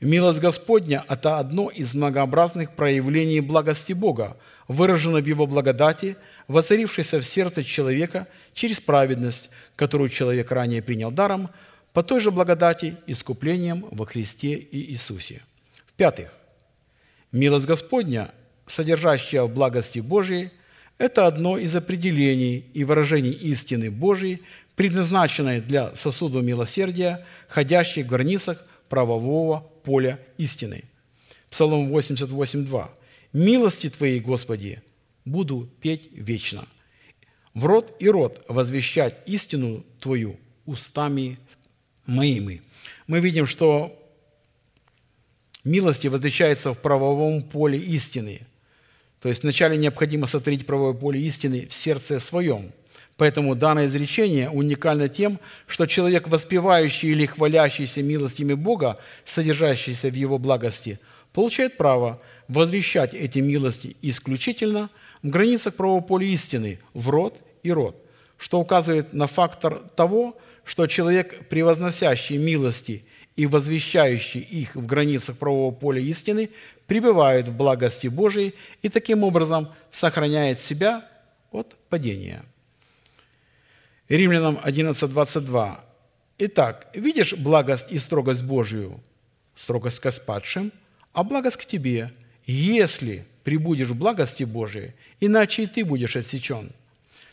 Милость 0.00 0.40
Господня– 0.40 1.04
это 1.10 1.38
одно 1.38 1.68
из 1.68 1.92
многообразных 1.92 2.74
проявлений 2.74 3.40
благости 3.40 3.92
Бога, 3.92 4.38
выражено 4.72 5.20
в 5.20 5.26
Его 5.26 5.46
благодати, 5.46 6.16
воцарившейся 6.48 7.20
в 7.20 7.24
сердце 7.24 7.62
человека 7.62 8.26
через 8.54 8.80
праведность, 8.80 9.50
которую 9.76 10.08
человек 10.08 10.50
ранее 10.50 10.82
принял 10.82 11.10
даром, 11.10 11.50
по 11.92 12.02
той 12.02 12.20
же 12.20 12.30
благодати 12.30 12.96
искуплением 13.06 13.86
во 13.90 14.06
Христе 14.06 14.54
и 14.54 14.92
Иисусе. 14.92 15.42
В-пятых, 15.86 16.32
милость 17.32 17.66
Господня, 17.66 18.32
содержащая 18.66 19.42
в 19.42 19.52
благости 19.52 19.98
Божией, 19.98 20.50
это 20.98 21.26
одно 21.26 21.58
из 21.58 21.74
определений 21.76 22.64
и 22.74 22.84
выражений 22.84 23.32
истины 23.32 23.90
Божией, 23.90 24.40
предназначенной 24.76 25.60
для 25.60 25.94
сосуда 25.94 26.40
милосердия, 26.40 27.24
ходящей 27.48 28.04
в 28.04 28.06
границах 28.06 28.64
правового 28.88 29.66
поля 29.84 30.18
истины. 30.38 30.84
Псалом 31.50 31.94
88.2. 31.94 32.88
«Милости 33.32 33.88
Твои, 33.90 34.20
Господи, 34.20 34.82
буду 35.24 35.68
петь 35.80 36.08
вечно. 36.12 36.66
В 37.54 37.64
рот 37.66 37.96
и 37.98 38.08
рот 38.08 38.44
возвещать 38.48 39.22
истину 39.26 39.84
Твою 40.00 40.38
устами 40.66 41.38
моими». 42.06 42.62
Мы 43.06 43.20
видим, 43.20 43.46
что 43.46 43.98
милости 45.64 46.06
возвещается 46.08 46.72
в 46.72 46.80
правовом 46.80 47.42
поле 47.42 47.78
истины. 47.78 48.40
То 49.20 49.28
есть 49.28 49.42
вначале 49.42 49.76
необходимо 49.76 50.26
сотворить 50.26 50.66
правовое 50.66 50.94
поле 50.94 51.20
истины 51.20 51.66
в 51.66 51.74
сердце 51.74 52.20
своем– 52.20 52.72
Поэтому 53.16 53.54
данное 53.54 53.86
изречение 53.86 54.50
уникально 54.50 55.08
тем, 55.08 55.38
что 55.66 55.86
человек, 55.86 56.28
воспевающий 56.28 57.10
или 57.10 57.26
хвалящийся 57.26 58.02
милостями 58.02 58.54
Бога, 58.54 58.98
содержащийся 59.24 60.08
в 60.08 60.14
Его 60.14 60.38
благости, 60.38 60.98
получает 61.32 61.76
право 61.76 62.20
возвещать 62.48 63.14
эти 63.14 63.38
милости 63.38 63.96
исключительно 64.02 64.90
в 65.22 65.28
границах 65.28 65.74
правового 65.74 66.02
поля 66.02 66.26
истины, 66.26 66.80
в 66.94 67.08
род 67.08 67.44
и 67.62 67.72
род, 67.72 67.96
что 68.38 68.60
указывает 68.60 69.12
на 69.12 69.26
фактор 69.26 69.80
того, 69.96 70.38
что 70.64 70.86
человек, 70.86 71.48
превозносящий 71.48 72.38
милости 72.38 73.04
и 73.36 73.46
возвещающий 73.46 74.40
их 74.40 74.76
в 74.76 74.86
границах 74.86 75.38
правового 75.38 75.74
поля 75.74 76.00
истины, 76.00 76.50
пребывает 76.86 77.48
в 77.48 77.56
благости 77.56 78.08
Божией 78.08 78.54
и 78.82 78.88
таким 78.88 79.24
образом 79.24 79.68
сохраняет 79.90 80.60
себя 80.60 81.04
от 81.50 81.76
падения– 81.88 82.44
Римлянам 84.12 84.58
11.22. 84.62 85.80
Итак, 86.36 86.88
видишь 86.92 87.32
благость 87.32 87.92
и 87.92 87.98
строгость 87.98 88.42
Божию? 88.42 89.00
Строгость 89.54 90.00
к 90.00 90.10
спадшим, 90.10 90.70
а 91.14 91.24
благость 91.24 91.56
к 91.56 91.64
тебе, 91.64 92.12
если 92.46 93.24
прибудешь 93.44 93.88
в 93.88 93.94
благости 93.94 94.44
Божией, 94.44 94.92
иначе 95.20 95.64
и 95.64 95.66
ты 95.66 95.84
будешь 95.84 96.16
отсечен. 96.16 96.70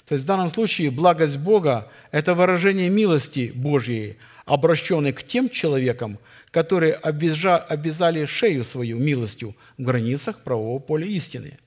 То 0.05 0.15
есть 0.15 0.25
в 0.25 0.27
данном 0.27 0.49
случае 0.49 0.91
благость 0.91 1.37
Бога– 1.37 1.91
это 2.11 2.33
выражение 2.33 2.89
милости 2.89 3.51
Божьей, 3.53 4.17
обращенной 4.45 5.13
к 5.13 5.23
тем 5.23 5.49
человекам, 5.49 6.17
которые 6.49 6.93
обвязали 6.93 8.25
шею 8.25 8.63
свою 8.63 8.97
милостью 8.97 9.55
в 9.77 9.83
границах 9.83 10.39
правового 10.39 10.79
поля 10.79 11.05
истины. 11.05 11.57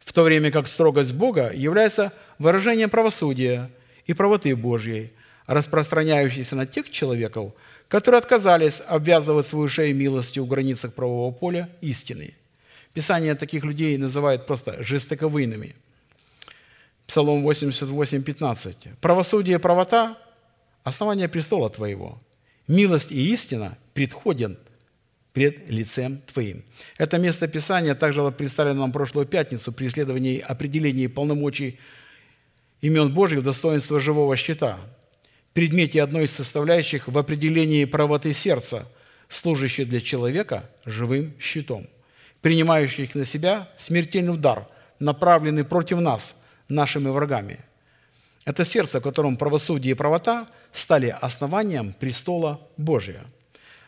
В 0.00 0.12
то 0.12 0.22
время 0.22 0.50
как 0.50 0.68
строгость 0.68 1.12
Бога 1.12 1.52
является 1.54 2.12
выражением 2.38 2.90
правосудия– 2.90 3.70
и 4.06 4.14
правоты 4.14 4.54
Божьей, 4.56 5.12
распространяющейся 5.46 6.56
на 6.56 6.66
тех 6.66 6.90
человеков, 6.90 7.52
которые 7.88 8.18
отказались 8.18 8.82
обвязывать 8.86 9.46
свою 9.46 9.68
шею 9.68 9.94
милостью 9.94 10.44
в 10.44 10.48
границах 10.48 10.94
правового 10.94 11.32
поля 11.32 11.68
истины. 11.80 12.34
Писание 12.94 13.34
таких 13.34 13.64
людей 13.64 13.96
называет 13.96 14.46
просто 14.46 14.82
жестоковыйными. 14.82 15.74
Псалом 17.06 17.42
88, 17.42 18.22
15. 18.22 18.76
«Правосудие 19.00 19.58
правота– 19.58 20.18
основание 20.84 21.28
престола 21.28 21.70
Твоего. 21.70 22.18
Милость 22.68 23.12
и 23.12 23.32
истина 23.32 23.76
предходят 23.94 24.58
пред 25.32 25.70
лицем 25.70 26.20
Твоим». 26.32 26.64
Это 26.98 27.18
место 27.18 27.48
Писания 27.48 27.94
также 27.94 28.20
было 28.20 28.30
представлено 28.30 28.80
нам 28.80 28.90
в 28.90 28.92
прошлую 28.92 29.26
пятницу 29.26 29.72
при 29.72 29.86
исследовании 29.86 30.38
определений 30.38 31.08
полномочий 31.08 31.78
имен 32.82 33.12
Божьих 33.12 33.42
достоинство 33.42 34.00
живого 34.00 34.36
щита, 34.36 34.78
предмете 35.54 36.02
одной 36.02 36.24
из 36.24 36.32
составляющих 36.32 37.08
в 37.08 37.16
определении 37.16 37.84
правоты 37.86 38.34
сердца, 38.34 38.86
служащей 39.28 39.86
для 39.86 40.00
человека 40.00 40.68
живым 40.84 41.32
щитом, 41.38 41.88
принимающих 42.42 43.14
на 43.14 43.24
себя 43.24 43.68
смертельный 43.76 44.34
удар, 44.34 44.68
направленный 44.98 45.64
против 45.64 46.00
нас, 46.00 46.42
нашими 46.68 47.08
врагами. 47.08 47.60
Это 48.44 48.64
сердце, 48.64 49.00
в 49.00 49.02
котором 49.02 49.36
правосудие 49.36 49.92
и 49.92 49.96
правота 49.96 50.48
стали 50.72 51.16
основанием 51.20 51.94
престола 51.94 52.60
Божия. 52.76 53.22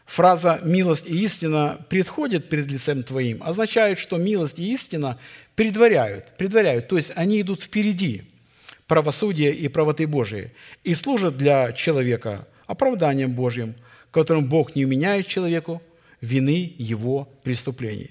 Фраза 0.07 0.61
«милость 0.63 1.09
и 1.09 1.25
истина 1.25 1.85
предходят 1.89 2.49
перед 2.49 2.71
лицем 2.71 3.03
Твоим» 3.03 3.43
означает, 3.43 3.99
что 3.99 4.17
милость 4.17 4.59
и 4.59 4.73
истина 4.73 5.19
предваряют, 5.55 6.37
предваряют, 6.37 6.89
то 6.89 6.97
есть 6.97 7.13
они 7.17 7.41
идут 7.41 7.63
впереди– 7.63 8.23
правосудия 8.87 9.53
и 9.53 9.69
правоты 9.69 10.07
Божией 10.07 10.51
и 10.83 10.95
служат 10.95 11.37
для 11.37 11.73
человека 11.73 12.47
оправданием 12.67 13.33
Божьим, 13.33 13.75
которым 14.11 14.47
Бог 14.49 14.77
не 14.77 14.85
уменяет 14.85 15.27
человеку 15.27 15.83
вины 16.21 16.75
его 16.79 17.29
преступлений. 17.43 18.11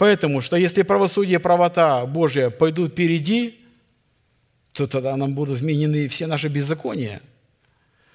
Поэтому, 0.00 0.40
что 0.40 0.56
если 0.56 0.80
правосудие 0.80 1.38
и 1.38 1.42
правота 1.42 2.06
Божия 2.06 2.48
пойдут 2.48 2.92
впереди, 2.92 3.60
то 4.72 4.86
тогда 4.86 5.14
нам 5.14 5.34
будут 5.34 5.58
изменены 5.58 6.08
все 6.08 6.26
наши 6.26 6.48
беззакония. 6.48 7.20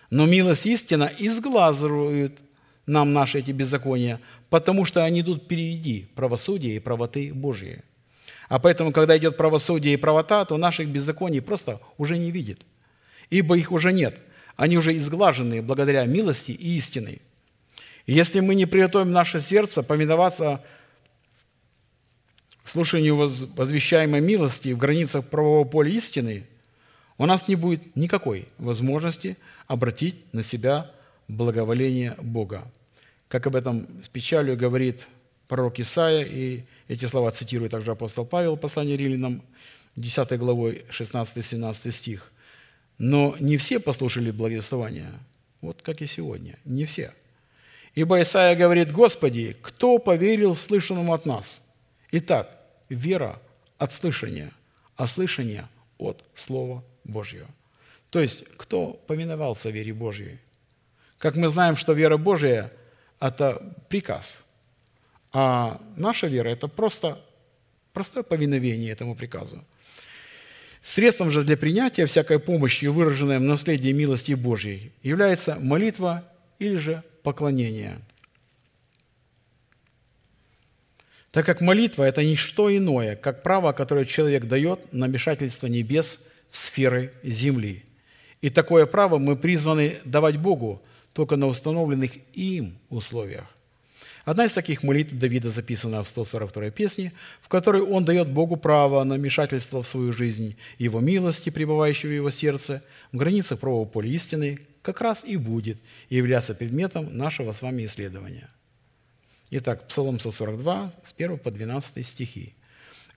Но 0.09 0.25
милость 0.25 0.65
истина 0.65 1.11
изглазывает 1.19 2.39
нам 2.87 3.13
наши 3.13 3.37
эти 3.37 3.51
беззакония, 3.51 4.19
потому 4.49 4.85
что 4.85 5.03
они 5.03 5.21
идут 5.21 5.43
впереди 5.43 6.07
правосудия 6.15 6.75
и 6.75 6.79
правоты 6.79 7.31
Божьей. 7.35 7.81
А 8.49 8.57
поэтому, 8.57 8.91
когда 8.91 9.15
идет 9.15 9.37
правосудие 9.37 9.93
и 9.93 9.97
правота, 9.97 10.43
то 10.45 10.57
наших 10.57 10.87
беззаконий 10.87 11.39
просто 11.39 11.79
уже 11.99 12.17
не 12.17 12.31
видит, 12.31 12.61
ибо 13.29 13.55
их 13.59 13.71
уже 13.71 13.93
нет. 13.93 14.17
Они 14.55 14.75
уже 14.75 14.97
изглажены 14.97 15.61
благодаря 15.61 16.03
милости 16.05 16.49
и 16.49 16.77
истины. 16.77 17.21
Если 18.07 18.39
мы 18.39 18.55
не 18.55 18.65
приготовим 18.65 19.11
наше 19.11 19.39
сердце 19.39 19.83
повиноваться 19.83 20.63
слушанию 22.69 23.15
возвещаемой 23.15 24.21
милости 24.21 24.69
в 24.73 24.77
границах 24.77 25.27
правового 25.27 25.65
поля 25.65 25.91
истины, 25.91 26.45
у 27.17 27.25
нас 27.25 27.47
не 27.47 27.55
будет 27.55 27.95
никакой 27.95 28.47
возможности 28.57 29.37
обратить 29.67 30.33
на 30.33 30.43
себя 30.43 30.91
благоволение 31.27 32.15
Бога. 32.21 32.69
Как 33.27 33.47
об 33.47 33.55
этом 33.55 33.87
с 34.03 34.09
печалью 34.09 34.57
говорит 34.57 35.07
пророк 35.47 35.79
Исаия, 35.79 36.25
и 36.25 36.63
эти 36.87 37.05
слова 37.05 37.31
цитирует 37.31 37.71
также 37.71 37.91
апостол 37.91 38.25
Павел, 38.25 38.57
послание 38.57 38.97
Римлянам, 38.97 39.41
10 39.95 40.37
главой, 40.39 40.85
16-17 40.89 41.91
стих. 41.91 42.31
«Но 42.97 43.35
не 43.39 43.57
все 43.57 43.79
послушали 43.79 44.31
благовествования, 44.31 45.11
вот 45.61 45.81
как 45.81 46.01
и 46.01 46.07
сегодня, 46.07 46.57
не 46.65 46.85
все. 46.85 47.13
Ибо 47.93 48.21
Исаия 48.21 48.55
говорит, 48.55 48.91
«Господи, 48.91 49.55
кто 49.61 49.97
поверил 49.99 50.55
слышанному 50.55 51.13
от 51.13 51.25
нас?» 51.25 51.61
Итак, 52.11 52.54
вера 52.89 53.41
от 53.77 53.91
слышания, 53.91 54.51
а 54.95 55.07
слышание 55.07 55.67
от 55.97 56.23
Слова 56.33 56.83
Божьего. 57.03 57.47
То 58.09 58.19
есть, 58.19 58.45
кто 58.57 58.93
повиновался 59.07 59.69
вере 59.69 59.93
Божьей? 59.93 60.39
Как 61.17 61.35
мы 61.35 61.49
знаем, 61.49 61.75
что 61.75 61.93
вера 61.93 62.17
Божия– 62.17 62.71
это 63.19 63.75
приказ, 63.89 64.45
а 65.31 65.81
наша 65.97 66.27
вера– 66.27 66.49
это 66.49 66.67
просто 66.67 67.21
простое 67.93 68.23
повиновение 68.23 68.91
этому 68.91 69.15
приказу. 69.15 69.63
Средством 70.81 71.31
же 71.31 71.43
для 71.43 71.57
принятия 71.57 72.05
всякой 72.05 72.39
помощи, 72.39 72.85
выраженной 72.85 73.39
в 73.39 73.41
наследии 73.41 73.91
милости 73.91 74.33
Божьей, 74.33 74.91
является 75.01 75.57
молитва 75.59 76.23
или 76.59 76.75
же 76.75 77.03
поклонение. 77.23 77.99
Так 81.35 81.45
как 81.45 81.59
молитва– 81.59 82.03
это 82.05 82.23
не 82.23 82.37
что 82.37 82.73
иное, 82.73 83.17
как 83.17 83.43
право, 83.43 83.73
которое 83.73 84.05
человек 84.05 84.45
дает 84.45 84.93
на 84.93 85.07
вмешательство 85.07 85.67
небес 85.67 86.29
в 86.49 86.55
сферы 86.55 87.11
земли. 87.23 87.83
И 88.39 88.49
такое 88.49 88.85
право 88.85 89.17
мы 89.17 89.35
призваны 89.35 89.97
давать 90.05 90.37
Богу– 90.37 90.81
только 91.11 91.35
на 91.35 91.47
установленных 91.47 92.11
им 92.31 92.77
условиях. 92.89 93.45
Одна 94.23 94.45
из 94.45 94.53
таких 94.53 94.81
молитв 94.81 95.11
Давида 95.11 95.49
записана 95.49 96.03
в 96.03 96.07
142-й 96.07 96.71
песне, 96.71 97.11
в 97.41 97.49
которой 97.49 97.81
он 97.81 98.05
дает 98.05 98.29
Богу 98.29 98.55
право 98.55 99.03
на 99.03 99.15
вмешательство 99.15 99.83
в 99.83 99.87
свою 99.87 100.13
жизнь, 100.13 100.55
его 100.77 101.01
милости, 101.01 101.49
пребывающего 101.49 102.11
в 102.11 102.15
его 102.15 102.29
сердце, 102.29 102.81
в 103.11 103.17
границах 103.17 103.59
правого 103.59 103.83
поля 103.83 104.09
истины, 104.09 104.59
как 104.81 105.01
раз 105.01 105.25
и 105.25 105.35
будет 105.35 105.79
являться 106.09 106.55
предметом 106.55 107.17
нашего 107.17 107.51
с 107.51 107.61
вами 107.61 107.83
исследования. 107.83 108.47
Итак, 109.51 109.87
Псалом 109.87 110.19
142, 110.19 110.93
с 111.03 111.13
1 111.13 111.37
по 111.37 111.51
12 111.51 112.05
стихи. 112.05 112.55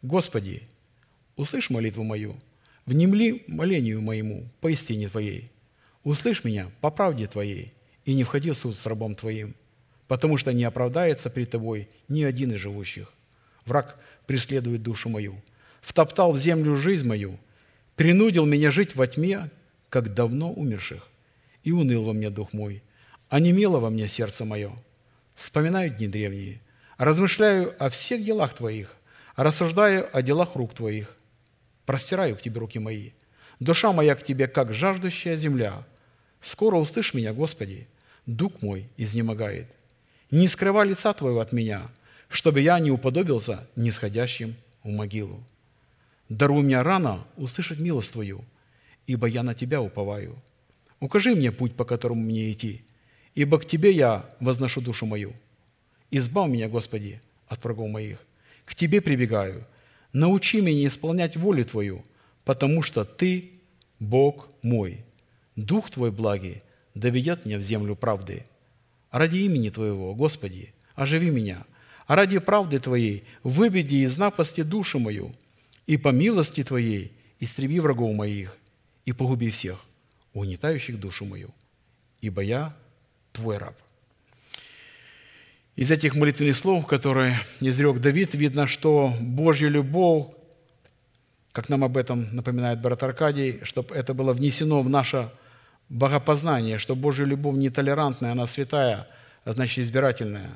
«Господи, 0.02 0.62
услышь 1.36 1.70
молитву 1.70 2.04
мою, 2.04 2.36
внемли 2.84 3.44
молению 3.46 4.02
моему 4.02 4.48
по 4.60 4.68
истине 4.68 5.08
Твоей. 5.08 5.50
Услышь 6.04 6.44
меня 6.44 6.70
по 6.80 6.90
правде 6.90 7.26
Твоей, 7.26 7.72
и 8.04 8.14
не 8.14 8.24
входи 8.24 8.50
в 8.50 8.54
суд 8.56 8.76
с 8.76 8.86
рабом 8.86 9.14
твоим, 9.14 9.54
потому 10.06 10.38
что 10.38 10.52
не 10.54 10.64
оправдается 10.64 11.28
при 11.28 11.44
тобой 11.44 11.88
ни 12.08 12.22
один 12.22 12.52
из 12.52 12.60
живущих. 12.60 13.12
Враг 13.66 14.00
преследует 14.26 14.82
душу 14.82 15.10
мою, 15.10 15.34
втоптал 15.82 16.32
в 16.32 16.38
землю 16.38 16.76
жизнь 16.76 17.06
мою, 17.06 17.38
принудил 17.96 18.46
меня 18.46 18.70
жить 18.70 18.96
во 18.96 19.06
тьме, 19.06 19.50
как 19.90 20.14
давно 20.14 20.50
умерших, 20.50 21.06
и 21.64 21.72
уныл 21.72 22.04
во 22.04 22.14
мне 22.14 22.30
дух 22.30 22.54
мой, 22.54 22.82
а 23.28 23.40
немело 23.40 23.78
во 23.78 23.90
мне 23.90 24.08
сердце 24.08 24.46
мое. 24.46 24.74
Вспоминаю 25.38 25.90
дни 25.90 26.08
древние, 26.08 26.60
размышляю 26.96 27.72
о 27.78 27.90
всех 27.90 28.24
делах 28.24 28.54
Твоих, 28.54 28.96
рассуждаю 29.36 30.08
о 30.12 30.20
делах 30.20 30.56
рук 30.56 30.74
Твоих, 30.74 31.16
простираю 31.86 32.34
к 32.34 32.42
Тебе 32.42 32.58
руки 32.58 32.80
мои. 32.80 33.12
Душа 33.60 33.92
моя 33.92 34.16
к 34.16 34.24
Тебе, 34.24 34.48
как 34.48 34.74
жаждущая 34.74 35.36
земля. 35.36 35.86
Скоро 36.40 36.74
услышь 36.74 37.14
меня, 37.14 37.32
Господи, 37.32 37.86
дух 38.26 38.62
мой 38.62 38.88
изнемогает. 38.96 39.68
Не 40.32 40.48
скрывай 40.48 40.88
лица 40.88 41.12
Твоего 41.12 41.38
от 41.38 41.52
меня, 41.52 41.88
чтобы 42.28 42.60
я 42.60 42.80
не 42.80 42.90
уподобился 42.90 43.64
нисходящим 43.76 44.56
в 44.82 44.88
могилу. 44.88 45.40
Даруй 46.28 46.64
мне 46.64 46.82
рано 46.82 47.24
услышать 47.36 47.78
милость 47.78 48.10
Твою, 48.10 48.44
ибо 49.06 49.28
я 49.28 49.44
на 49.44 49.54
Тебя 49.54 49.80
уповаю. 49.82 50.34
Укажи 50.98 51.36
мне 51.36 51.52
путь, 51.52 51.76
по 51.76 51.84
которому 51.84 52.22
мне 52.22 52.50
идти, 52.50 52.82
ибо 53.38 53.60
к 53.60 53.66
Тебе 53.66 53.92
я 53.92 54.28
возношу 54.40 54.80
душу 54.80 55.06
мою. 55.06 55.32
Избав 56.10 56.48
меня, 56.48 56.68
Господи, 56.68 57.20
от 57.46 57.62
врагов 57.62 57.88
моих. 57.88 58.18
К 58.64 58.74
Тебе 58.74 59.00
прибегаю. 59.00 59.64
Научи 60.12 60.60
меня 60.60 60.88
исполнять 60.88 61.36
волю 61.36 61.64
Твою, 61.64 62.02
потому 62.44 62.82
что 62.82 63.04
Ты– 63.04 63.52
Бог 64.00 64.48
мой. 64.62 65.04
Дух 65.54 65.88
Твой 65.88 66.10
благий 66.10 66.62
доведет 66.96 67.46
меня 67.46 67.58
в 67.58 67.62
землю 67.62 67.94
правды. 67.94 68.44
Ради 69.12 69.36
имени 69.36 69.70
Твоего, 69.70 70.16
Господи, 70.16 70.74
оживи 70.96 71.30
меня, 71.30 71.64
а 72.08 72.16
ради 72.16 72.40
правды 72.40 72.80
Твоей 72.80 73.22
выведи 73.44 74.02
из 74.04 74.18
напасти 74.18 74.62
душу 74.64 74.98
мою, 74.98 75.32
и 75.86 75.96
по 75.96 76.08
милости 76.08 76.64
Твоей 76.64 77.12
истреби 77.38 77.78
врагов 77.78 78.16
моих, 78.16 78.56
и 79.04 79.12
погуби 79.12 79.50
всех, 79.50 79.84
угнетающих 80.32 80.98
душу 80.98 81.24
мою, 81.24 81.54
ибо 82.20 82.42
я 82.42 82.72
Твой 83.38 83.58
раб». 83.58 83.74
Из 85.76 85.92
этих 85.92 86.16
молитвенных 86.16 86.56
слов, 86.56 86.86
которые 86.86 87.38
изрек 87.60 88.00
Давид, 88.00 88.34
видно, 88.34 88.66
что 88.66 89.14
Божья 89.20 89.68
любовь, 89.68 90.26
как 91.52 91.68
нам 91.68 91.84
об 91.84 91.96
этом 91.96 92.24
напоминает 92.32 92.80
брат 92.80 93.00
Аркадий, 93.04 93.60
чтобы 93.62 93.94
это 93.94 94.12
было 94.12 94.32
внесено 94.32 94.82
в 94.82 94.88
наше 94.88 95.30
богопознание, 95.88 96.78
что 96.78 96.96
Божья 96.96 97.24
любовь 97.24 97.54
не 97.56 97.70
толерантная, 97.70 98.32
она 98.32 98.48
святая, 98.48 99.06
а 99.44 99.52
значит 99.52 99.84
избирательная. 99.84 100.50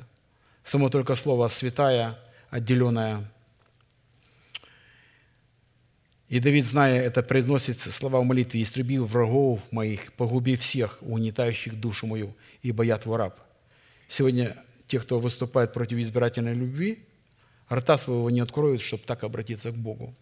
Само 0.64 0.88
только 0.88 1.14
слово 1.14 1.46
«святая», 1.46 2.18
отделенная. 2.50 3.30
И 6.32 6.40
Давид, 6.40 6.64
зная 6.64 6.98
это, 7.02 7.22
произносит 7.22 7.78
слова 7.78 8.18
в 8.18 8.24
молитве 8.24 8.62
«Истреби 8.62 8.96
врагов 8.96 9.60
моих, 9.70 10.14
погуби 10.14 10.56
всех, 10.56 10.96
угнетающих 11.02 11.78
душу 11.78 12.06
мою, 12.06 12.34
ибо 12.62 12.84
я 12.84 12.96
твой 12.96 13.18
раб». 13.18 13.38
Сегодня 14.08 14.56
те, 14.86 14.98
кто 14.98 15.18
выступает 15.18 15.74
против 15.74 15.98
избирательной 15.98 16.54
любви, 16.54 17.00
рта 17.70 17.98
своего 17.98 18.30
не 18.30 18.40
откроют, 18.40 18.80
чтобы 18.80 19.02
так 19.06 19.24
обратиться 19.24 19.72
к 19.72 19.74
Богу. 19.74 20.14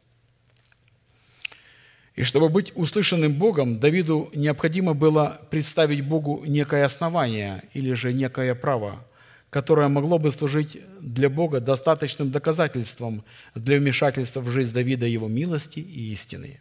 И 2.17 2.25
чтобы 2.25 2.49
быть 2.49 2.73
услышанным 2.75 3.35
Богом, 3.35 3.79
Давиду 3.79 4.31
необходимо 4.35 4.95
было 4.95 5.41
представить 5.53 6.05
Богу 6.05 6.43
некое 6.45 6.85
основание 6.87 7.63
или 7.73 7.93
же 7.93 8.13
некое 8.13 8.57
право, 8.57 9.07
которое 9.51 9.89
могло 9.89 10.19
бы 10.19 10.31
служить 10.31 10.79
для 11.01 11.29
Бога 11.29 11.61
достаточным 11.61 12.31
доказательством 12.31 13.25
для 13.55 13.79
вмешательства 13.79 14.41
в 14.41 14.51
жизнь 14.51 14.73
Давида 14.73 15.07
его 15.07 15.29
милости 15.29 15.81
и 15.81 16.13
истины. 16.13 16.61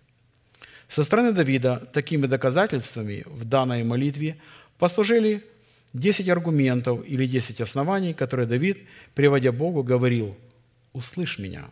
Со 0.88 1.04
стороны 1.04 1.32
Давида 1.32 1.88
такими 1.94 2.26
доказательствами 2.26 3.24
в 3.28 3.46
данной 3.46 3.84
молитве 3.84 4.38
послужили 4.80 5.44
10 5.94 6.28
аргументов 6.30 7.06
или 7.06 7.28
10 7.28 7.62
оснований, 7.62 8.16
которые 8.16 8.48
Давид, 8.48 8.80
приводя 9.14 9.52
Богу, 9.52 9.84
говорил 9.84 10.36
«Услышь 10.92 11.38
меня 11.38 11.66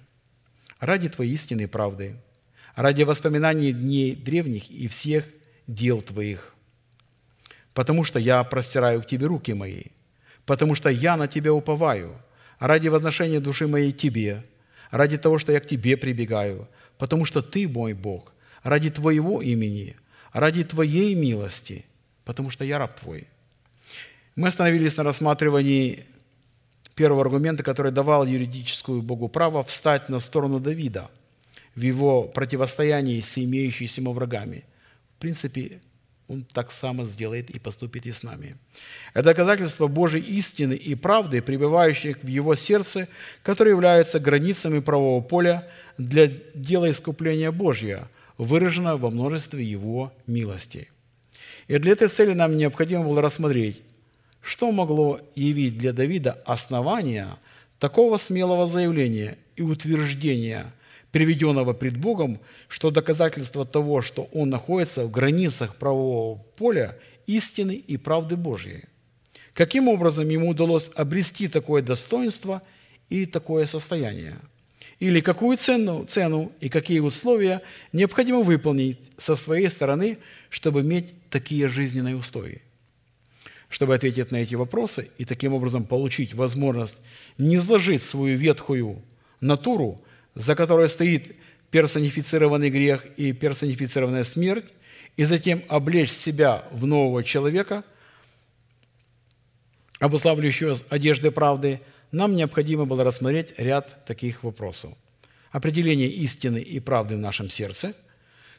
ради 0.79 1.09
Твоей 1.09 1.33
истинной 1.33 1.67
правды, 1.67 2.15
ради 2.75 3.01
воспоминаний 3.01 3.73
дней 3.73 4.15
древних 4.15 4.69
и 4.69 4.87
всех 4.87 5.25
дел 5.65 6.01
Твоих. 6.01 6.53
Потому 7.73 8.03
что 8.03 8.19
я 8.19 8.43
простираю 8.43 9.01
к 9.01 9.07
Тебе 9.07 9.25
руки 9.25 9.53
мои, 9.53 9.85
потому 10.47 10.73
что 10.73 10.89
я 10.89 11.15
на 11.15 11.27
Тебя 11.27 11.53
уповаю, 11.53 12.15
ради 12.57 12.87
возношения 12.87 13.39
души 13.39 13.67
моей 13.67 13.91
Тебе, 13.91 14.43
ради 14.89 15.19
того, 15.19 15.37
что 15.37 15.51
я 15.51 15.59
к 15.59 15.67
Тебе 15.67 15.95
прибегаю, 15.95 16.67
потому 16.97 17.25
что 17.25 17.43
Ты 17.43 17.69
мой 17.69 17.93
Бог, 17.93 18.33
ради 18.63 18.89
Твоего 18.89 19.43
имени, 19.43 19.95
ради 20.33 20.63
Твоей 20.63 21.13
милости, 21.13 21.85
потому 22.25 22.49
что 22.49 22.65
я 22.65 22.79
раб 22.79 22.99
Твой. 22.99 23.27
Мы 24.35 24.47
остановились 24.47 24.97
на 24.97 25.03
рассматривании 25.03 26.03
первого 26.95 27.21
аргумента, 27.21 27.61
который 27.61 27.91
давал 27.91 28.25
юридическую 28.25 29.03
Богу 29.03 29.27
право 29.27 29.61
встать 29.61 30.09
на 30.09 30.19
сторону 30.19 30.59
Давида– 30.59 31.11
в 31.77 31.81
его 31.81 32.23
противостоянии 32.23 33.21
с 33.21 33.37
имеющимися 33.37 34.01
врагами. 34.01 34.65
В 35.15 35.21
принципе, 35.21 35.79
Он 36.27 36.43
так 36.43 36.71
само 36.71 37.05
сделает 37.05 37.49
и 37.49 37.59
поступит 37.59 38.05
и 38.05 38.11
с 38.11 38.21
нами. 38.21 38.55
Это 39.13 39.23
доказательство 39.25 39.87
Божьей 39.87 40.21
истины 40.21 40.73
и 40.73 40.93
правды, 40.93 41.41
пребывающих 41.41 42.17
в 42.21 42.27
его 42.27 42.53
сердце, 42.55 43.07
которые 43.43 43.73
являются 43.73 44.19
границами 44.19 44.79
правового 44.79 45.21
поля 45.21 45.63
для 45.97 46.27
дела 46.53 46.91
искупления 46.91 47.51
Божьего, 47.51 48.09
выражено 48.37 48.97
во 48.97 49.09
множестве 49.09 49.63
его 49.63 50.13
милостей. 50.27 50.89
И 51.67 51.77
для 51.77 51.93
этой 51.93 52.09
цели 52.09 52.33
нам 52.33 52.57
необходимо 52.57 53.03
было 53.03 53.21
рассмотреть, 53.21 53.81
что 54.41 54.71
могло 54.71 55.19
явить 55.35 55.77
для 55.77 55.93
Давида 55.93 56.41
основания 56.45 57.37
такого 57.79 58.17
смелого 58.17 58.67
заявления 58.67 59.37
и 59.55 59.61
утверждения, 59.61 60.73
приведенного 61.11 61.73
пред 61.73 61.97
Богом, 61.97 62.39
что 62.67 62.91
доказательство 62.91 63.65
того, 63.65 64.01
что 64.01 64.27
он 64.33 64.49
находится 64.49 65.05
в 65.05 65.11
границах 65.11 65.75
правового 65.75 66.39
поля 66.57 66.97
истины 67.25 67.75
и 67.75 67.97
правды 67.97 68.35
Божьей. 68.35 68.85
Каким 69.53 69.87
образом 69.87 70.29
ему 70.29 70.49
удалось 70.49 70.91
обрести 70.95 71.47
такое 71.47 71.81
достоинство 71.81 72.61
и 73.09 73.25
такое 73.25 73.65
состояние? 73.65 74.37
Или 74.99 75.21
какую 75.21 75.57
цену, 75.57 76.05
цену 76.05 76.51
и 76.59 76.69
какие 76.69 76.99
условия 76.99 77.61
необходимо 77.93 78.41
выполнить 78.41 78.99
со 79.17 79.35
своей 79.35 79.69
стороны, 79.69 80.17
чтобы 80.49 80.81
иметь 80.81 81.13
такие 81.29 81.67
жизненные 81.67 82.15
устои? 82.15 82.61
Чтобы 83.69 83.95
ответить 83.95 84.31
на 84.31 84.37
эти 84.37 84.55
вопросы 84.55 85.09
и 85.17 85.25
таким 85.25 85.53
образом 85.53 85.85
получить 85.85 86.33
возможность 86.33 86.95
не 87.37 87.59
сложить 87.59 88.01
свою 88.01 88.37
ветхую 88.37 89.01
натуру, 89.39 89.99
за 90.37 90.55
которой 90.55 90.87
стоит 90.89 91.35
персонифицированный 91.71 92.69
грех 92.69 93.05
и 93.17 93.33
персонифицированная 93.33 94.23
смерть, 94.23 94.65
и 95.17 95.23
затем 95.23 95.63
облечь 95.67 96.11
себя 96.11 96.63
в 96.71 96.85
нового 96.85 97.23
человека, 97.23 97.83
обуславливающего 99.99 100.75
одежды 100.89 101.31
правды, 101.31 101.81
нам 102.11 102.35
необходимо 102.35 102.85
было 102.85 103.03
рассмотреть 103.03 103.57
ряд 103.57 104.05
таких 104.05 104.43
вопросов. 104.43 104.93
Определение 105.51 106.07
истины 106.07 106.59
и 106.59 106.79
правды 106.79 107.15
в 107.15 107.19
нашем 107.19 107.49
сердце, 107.49 107.93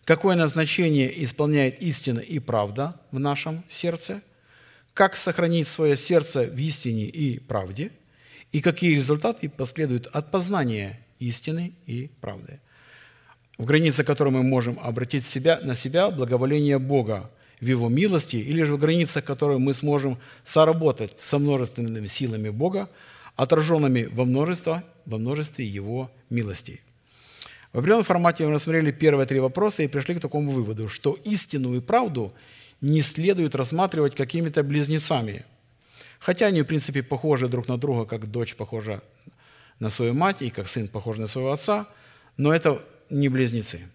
какое 0.05 0.37
назначение 0.37 1.24
исполняет 1.24 1.81
истина 1.81 2.18
и 2.18 2.41
правда 2.41 3.01
в 3.12 3.20
нашем 3.20 3.62
сердце, 3.68 4.22
как 4.95 5.14
сохранить 5.16 5.68
свое 5.68 5.97
сердце 5.97 6.43
в 6.43 6.59
истине 6.59 7.05
и 7.05 7.39
правде, 7.39 7.93
и 8.53 8.61
какие 8.61 8.96
результаты 8.96 9.49
последуют 9.49 10.07
от 10.07 10.30
познания 10.30 11.01
истины 11.18 11.74
и 11.86 12.11
правды, 12.20 12.61
в 13.59 13.64
границе 13.64 14.05
которой 14.05 14.30
мы 14.30 14.42
можем 14.42 14.78
обратить 14.80 15.24
себя, 15.24 15.59
на 15.62 15.74
себя 15.74 16.11
благоволение 16.11 16.78
Бога 16.78 17.30
в 17.61 17.66
Его 17.66 17.88
милости, 17.88 18.36
или 18.36 18.62
же 18.62 18.74
в 18.74 18.78
границах 18.78 19.24
которой 19.24 19.59
мы 19.59 19.74
сможем 19.74 20.18
соработать 20.44 21.12
со 21.18 21.38
множественными 21.38 22.07
силами 22.07 22.51
Бога, 22.51 22.88
отраженными 23.36 24.09
во 24.12 24.24
множестве, 24.24 24.84
во 25.07 25.18
множестве 25.18 25.66
Его 25.66 26.11
милостей. 26.30 26.80
В 27.72 27.78
определенном 27.78 28.05
формате 28.05 28.46
мы 28.46 28.53
рассмотрели 28.53 28.92
первые 28.92 29.26
три 29.26 29.40
вопроса 29.40 29.82
и 29.82 29.88
пришли 29.88 30.14
к 30.14 30.20
такому 30.20 30.51
выводу, 30.53 30.88
что 30.88 31.18
истину 31.24 31.74
и 31.74 31.80
правду 31.80 32.32
не 32.80 33.03
следует 33.03 33.55
рассматривать 33.55 34.14
какими-то 34.14 34.62
близнецами, 34.62 35.44
хотя 36.19 36.47
они, 36.47 36.62
в 36.62 36.66
принципе, 36.66 37.03
похожи 37.03 37.49
друг 37.49 37.69
на 37.69 37.79
друга, 37.79 38.05
как 38.05 38.31
дочь 38.31 38.57
похожа 38.57 39.03
на 39.79 39.91
свою 39.91 40.14
мать 40.14 40.43
и 40.43 40.51
как 40.51 40.69
сын 40.69 40.89
похож 40.89 41.19
на 41.19 41.27
своего 41.27 41.53
отца, 41.53 41.87
но 42.37 42.53
это 42.53 42.83
не 43.11 43.29
близнецы. 43.29 43.89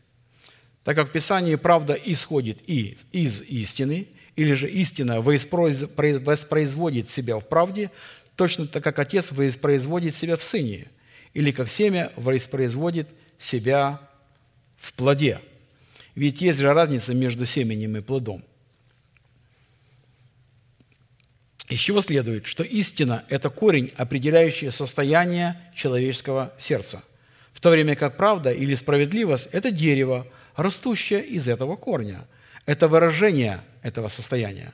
Так 0.83 0.95
как 0.95 1.09
в 1.09 1.11
Писании 1.11 1.55
правда 1.55 1.93
исходит 1.93 2.57
и 2.67 2.97
из 3.11 3.41
истины, 3.41 4.07
или 4.35 4.53
же 4.53 4.69
истина 4.69 5.21
воспроизводит 5.21 7.09
себя 7.09 7.37
в 7.37 7.47
правде, 7.47 7.91
точно 8.35 8.67
так 8.67 8.83
как 8.83 8.99
Отец 8.99 9.31
воспроизводит 9.31 10.15
себя 10.15 10.37
в 10.37 10.43
Сыне, 10.43 10.87
или 11.33 11.51
как 11.51 11.69
семя 11.69 12.11
воспроизводит 12.15 13.07
себя 13.37 13.99
в 14.75 14.93
плоде. 14.93 15.39
Ведь 16.15 16.41
есть 16.41 16.59
же 16.59 16.73
разница 16.73 17.13
между 17.13 17.45
семенем 17.45 17.97
и 17.97 18.01
плодом– 18.01 18.43
Из 21.73 21.79
чего 21.79 22.01
следует, 22.01 22.45
что 22.45 22.61
истина– 22.61 23.23
это 23.29 23.49
корень, 23.49 23.91
определяющий 23.97 24.69
состояние 24.69 25.59
человеческого 25.73 26.53
сердца, 26.59 27.01
в 27.51 27.59
то 27.61 27.71
время 27.71 27.95
как 27.95 28.15
правда 28.15 28.51
или 28.51 28.75
справедливость– 28.75 29.47
это 29.51 29.71
дерево, 29.71 30.27
растущее 30.55 31.25
из 31.25 31.47
этого 31.47 31.75
корня. 31.75 32.27
Это 32.67 32.87
выражение 32.87 33.61
этого 33.81 34.07
состояния. 34.09 34.71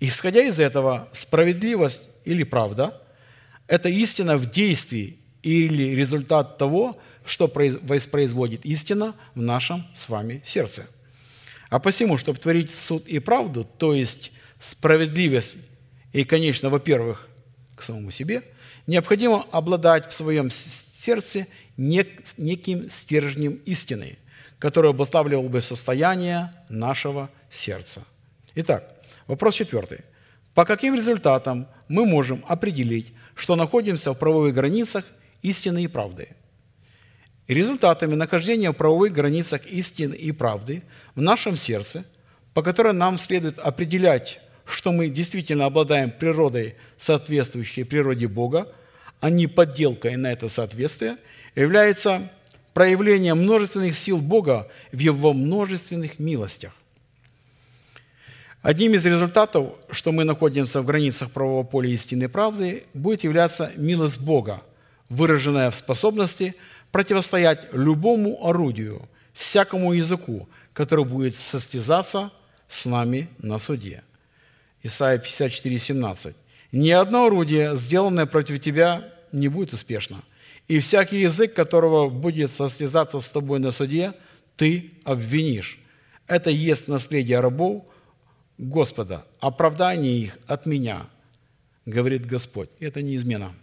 Исходя 0.00 0.42
из 0.42 0.58
этого, 0.58 1.08
справедливость 1.12 2.10
или 2.24 2.42
правда– 2.42 3.00
это 3.68 3.88
истина 3.88 4.36
в 4.36 4.50
действии 4.50 5.18
или 5.44 5.94
результат 5.94 6.58
того, 6.58 6.98
что 7.24 7.46
воспроизводит 7.82 8.64
истина 8.66 9.14
в 9.36 9.40
нашем 9.40 9.86
с 9.94 10.08
вами 10.08 10.42
сердце. 10.44 10.84
А 11.70 11.78
посему, 11.78 12.18
чтобы 12.18 12.40
творить 12.40 12.74
суд 12.74 13.06
и 13.06 13.20
правду, 13.20 13.62
то 13.78 13.94
есть 13.94 14.32
справедливость 14.58 15.58
и, 16.14 16.24
конечно, 16.24 16.70
во-первых, 16.70 17.28
к 17.76 17.82
самому 17.82 18.10
себе, 18.10 18.42
необходимо 18.86 19.44
обладать 19.50 20.08
в 20.08 20.14
своем 20.14 20.48
сердце 20.48 21.46
неким 21.76 22.88
стержнем 22.88 23.54
истины, 23.66 24.16
который 24.58 24.90
обуславливал 24.90 25.48
бы 25.48 25.60
состояние 25.60 26.52
нашего 26.68 27.28
сердца. 27.50 28.02
Итак, 28.54 28.88
вопрос 29.26 29.56
четвертый. 29.56 29.98
По 30.54 30.64
каким 30.64 30.94
результатам 30.94 31.66
мы 31.88 32.06
можем 32.06 32.44
определить, 32.48 33.12
что 33.34 33.56
находимся 33.56 34.12
в 34.12 34.18
правовых 34.18 34.54
границах 34.54 35.04
истины 35.42 35.82
и 35.82 35.88
правды? 35.88 36.28
результатами 37.48 38.14
нахождения 38.14 38.70
в 38.70 38.74
правовых 38.74 39.12
границах 39.12 39.66
истины 39.66 40.14
и 40.14 40.32
правды 40.32 40.82
в 41.14 41.20
нашем 41.20 41.56
сердце, 41.56 42.04
по 42.54 42.62
которым 42.62 42.96
нам 42.96 43.18
следует 43.18 43.58
определять 43.58 44.40
что 44.64 44.92
мы 44.92 45.08
действительно 45.08 45.66
обладаем 45.66 46.10
природой, 46.10 46.76
соответствующей 46.98 47.84
природе 47.84 48.28
Бога, 48.28 48.72
а 49.20 49.30
не 49.30 49.46
подделкой 49.46 50.16
на 50.16 50.32
это 50.32 50.48
соответствие, 50.48 51.16
является 51.54 52.30
проявлением 52.72 53.38
множественных 53.38 53.96
сил 53.96 54.18
Бога 54.18 54.68
в 54.92 54.98
Его 54.98 55.32
множественных 55.32 56.18
милостях. 56.18 56.72
Одним 58.62 58.94
из 58.94 59.04
результатов, 59.04 59.74
что 59.90 60.10
мы 60.10 60.24
находимся 60.24 60.80
в 60.80 60.86
границах 60.86 61.30
правового 61.32 61.64
поля 61.64 61.90
истинной 61.90 62.30
правды, 62.30 62.84
будет 62.94 63.22
являться 63.22 63.70
милость 63.76 64.18
Бога, 64.20 64.62
выраженная 65.10 65.70
в 65.70 65.74
способности 65.74 66.54
противостоять 66.90 67.66
любому 67.72 68.46
орудию, 68.46 69.06
всякому 69.34 69.92
языку, 69.92 70.48
который 70.72 71.04
будет 71.04 71.36
состязаться 71.36 72.30
с 72.68 72.86
нами 72.86 73.28
на 73.38 73.58
суде. 73.58 74.02
Исайя 74.84 75.18
54, 75.18 75.78
17. 75.78 76.36
«Ни 76.72 76.90
одно 76.90 77.26
орудие, 77.26 77.74
сделанное 77.74 78.26
против 78.26 78.60
тебя, 78.60 79.02
не 79.32 79.48
будет 79.48 79.72
успешно, 79.72 80.22
и 80.68 80.78
всякий 80.78 81.20
язык, 81.20 81.54
которого 81.54 82.10
будет 82.10 82.50
состязаться 82.50 83.20
с 83.20 83.28
тобой 83.30 83.58
на 83.58 83.72
суде, 83.72 84.12
ты 84.56 84.92
обвинишь. 85.04 85.78
Это 86.26 86.50
есть 86.50 86.86
наследие 86.86 87.40
рабов 87.40 87.84
Господа, 88.58 89.24
оправдание 89.40 90.18
их 90.18 90.38
от 90.46 90.66
меня, 90.66 91.06
говорит 91.86 92.26
Господь. 92.26 92.70
Это 92.78 93.02
не 93.02 93.16
измена. 93.16 93.54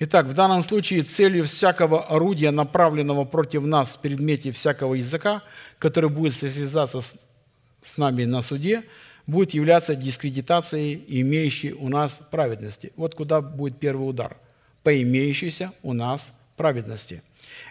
Итак, 0.00 0.26
в 0.26 0.34
данном 0.34 0.62
случае 0.64 1.04
целью 1.04 1.44
всякого 1.44 2.06
орудия, 2.06 2.50
направленного 2.50 3.24
против 3.24 3.62
нас 3.62 3.94
в 3.94 4.00
предмете 4.00 4.50
всякого 4.50 4.94
языка, 4.94 5.42
который 5.78 6.10
будет 6.10 6.34
состязаться 6.34 7.00
с 7.00 7.96
нами 7.96 8.24
на 8.24 8.42
суде– 8.42 8.82
будет 9.26 9.54
являться 9.54 9.94
дискредитацией 9.94 11.02
имеющей 11.20 11.72
у 11.72 11.88
нас 11.88 12.20
праведности. 12.30 12.92
Вот 12.96 13.14
куда 13.14 13.40
будет 13.40 13.78
первый 13.78 14.08
удар. 14.08 14.36
По 14.82 15.00
имеющейся 15.02 15.72
у 15.82 15.92
нас 15.92 16.32
праведности. 16.56 17.22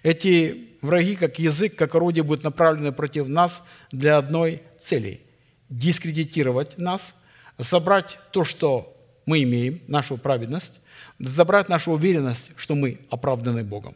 Эти 0.01 0.69
враги, 0.81 1.15
как 1.15 1.39
язык, 1.39 1.75
как 1.75 1.95
орудие, 1.95 2.23
будут 2.23 2.43
направлены 2.43 2.91
против 2.91 3.27
нас 3.27 3.63
для 3.91 4.17
одной 4.17 4.63
цели– 4.79 5.21
дискредитировать 5.69 6.77
нас, 6.77 7.17
забрать 7.57 8.19
то, 8.31 8.43
что 8.43 8.95
мы 9.25 9.43
имеем, 9.43 9.81
нашу 9.87 10.17
праведность, 10.17 10.81
забрать 11.19 11.69
нашу 11.69 11.91
уверенность, 11.91 12.51
что 12.55 12.75
мы 12.75 12.99
оправданы 13.09 13.63
Богом 13.63 13.95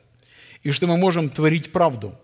и 0.64 0.72
что 0.72 0.88
мы 0.88 0.97
можем 0.97 1.30
творить 1.30 1.72
правду, 1.72 2.18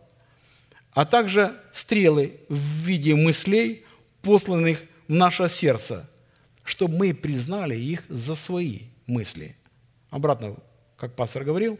а 0.93 1.05
также 1.05 1.55
стрелы 1.71 2.33
в 2.49 2.57
виде 2.57 3.15
мыслей, 3.15 3.83
посланных 4.21 4.81
наше 5.13 5.47
сердце, 5.47 6.09
чтобы 6.63 6.97
мы 6.97 7.13
признали 7.13 7.75
их 7.75 8.03
за 8.09 8.35
свои 8.35 8.81
мысли. 9.07 9.55
Обратно, 10.09 10.55
как 10.97 11.15
пастор 11.15 11.43
говорил, 11.43 11.79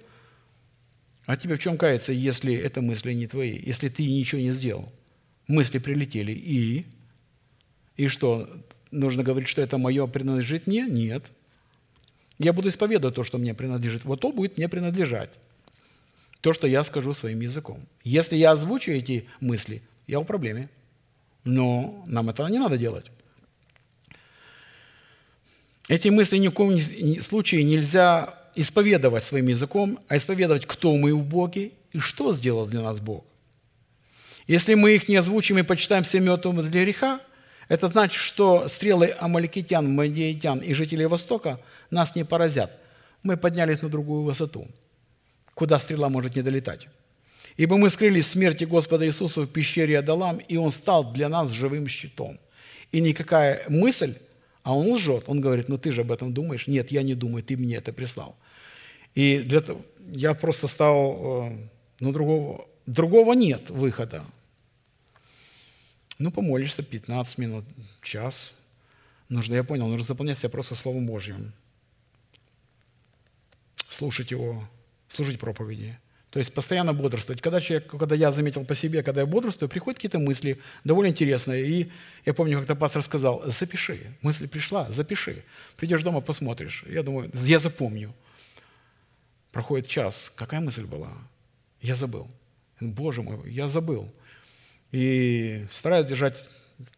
а 1.26 1.38
тебе 1.38 1.56
в 1.56 1.60
чем 1.60 1.78
каяться, 1.78 2.12
если 2.12 2.54
это 2.54 2.82
мысли 2.82 3.14
не 3.14 3.28
твои, 3.28 3.60
если 3.66 3.90
ты 3.90 4.06
ничего 4.06 4.42
не 4.42 4.52
сделал? 4.52 4.92
Мысли 5.48 5.78
прилетели, 5.78 6.32
и 6.32 6.86
И 7.96 8.08
что, 8.08 8.50
нужно 8.92 9.24
говорить, 9.24 9.48
что 9.48 9.62
это 9.62 9.78
мое 9.78 10.08
принадлежит 10.08 10.68
мне? 10.68 10.88
Нет. 10.88 11.24
Я 12.40 12.54
буду 12.54 12.70
исповедовать 12.70 13.16
то, 13.16 13.24
что 13.24 13.38
мне 13.38 13.54
принадлежит. 13.54 14.04
Вот 14.06 14.22
то 14.22 14.32
будет 14.32 14.58
мне 14.58 14.68
принадлежать. 14.68 15.30
То, 16.42 16.54
что 16.54 16.68
я 16.68 16.84
скажу 16.84 17.14
своим 17.14 17.42
языком. 17.42 17.80
Если 18.04 18.36
я 18.36 18.52
озвучу 18.52 18.92
эти 18.92 19.28
мысли, 19.40 19.82
я 20.08 20.20
в 20.20 20.26
проблеме. 20.26 20.70
Но 21.44 22.04
нам 22.08 22.30
этого 22.30 22.48
не 22.48 22.58
надо 22.58 22.78
делать. 22.78 23.06
Эти 25.90 26.08
мысли 26.08 26.38
ни 26.38 26.48
в 26.48 26.52
коем 26.52 26.80
случае 27.22 27.64
нельзя 27.64 28.34
исповедовать 28.56 29.24
своим 29.24 29.48
языком, 29.48 30.00
а 30.08 30.16
исповедовать, 30.16 30.66
кто 30.66 30.96
мы 30.96 31.14
в 31.14 31.24
Боге 31.24 31.72
и 31.92 32.00
что 32.00 32.32
сделал 32.34 32.66
для 32.66 32.82
нас 32.82 33.00
Бог. 33.00 33.26
Если 34.48 34.76
мы 34.76 34.96
их 34.96 35.08
не 35.08 35.16
озвучим 35.16 35.58
и 35.58 35.64
почитаем 35.64 36.04
все 36.04 36.20
мертвым 36.20 36.62
для 36.62 36.84
греха, 36.84 37.20
это 37.70 37.88
значит, 37.88 38.22
что 38.22 38.68
стрелы 38.68 39.14
амаликитян, 39.20 39.94
мадиитян 39.94 40.60
и 40.60 40.74
жителей 40.74 41.06
Востока 41.06 41.60
нас 41.90 42.16
не 42.16 42.24
поразят. 42.24 42.80
Мы 43.24 43.38
поднялись 43.38 43.82
на 43.82 43.90
другую 43.90 44.24
высоту, 44.24 44.68
куда 45.54 45.80
стрела 45.80 46.10
может 46.10 46.36
не 46.36 46.42
долетать. 46.42 46.88
Ибо 47.56 47.78
мы 47.78 47.90
скрылись 47.90 48.28
смерти 48.28 48.66
Господа 48.66 49.06
Иисуса 49.06 49.42
в 49.42 49.48
пещере 49.48 50.00
Адалам, 50.00 50.38
и 50.38 50.58
Он 50.58 50.72
стал 50.72 51.14
для 51.14 51.30
нас 51.30 51.52
живым 51.52 51.88
щитом. 51.88 52.40
И 52.92 53.00
никакая 53.00 53.64
мысль, 53.70 54.16
а 54.64 54.76
Он 54.76 54.94
лжет, 54.94 55.26
Он 55.28 55.42
говорит, 55.42 55.70
ну 55.70 55.78
ты 55.78 55.92
же 55.92 56.02
об 56.02 56.12
этом 56.12 56.34
думаешь. 56.34 56.68
Нет, 56.68 56.92
я 56.92 57.04
не 57.04 57.16
думаю, 57.16 57.44
ты 57.44 57.58
мне 57.58 57.76
это 57.76 57.94
прислал. 57.94 58.36
И 59.14 59.40
для 59.40 59.62
того, 59.62 59.82
я 60.12 60.34
просто 60.34 60.68
стал, 60.68 61.52
э, 61.52 61.58
ну 62.00 62.12
другого, 62.12 62.68
другого 62.86 63.34
нет 63.34 63.70
выхода. 63.70 64.26
Ну, 66.20 66.32
помолишься 66.32 66.84
15 66.84 67.38
минут, 67.38 67.66
час. 68.02 68.54
Нужно, 69.30 69.56
я 69.56 69.64
понял, 69.64 69.88
нужно 69.88 70.06
заполнять 70.06 70.38
себя 70.38 70.50
просто 70.50 70.76
Словом 70.76 71.06
Божьим. 71.06 71.52
Слушать 73.90 74.32
Его, 74.32 74.68
служить 75.10 75.40
проповеди. 75.40 75.98
То 76.34 76.40
есть 76.40 76.52
постоянно 76.52 76.94
бодрствовать. 76.94 77.42
Когда, 77.44 77.62
человек, 77.62 77.86
когда 77.92 78.16
я 78.16 78.32
заметил 78.32 78.66
по 78.66 78.74
себе, 78.74 79.04
когда 79.04 79.22
я 79.22 79.28
бодрствую, 79.28 79.70
приходят 79.70 80.00
какие-то 80.00 80.18
мысли 80.18 80.58
довольно 80.84 81.12
интересные. 81.12 81.64
И 81.64 81.92
я 82.26 82.34
помню, 82.34 82.58
как-то 82.58 82.74
пастор 82.74 83.04
сказал, 83.04 83.44
запиши. 83.46 84.18
Мысль 84.24 84.50
пришла, 84.50 84.92
запиши. 84.92 85.44
Придешь 85.78 86.02
дома, 86.02 86.22
посмотришь. 86.22 86.86
Я 86.90 87.04
думаю, 87.04 87.30
я 87.36 87.60
запомню. 87.60 88.16
Проходит 89.52 89.88
час. 89.88 90.34
Какая 90.36 90.60
мысль 90.60 90.86
была? 90.86 91.12
Я 91.82 91.94
забыл. 91.94 92.28
Боже 92.80 93.22
мой, 93.22 93.52
я 93.52 93.70
забыл. 93.70 94.12
И 94.92 95.68
стараюсь 95.70 96.08
держать 96.08 96.50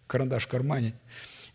карандаш 0.08 0.46
в 0.46 0.48
кармане 0.48 0.94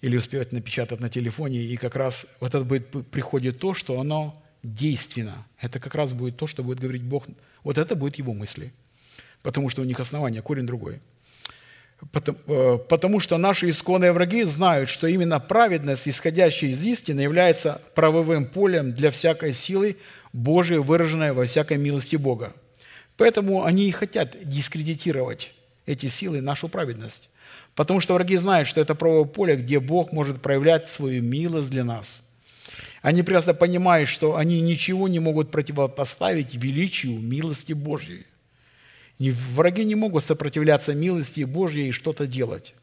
или 0.02 0.18
успевать 0.18 0.52
напечатать 0.52 1.00
на 1.00 1.08
телефоне. 1.08 1.62
И 1.62 1.78
как 1.78 1.96
раз 1.96 2.26
вот 2.40 2.54
это 2.54 2.62
будет, 2.62 3.10
приходит 3.10 3.58
то, 3.58 3.72
что 3.72 3.98
оно 3.98 4.44
действенно. 4.62 5.46
Это 5.58 5.80
как 5.80 5.94
раз 5.94 6.12
будет 6.12 6.36
то, 6.36 6.46
что 6.46 6.62
будет 6.62 6.78
говорить 6.78 7.04
Бог. 7.04 7.26
Вот 7.64 7.78
это 7.78 7.94
будет 7.94 8.16
его 8.16 8.32
мысли. 8.32 8.72
Потому 9.42 9.68
что 9.68 9.82
у 9.82 9.84
них 9.84 10.00
основание, 10.00 10.42
корень 10.42 10.66
другой. 10.66 11.00
Потому, 12.12 12.38
э, 12.46 12.78
потому 12.88 13.20
что 13.20 13.36
наши 13.36 13.68
исконные 13.68 14.12
враги 14.12 14.42
знают, 14.44 14.88
что 14.88 15.06
именно 15.06 15.38
праведность, 15.38 16.08
исходящая 16.08 16.70
из 16.70 16.82
истины, 16.82 17.20
является 17.20 17.80
правовым 17.94 18.46
полем 18.46 18.92
для 18.94 19.10
всякой 19.10 19.52
силы 19.52 19.96
Божией, 20.32 20.80
выраженной 20.80 21.32
во 21.32 21.44
всякой 21.44 21.76
милости 21.76 22.16
Бога. 22.16 22.54
Поэтому 23.16 23.64
они 23.64 23.88
и 23.88 23.92
хотят 23.92 24.36
дискредитировать 24.42 25.52
эти 25.84 26.06
силы, 26.06 26.40
нашу 26.40 26.68
праведность. 26.68 27.28
Потому 27.74 28.00
что 28.00 28.14
враги 28.14 28.36
знают, 28.36 28.66
что 28.66 28.80
это 28.80 28.94
правое 28.94 29.24
поле, 29.24 29.56
где 29.56 29.78
Бог 29.78 30.12
может 30.12 30.40
проявлять 30.40 30.88
свою 30.88 31.22
милость 31.22 31.70
для 31.70 31.84
нас– 31.84 32.22
они 33.02 33.22
прекрасно 33.22 33.54
понимают, 33.54 34.08
что 34.08 34.36
они 34.36 34.60
ничего 34.60 35.08
не 35.08 35.20
могут 35.20 35.50
противопоставить 35.50 36.54
величию 36.54 37.18
милости 37.20 37.72
Божьей. 37.72 38.26
Враги 39.18 39.84
не 39.84 39.94
могут 39.94 40.24
сопротивляться 40.24 40.94
милости 40.94 41.44
Божьей 41.44 41.88
и 41.88 41.92
что-то 41.92 42.26
делать. 42.26 42.74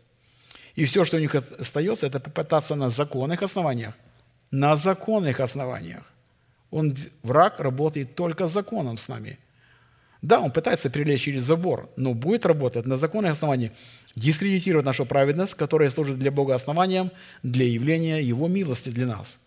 И 0.75 0.85
все, 0.85 1.05
что 1.05 1.17
у 1.17 1.19
них 1.19 1.35
остается, 1.35 2.07
это 2.07 2.19
попытаться 2.19 2.75
на 2.75 2.89
законных 2.89 3.43
основаниях. 3.43 3.93
На 4.51 4.75
законных 4.75 5.39
основаниях. 5.39 6.03
Он, 6.71 6.95
враг 7.23 7.59
работает 7.59 8.15
только 8.15 8.47
законом 8.47 8.97
с 8.97 9.07
нами. 9.07 9.39
Да, 10.21 10.39
он 10.39 10.51
пытается 10.51 10.89
перелезть 10.89 11.23
через 11.23 11.43
забор, 11.43 11.89
но 11.95 12.13
будет 12.13 12.45
работать 12.45 12.85
на 12.85 12.97
законных 12.97 13.31
основаниях, 13.31 13.71
дискредитировать 14.15 14.85
нашу 14.85 15.05
праведность, 15.05 15.53
которая 15.53 15.89
служит 15.91 16.17
для 16.17 16.31
Бога 16.31 16.55
основанием 16.55 17.11
для 17.43 17.67
явления 17.67 18.19
Его 18.19 18.47
милости 18.47 18.89
для 18.89 19.05
нас– 19.05 19.39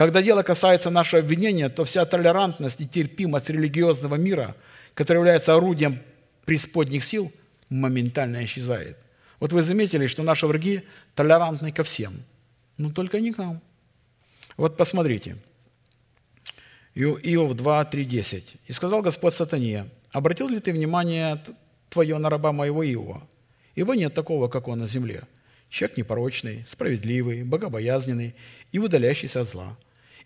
когда 0.00 0.22
дело 0.22 0.42
касается 0.42 0.88
нашего 0.88 1.20
обвинения, 1.20 1.68
то 1.68 1.84
вся 1.84 2.06
толерантность 2.06 2.80
и 2.80 2.88
терпимость 2.88 3.50
религиозного 3.50 4.14
мира, 4.14 4.56
который 4.94 5.18
является 5.18 5.54
орудием 5.54 5.98
преисподних 6.46 7.04
сил, 7.04 7.30
моментально 7.68 8.42
исчезает. 8.46 8.96
Вот 9.40 9.52
вы 9.52 9.60
заметили, 9.60 10.06
что 10.06 10.22
наши 10.22 10.46
враги 10.46 10.84
толерантны 11.14 11.70
ко 11.70 11.82
всем, 11.82 12.14
но 12.78 12.90
только 12.90 13.20
не 13.20 13.34
к 13.34 13.36
нам. 13.36 13.60
Вот 14.56 14.78
посмотрите. 14.78 15.36
Иов 16.94 17.52
2, 17.52 17.84
3, 17.84 18.04
10. 18.06 18.54
«И 18.68 18.72
сказал 18.72 19.02
Господь 19.02 19.34
сатане, 19.34 19.84
обратил 20.12 20.48
ли 20.48 20.60
ты 20.60 20.72
внимание 20.72 21.44
твое 21.90 22.16
на 22.16 22.30
раба 22.30 22.52
моего 22.52 22.82
Иова? 22.82 23.22
Ибо 23.74 23.96
нет 23.96 24.14
такого, 24.14 24.48
как 24.48 24.66
он 24.66 24.78
на 24.78 24.86
земле. 24.86 25.24
Человек 25.68 25.98
непорочный, 25.98 26.64
справедливый, 26.66 27.42
богобоязненный 27.42 28.34
и 28.72 28.78
удаляющийся 28.78 29.42
от 29.42 29.48
зла» 29.48 29.76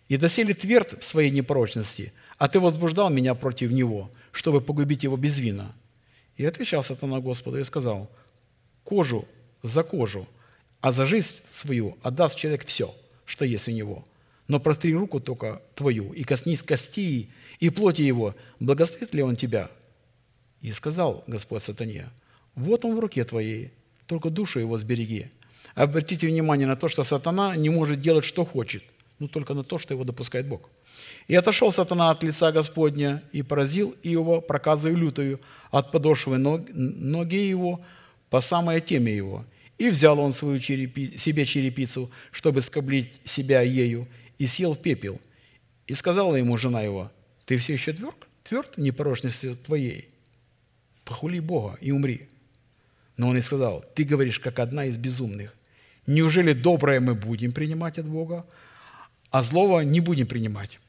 и 0.07 0.17
доселе 0.17 0.53
тверд 0.53 1.01
в 1.01 1.03
своей 1.03 1.31
непорочности, 1.31 2.13
а 2.37 2.47
ты 2.47 2.59
возбуждал 2.59 3.09
меня 3.09 3.33
против 3.33 3.71
него, 3.71 4.11
чтобы 4.31 4.61
погубить 4.61 5.03
его 5.03 5.17
без 5.17 5.39
вина. 5.39 5.71
И 6.37 6.45
отвечал 6.45 6.83
сатана 6.83 7.19
Господу 7.19 7.59
и 7.59 7.63
сказал, 7.63 8.11
кожу 8.83 9.27
за 9.63 9.83
кожу, 9.83 10.27
а 10.81 10.91
за 10.91 11.05
жизнь 11.05 11.37
свою 11.49 11.97
отдаст 12.03 12.37
человек 12.37 12.65
все, 12.65 12.93
что 13.25 13.45
есть 13.45 13.67
у 13.67 13.71
него. 13.71 14.03
Но 14.47 14.59
протри 14.59 14.93
руку 14.93 15.19
только 15.19 15.63
твою, 15.73 16.13
и 16.13 16.23
коснись 16.23 16.61
кости 16.61 17.29
и 17.59 17.69
плоти 17.69 18.01
его, 18.01 18.35
благословит 18.59 19.15
ли 19.15 19.23
он 19.23 19.35
тебя? 19.35 19.71
И 20.61 20.71
сказал 20.71 21.23
Господь 21.25 21.63
сатане, 21.63 22.09
вот 22.53 22.85
он 22.85 22.95
в 22.95 22.99
руке 22.99 23.23
твоей, 23.23 23.73
только 24.05 24.29
душу 24.29 24.59
его 24.59 24.77
сбереги. 24.77 25.29
Обратите 25.73 26.27
внимание 26.27 26.67
на 26.67 26.75
то, 26.75 26.89
что 26.89 27.03
сатана 27.03 27.55
не 27.55 27.69
может 27.69 28.01
делать, 28.01 28.25
что 28.25 28.45
хочет– 28.45 28.83
ну, 29.19 29.27
только 29.27 29.53
на 29.53 29.63
то, 29.63 29.77
что 29.77 29.93
его 29.93 30.03
допускает 30.03 30.47
Бог. 30.47 30.69
«И 31.27 31.35
отошел 31.35 31.71
сатана 31.71 32.11
от 32.11 32.23
лица 32.23 32.51
Господня, 32.51 33.21
и 33.31 33.43
поразил 33.43 33.95
Иова 34.03 34.41
проказою 34.41 34.97
лютою 34.97 35.39
от 35.71 35.91
подошвы 35.91 36.37
ног, 36.37 36.67
ноги 36.73 37.35
его 37.35 37.81
по 38.29 38.41
самой 38.41 38.81
теме 38.81 39.15
его. 39.15 39.43
И 39.77 39.89
взял 39.89 40.19
он 40.19 40.33
свою 40.33 40.59
черепи, 40.59 41.17
себе 41.17 41.45
черепицу, 41.45 42.09
чтобы 42.31 42.61
скоблить 42.61 43.19
себя 43.25 43.61
ею, 43.61 44.07
и 44.37 44.47
съел 44.47 44.75
пепел. 44.75 45.19
И 45.87 45.93
сказала 45.93 46.35
ему 46.35 46.57
жена 46.57 46.81
его, 46.81 47.11
«Ты 47.45 47.57
все 47.57 47.73
еще 47.73 47.93
тверд, 47.93 48.27
тверд 48.43 48.77
в 48.77 48.81
непорочности 48.81 49.53
твоей? 49.53 50.09
Похули 51.03 51.39
Бога 51.39 51.77
и 51.81 51.91
умри». 51.91 52.27
Но 53.17 53.29
он 53.29 53.37
и 53.37 53.41
сказал, 53.41 53.85
«Ты 53.95 54.03
говоришь, 54.03 54.39
как 54.39 54.59
одна 54.59 54.85
из 54.85 54.97
безумных. 54.97 55.53
Неужели 56.07 56.53
доброе 56.53 56.99
мы 56.99 57.15
будем 57.15 57.51
принимать 57.51 57.97
от 57.97 58.07
Бога, 58.07 58.45
а 59.35 59.41
злого 59.41 59.81
не 59.81 59.99
будем 59.99 60.27
принимать. 60.27 60.79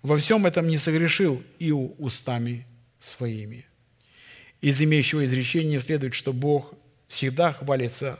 Во 0.00 0.16
всем 0.16 0.46
этом 0.46 0.66
не 0.66 0.78
согрешил 0.78 1.42
и 1.58 1.72
устами 1.72 2.66
своими. 2.98 3.66
Из 4.62 4.80
имеющего 4.80 5.26
изречения 5.26 5.78
следует, 5.78 6.14
что 6.14 6.32
Бог 6.32 6.72
всегда 7.06 7.52
хвалится 7.52 8.18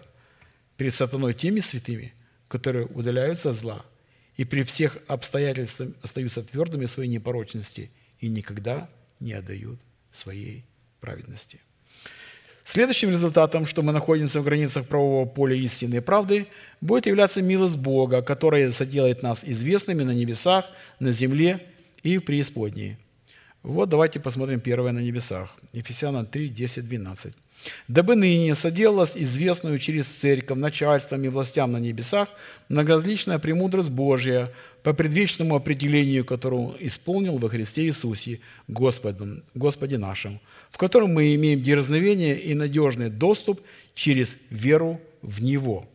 перед 0.77 0.95
сатаной 0.95 1.33
теми 1.33 1.61
святыми, 1.61 2.13
которые 2.49 2.85
удаляются 2.85 3.49
от 3.49 3.57
зла 3.57 3.83
и 4.37 4.45
при 4.45 4.63
всех 4.63 4.99
обстоятельствах 5.07 5.93
остаются 6.03 6.43
твердыми 6.43 6.85
в 6.85 6.91
своей 6.91 7.09
непорочности 7.09 7.91
и 8.21 8.29
никогда 8.29 8.91
не 9.21 9.33
отдают 9.33 9.81
своей 10.13 10.67
праведности. 11.01 11.63
Следующим 12.65 13.11
результатом, 13.11 13.67
что 13.67 13.83
мы 13.83 13.93
находимся 13.93 14.41
в 14.41 14.45
границах 14.45 14.87
правового 14.87 15.27
поля 15.27 15.55
истины 15.55 15.97
и 15.97 16.01
правды, 16.01 16.47
будет 16.81 17.07
являться 17.07 17.43
милость 17.43 17.77
Бога, 17.77 18.23
которая 18.23 18.73
соделает 18.73 19.23
нас 19.23 19.45
известными 19.45 20.03
на 20.03 20.13
небесах, 20.13 20.65
на 20.99 21.13
земле 21.13 21.61
и 22.03 22.17
в 22.17 22.25
преисподней. 22.25 22.97
Вот 23.63 23.91
давайте 23.91 24.19
посмотрим 24.19 24.61
первое 24.61 24.93
на 24.93 25.01
небесах. 25.01 25.55
Ефесянам 25.73 26.27
3, 26.27 26.49
10, 26.49 26.89
12. 26.89 27.35
«Дабы 27.89 28.17
ныне 28.17 28.55
соделалась 28.55 29.13
известную 29.15 29.79
через 29.79 30.07
церковь, 30.07 30.59
начальством 30.59 31.23
и 31.25 31.29
властям 31.29 31.73
на 31.73 31.79
небесах 31.79 32.29
многоразличная 32.69 33.39
премудрость 33.39 33.91
Божья 33.91 34.51
по 34.83 34.93
предвечному 34.93 35.55
определению, 35.55 36.27
которую 36.27 36.77
исполнил 36.79 37.39
во 37.39 37.49
Христе 37.49 37.87
Иисусе, 37.87 38.41
Господом, 38.69 39.43
Господе 39.55 39.97
нашим, 39.97 40.41
в 40.75 40.77
котором 40.77 41.15
мы 41.15 41.37
имеем 41.37 41.63
дерзновение 41.63 42.37
и 42.37 42.53
надежный 42.53 43.09
доступ 43.09 43.61
через 43.95 44.37
веру 44.51 45.01
в 45.23 45.41
Него. 45.41 45.89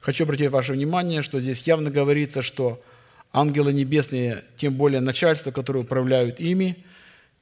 Хочу 0.00 0.24
обратить 0.24 0.48
ваше 0.48 0.72
внимание, 0.72 1.20
что 1.20 1.40
здесь 1.40 1.60
явно 1.64 1.90
говорится, 1.90 2.40
что 2.40 2.82
ангелы 3.34 3.74
небесные, 3.74 4.44
тем 4.56 4.72
более 4.72 5.00
начальство, 5.02 5.50
которое 5.50 5.80
управляют 5.80 6.40
ими, 6.40 6.78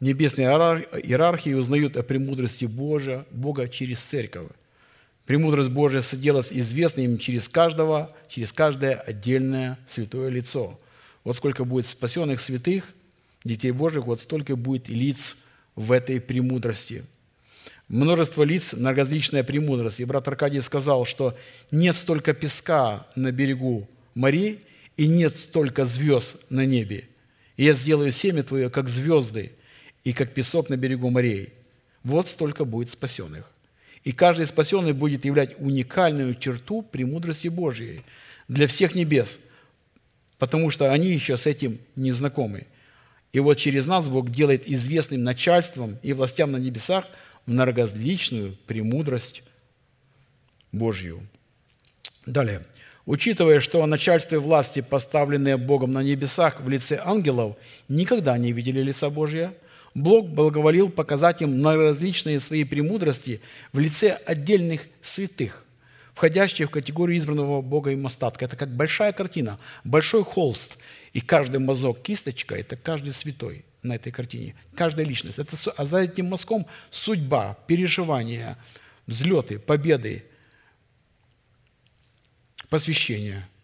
небесные 0.01 0.49
иерархии 0.49 1.55
узнают 1.55 1.97
о 1.97 2.03
премудрости 2.03 2.65
Божия, 2.65 3.27
Бога 3.31 3.69
через 3.69 4.03
церковь. 4.03 4.49
Премудрость 5.25 5.71
Божия 5.71 6.01
соделалась 6.01 6.51
известна 6.51 7.03
им 7.03 7.19
через 7.19 7.49
каждого, 7.49 8.11
через 8.29 8.53
каждое 8.53 8.97
отдельное 8.97 9.79
святое 9.87 10.31
лицо. 10.31 10.77
Вот 11.23 11.37
сколько 11.37 11.65
будет 11.65 11.87
спасенных 11.87 12.41
святых, 12.41 12.93
детей 13.45 13.71
Божьих, 13.71 14.07
вот 14.07 14.19
столько 14.19 14.57
будет 14.57 14.89
лиц 14.89 15.37
в 15.77 15.93
этой 15.93 16.21
премудрости. 16.21 17.05
Множество 17.89 18.43
лиц 18.43 18.73
на 18.73 18.93
различная 18.93 19.45
премудрость. 19.45 20.01
И 20.01 20.05
брат 20.05 20.27
Аркадий 20.27 20.61
сказал, 20.61 21.07
что 21.07 21.37
нет 21.71 21.95
столько 21.95 22.35
песка 22.35 23.07
на 23.15 23.31
берегу 23.31 23.89
морей, 24.15 24.59
и 24.97 25.07
нет 25.07 25.39
столько 25.39 25.85
звезд 25.85 26.45
на 26.51 26.65
небе. 26.65 27.09
И 27.57 27.65
я 27.65 27.75
сделаю 27.75 28.11
семя 28.11 28.43
твое, 28.43 28.71
как 28.71 28.89
звезды, 28.89 29.53
и 30.05 30.13
как 30.13 30.33
песок 30.35 30.69
на 30.69 30.77
берегу 30.77 31.11
морей. 31.11 31.51
Вот 32.03 32.29
столько 32.29 32.65
будет 32.65 32.91
спасенных. 32.91 33.51
И 34.05 34.13
каждый 34.13 34.47
спасенный 34.47 34.93
будет 34.93 35.25
являть 35.25 35.57
уникальную 35.59 36.35
черту 36.35 36.83
премудрости 36.83 37.49
Божьей 37.49 38.03
для 38.47 38.69
всех 38.69 38.95
небес, 38.95 39.41
потому 40.39 40.71
что 40.71 40.93
они 40.93 41.09
еще 41.09 41.37
с 41.37 41.47
этим 41.47 41.79
не 41.97 42.13
знакомы. 42.13 42.67
И 43.33 43.41
вот 43.41 43.55
через 43.55 43.87
нас 43.87 44.09
Бог 44.09 44.31
делает 44.31 44.69
известным 44.69 45.23
начальством 45.23 45.99
и 46.03 46.13
властям 46.13 46.53
на 46.53 46.57
небесах 46.57 47.05
многоразличную 47.47 48.57
премудрость 48.67 49.43
Божью. 50.73 51.27
Далее. 52.25 52.63
Учитывая, 53.05 53.61
что 53.61 53.85
начальство 53.87 54.37
и 54.37 54.39
власти, 54.39 54.81
поставленные 54.81 55.57
Богом 55.57 55.93
на 55.93 56.03
небесах 56.03 56.61
в 56.61 56.69
лице 56.69 57.01
ангелов, 57.05 57.57
никогда 57.89 58.37
не 58.37 58.53
видели 58.53 58.81
лица 58.81 59.11
Божия– 59.11 59.55
Бог 59.97 60.29
благоволил 60.29 60.91
показать 60.91 61.41
им 61.41 61.53
многоразличные 61.53 62.39
свои 62.39 62.65
премудрости 62.65 63.41
в 63.73 63.79
лице 63.79 64.11
отдельных 64.27 64.83
святых, 65.01 65.65
входящих 66.13 66.69
в 66.69 66.71
категорию 66.71 67.17
избранного 67.17 67.63
Бога 67.63 67.91
и 67.91 68.05
остатка. 68.05 68.45
Это 68.45 68.57
как 68.57 68.69
большая 68.69 69.13
картина, 69.13 69.59
большой 69.85 70.23
холст, 70.23 70.77
и 71.17 71.21
каждый 71.23 71.61
мазок, 71.61 72.03
кисточка– 72.03 72.55
это 72.57 72.77
каждый 72.77 73.15
святой 73.15 73.65
на 73.83 73.95
этой 73.95 74.13
картине, 74.13 74.55
каждая 74.75 75.07
личность. 75.07 75.39
Это, 75.39 75.57
а 75.75 75.87
за 75.87 76.03
этим 76.03 76.27
мазком 76.27 76.67
судьба, 76.91 77.57
переживания, 77.67 78.59
взлеты, 79.07 79.59
победы, 79.59 80.27
посвящение– 82.69 83.49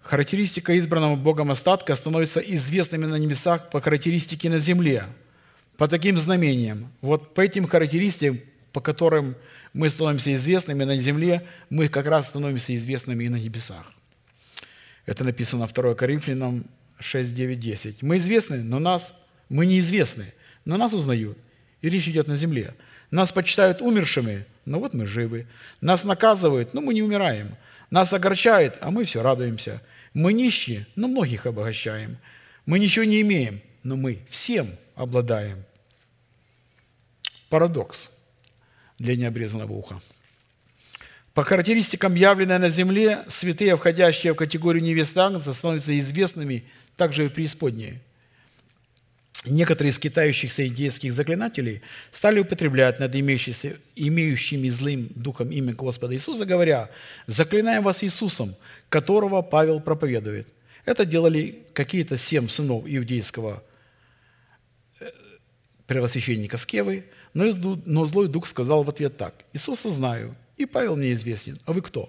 Характеристика 0.00 0.74
избранного 0.78 1.16
Богом 1.16 1.50
остатка 1.50 1.96
становится 1.96 2.38
известными 2.38 3.06
на 3.06 3.16
небесах 3.16 3.70
по 3.70 3.80
характеристике 3.80 4.48
на 4.48 4.60
земле, 4.60 5.08
по 5.76 5.88
таким 5.88 6.16
знамениям. 6.16 6.92
Вот 7.00 7.34
по 7.34 7.40
этим 7.40 7.66
характеристикам, 7.66 8.40
по 8.72 8.80
которым 8.80 9.34
мы 9.76 9.88
становимся 9.88 10.34
известными 10.34 10.84
на 10.84 10.96
земле, 10.96 11.46
мы 11.70 11.88
как 11.88 12.06
раз 12.06 12.26
становимся 12.26 12.74
известными 12.76 13.24
и 13.24 13.28
на 13.28 13.36
небесах. 13.36 13.92
Это 15.04 15.22
написано 15.22 15.68
2 15.68 15.94
Коринфянам 15.94 16.66
6, 16.98 17.34
9, 17.34 17.60
10. 17.60 18.02
Мы 18.02 18.16
известны, 18.16 18.64
но 18.64 18.78
нас, 18.78 19.14
мы 19.48 19.66
неизвестны, 19.66 20.32
но 20.64 20.76
нас 20.76 20.94
узнают. 20.94 21.38
И 21.82 21.88
речь 21.88 22.08
идет 22.08 22.26
на 22.26 22.36
земле. 22.36 22.74
Нас 23.10 23.30
почитают 23.30 23.82
умершими, 23.82 24.46
но 24.64 24.80
вот 24.80 24.94
мы 24.94 25.06
живы. 25.06 25.46
Нас 25.80 26.04
наказывают, 26.04 26.74
но 26.74 26.80
мы 26.80 26.94
не 26.94 27.02
умираем. 27.02 27.56
Нас 27.90 28.12
огорчают, 28.12 28.76
а 28.80 28.90
мы 28.90 29.04
все 29.04 29.22
радуемся– 29.22 29.80
мы 30.16 30.32
нищие, 30.32 30.86
но 30.96 31.08
многих 31.08 31.44
обогащаем. 31.44 32.14
Мы 32.64 32.78
ничего 32.78 33.04
не 33.04 33.20
имеем, 33.20 33.60
но 33.82 33.96
мы 33.96 34.20
всем 34.30 34.74
обладаем. 34.94 35.62
Парадокс 37.50 38.15
для 38.98 39.16
необрезанного 39.16 39.72
уха. 39.72 40.00
По 41.34 41.42
характеристикам, 41.42 42.14
явленной 42.14 42.58
на 42.58 42.70
земле, 42.70 43.24
святые, 43.28 43.76
входящие 43.76 44.32
в 44.32 44.36
категорию 44.36 44.82
невест 44.82 45.16
Агнца, 45.18 45.52
становятся 45.52 45.98
известными 45.98 46.64
также 46.96 47.26
и 47.26 47.28
в 47.28 47.32
преисподней. 47.32 47.98
Некоторые 49.44 49.92
из 49.92 49.98
китающихся 49.98 50.66
идейских 50.66 51.12
заклинателей 51.12 51.82
стали 52.10 52.40
употреблять 52.40 52.98
над 52.98 53.14
имеющими 53.14 54.68
злым 54.70 55.08
духом 55.14 55.50
имя 55.50 55.72
Господа 55.74 56.14
Иисуса, 56.14 56.46
говоря, 56.46 56.88
«Заклинаем 57.26 57.82
вас 57.82 58.02
Иисусом, 58.02 58.56
которого 58.88 59.42
Павел 59.42 59.80
проповедует». 59.80 60.48
Это 60.84 61.04
делали 61.04 61.64
какие-то 61.74 62.16
семь 62.16 62.48
сынов 62.48 62.84
иудейского 62.86 63.62
э, 65.00 65.04
первосвященника 65.86 66.56
Скевы, 66.56 67.04
но, 67.36 68.06
злой 68.06 68.28
дух 68.28 68.46
сказал 68.46 68.82
в 68.82 68.88
ответ 68.88 69.18
так, 69.18 69.34
«Иисуса 69.52 69.90
знаю, 69.90 70.32
и 70.56 70.64
Павел 70.64 70.96
мне 70.96 71.12
известен, 71.12 71.58
а 71.66 71.72
вы 71.74 71.82
кто?» 71.82 72.08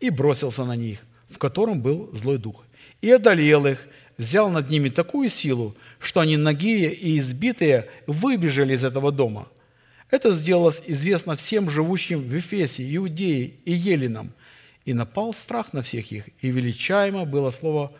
И 0.00 0.10
бросился 0.10 0.64
на 0.64 0.76
них, 0.76 1.00
в 1.30 1.38
котором 1.38 1.80
был 1.80 2.10
злой 2.12 2.36
дух, 2.36 2.64
и 3.00 3.10
одолел 3.10 3.66
их, 3.66 3.88
взял 4.18 4.50
над 4.50 4.68
ними 4.68 4.90
такую 4.90 5.30
силу, 5.30 5.74
что 5.98 6.20
они 6.20 6.36
нагие 6.36 6.92
и 6.92 7.18
избитые 7.18 7.88
выбежали 8.06 8.74
из 8.74 8.84
этого 8.84 9.10
дома. 9.10 9.48
Это 10.10 10.34
сделалось 10.34 10.82
известно 10.86 11.36
всем 11.36 11.70
живущим 11.70 12.20
в 12.20 12.38
Эфесе, 12.38 12.84
Иудее 12.96 13.52
и 13.64 13.72
Елинам. 13.72 14.34
И 14.84 14.92
напал 14.92 15.32
страх 15.32 15.72
на 15.72 15.82
всех 15.82 16.12
их, 16.12 16.28
и 16.40 16.50
величаемо 16.50 17.24
было 17.24 17.50
слово 17.50 17.90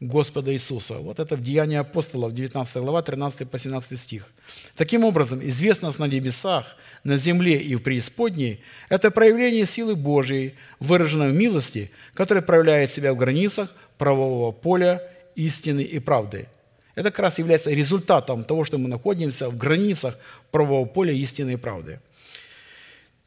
Господа 0.00 0.50
Иисуса. 0.54 0.94
Вот 0.94 1.20
это 1.20 1.36
в 1.36 1.42
Деянии 1.42 1.76
апостолов, 1.76 2.32
19 2.32 2.76
глава, 2.76 3.02
13 3.02 3.48
по 3.50 3.58
17 3.58 3.98
стих. 3.98 4.32
Таким 4.74 5.04
образом, 5.04 5.40
известность 5.42 5.98
на 5.98 6.06
небесах, 6.06 6.76
на 7.04 7.18
земле 7.18 7.58
и 7.60 7.74
в 7.74 7.82
преисподней– 7.82 8.62
это 8.88 9.10
проявление 9.10 9.66
силы 9.66 9.96
Божией, 9.96 10.54
выраженной 10.78 11.32
в 11.32 11.34
милости, 11.34 11.90
которая 12.14 12.42
проявляет 12.42 12.90
себя 12.90 13.12
в 13.12 13.18
границах 13.18 13.70
правового 13.98 14.52
поля 14.52 15.02
истины 15.34 15.82
и 15.82 15.98
правды. 15.98 16.48
Это 16.94 17.10
как 17.10 17.20
раз 17.20 17.38
является 17.38 17.70
результатом 17.70 18.44
того, 18.44 18.64
что 18.64 18.78
мы 18.78 18.88
находимся 18.88 19.50
в 19.50 19.58
границах 19.58 20.18
правового 20.50 20.86
поля 20.86 21.12
истины 21.12 21.52
и 21.52 21.56
правды. 21.56 22.00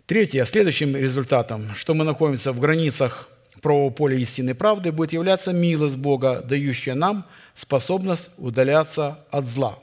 Третье, 0.08 0.44
следующим 0.46 0.96
результатом, 0.96 1.74
что 1.76 1.94
мы 1.94 2.04
находимся 2.04 2.52
в 2.52 2.60
границах 2.60 3.30
правового 3.64 3.92
поля 3.92 4.18
истины 4.18 4.52
и 4.52 4.54
правды, 4.54 4.92
будет 4.92 5.14
являться 5.14 5.54
милость 5.54 5.98
Бога, 5.98 6.42
дающая 6.42 6.94
нам 6.94 7.26
способность 7.56 8.30
удаляться 8.38 9.18
от 9.32 9.48
зла. 9.48 9.80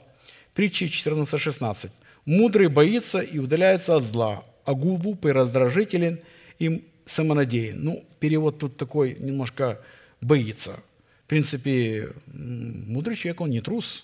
Притчи 0.53 0.85
14.16. 0.85 1.89
«Мудрый 2.23 2.69
боится 2.69 3.19
и 3.19 3.39
удаляется 3.39 3.97
от 3.97 4.03
зла, 4.03 4.43
а 4.63 4.73
глупый 4.73 5.33
раздражителен 5.33 6.19
им 6.59 6.83
самонадеян». 7.05 7.83
Ну, 7.83 8.05
перевод 8.21 8.59
тут 8.59 8.77
такой 8.77 9.17
немножко 9.19 9.81
«боится» 10.21 10.79
принципе, 11.31 12.09
мудрый 12.27 13.15
человек, 13.15 13.39
он 13.39 13.51
не 13.51 13.61
трус, 13.61 14.03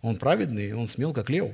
он 0.00 0.16
праведный, 0.16 0.72
он 0.72 0.88
смел, 0.88 1.12
как 1.12 1.28
лев. 1.28 1.50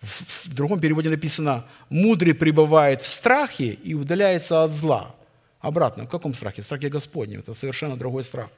В 0.00 0.52
другом 0.52 0.80
переводе 0.80 1.08
написано, 1.08 1.64
мудрый 1.88 2.34
пребывает 2.34 3.00
в 3.00 3.06
страхе 3.06 3.78
и 3.84 3.94
удаляется 3.94 4.64
от 4.64 4.72
зла. 4.72 5.14
Обратно, 5.64 6.04
в 6.04 6.10
каком 6.10 6.34
страхе? 6.34 6.60
В 6.60 6.66
страхе 6.66 6.90
Господнем. 6.90 7.40
Это 7.40 7.54
совершенно 7.54 7.96
другой 7.96 8.22
страх. 8.22 8.50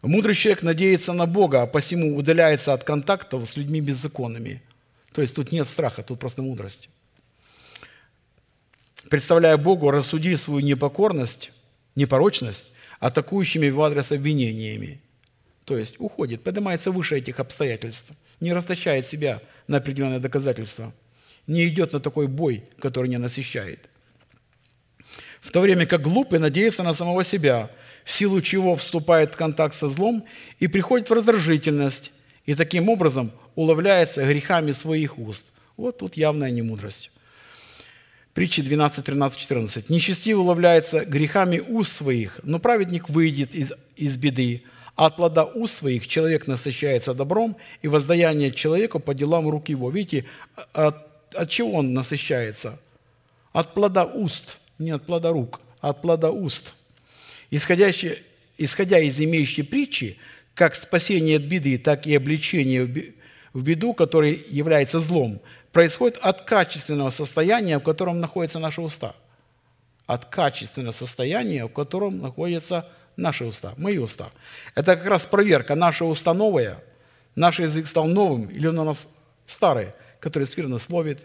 Мудрый 0.00 0.34
человек 0.34 0.62
надеется 0.62 1.12
на 1.12 1.26
Бога, 1.26 1.62
а 1.62 1.66
посему 1.66 2.16
удаляется 2.16 2.72
от 2.72 2.84
контактов 2.84 3.46
с 3.46 3.56
людьми 3.58 3.82
беззаконными. 3.82 4.62
То 5.12 5.20
есть 5.20 5.34
тут 5.34 5.52
нет 5.52 5.68
страха, 5.68 6.02
тут 6.02 6.18
просто 6.18 6.40
мудрость. 6.40 6.88
Представляя 9.10 9.58
Богу, 9.58 9.90
рассуди 9.90 10.34
свою 10.36 10.60
непокорность, 10.60 11.52
непорочность 11.96 12.72
атакующими 12.98 13.68
в 13.68 13.82
адрес 13.82 14.10
обвинениями. 14.10 15.02
То 15.66 15.76
есть 15.76 15.96
уходит, 15.98 16.42
поднимается 16.42 16.92
выше 16.92 17.18
этих 17.18 17.40
обстоятельств, 17.40 18.12
не 18.40 18.54
расточает 18.54 19.06
себя 19.06 19.42
на 19.68 19.76
определенные 19.76 20.20
доказательства, 20.20 20.94
не 21.46 21.68
идет 21.68 21.92
на 21.92 22.00
такой 22.00 22.26
бой, 22.26 22.64
который 22.80 23.10
не 23.10 23.18
насыщает. 23.18 23.86
В 25.46 25.52
то 25.52 25.60
время 25.60 25.86
как 25.86 26.02
глупый 26.02 26.40
надеется 26.40 26.82
на 26.82 26.92
самого 26.92 27.22
себя, 27.22 27.70
в 28.04 28.12
силу 28.12 28.42
чего 28.42 28.74
вступает 28.74 29.34
в 29.34 29.36
контакт 29.36 29.76
со 29.76 29.86
злом 29.86 30.24
и 30.58 30.66
приходит 30.66 31.08
в 31.08 31.12
раздражительность, 31.12 32.10
и 32.46 32.56
таким 32.56 32.88
образом 32.88 33.30
уловляется 33.54 34.26
грехами 34.26 34.72
своих 34.72 35.20
уст. 35.20 35.52
Вот 35.76 35.98
тут 35.98 36.16
явная 36.16 36.50
немудрость. 36.50 37.12
Притчи 38.34 38.60
12, 38.60 39.04
13, 39.04 39.38
14. 39.38 39.88
«Нечестивый 39.88 40.42
уловляется 40.42 41.04
грехами 41.04 41.60
уст 41.60 41.92
своих, 41.92 42.40
но 42.42 42.58
праведник 42.58 43.08
выйдет 43.08 43.54
из, 43.54 43.72
из 43.94 44.16
беды. 44.16 44.64
А 44.96 45.06
от 45.06 45.14
плода 45.14 45.44
уст 45.44 45.76
своих 45.76 46.08
человек 46.08 46.48
насыщается 46.48 47.14
добром, 47.14 47.56
и 47.82 47.88
воздаяние 47.88 48.50
человеку 48.50 48.98
по 48.98 49.14
делам 49.14 49.48
рук 49.48 49.68
его». 49.68 49.90
Видите, 49.90 50.24
от, 50.72 51.06
от 51.36 51.48
чего 51.50 51.74
он 51.74 51.94
насыщается? 51.94 52.80
От 53.52 53.74
плода 53.74 54.04
уст, 54.04 54.58
не 54.78 54.90
от 54.90 55.06
плода 55.06 55.30
рук, 55.30 55.60
а 55.80 55.90
от 55.90 56.02
плода 56.02 56.30
уст. 56.30 56.74
Исходящие, 57.50 58.22
исходя 58.58 58.98
из 58.98 59.20
имеющей 59.20 59.62
притчи, 59.62 60.18
как 60.54 60.74
спасение 60.74 61.36
от 61.36 61.42
беды, 61.42 61.78
так 61.78 62.06
и 62.06 62.16
обличение 62.16 62.84
в 63.52 63.62
беду, 63.62 63.94
который 63.94 64.44
является 64.48 65.00
злом, 65.00 65.40
происходит 65.72 66.18
от 66.18 66.42
качественного 66.42 67.10
состояния, 67.10 67.78
в 67.78 67.82
котором 67.82 68.20
находятся 68.20 68.58
наши 68.58 68.80
уста. 68.80 69.14
От 70.06 70.26
качественного 70.26 70.92
состояния, 70.92 71.66
в 71.66 71.72
котором 71.72 72.18
находятся 72.18 72.88
наши 73.16 73.44
уста, 73.44 73.74
мои 73.76 73.98
уста. 73.98 74.30
Это 74.74 74.96
как 74.96 75.06
раз 75.06 75.26
проверка, 75.26 75.74
наши 75.74 76.04
уста 76.04 76.32
новые, 76.34 76.78
наш 77.34 77.60
язык 77.60 77.86
стал 77.86 78.06
новым, 78.06 78.46
или 78.46 78.66
он 78.66 78.78
у 78.78 78.84
нас 78.84 79.08
старый, 79.46 79.88
который 80.20 80.46
скверно 80.46 80.78
словит, 80.78 81.20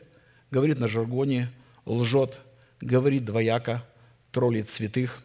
говорит 0.51 0.79
на 0.79 0.87
жаргоне, 0.87 1.49
лжет, 1.85 2.39
говорит 2.81 3.25
двояко, 3.25 3.85
троллит 4.31 4.69
святых. 4.69 5.23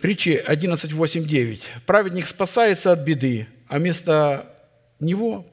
Притчи 0.00 0.42
11.8.9. 0.46 1.60
Праведник 1.86 2.26
спасается 2.26 2.92
от 2.92 3.00
беды, 3.00 3.48
а 3.68 3.78
вместо 3.78 4.54
него 5.00 5.46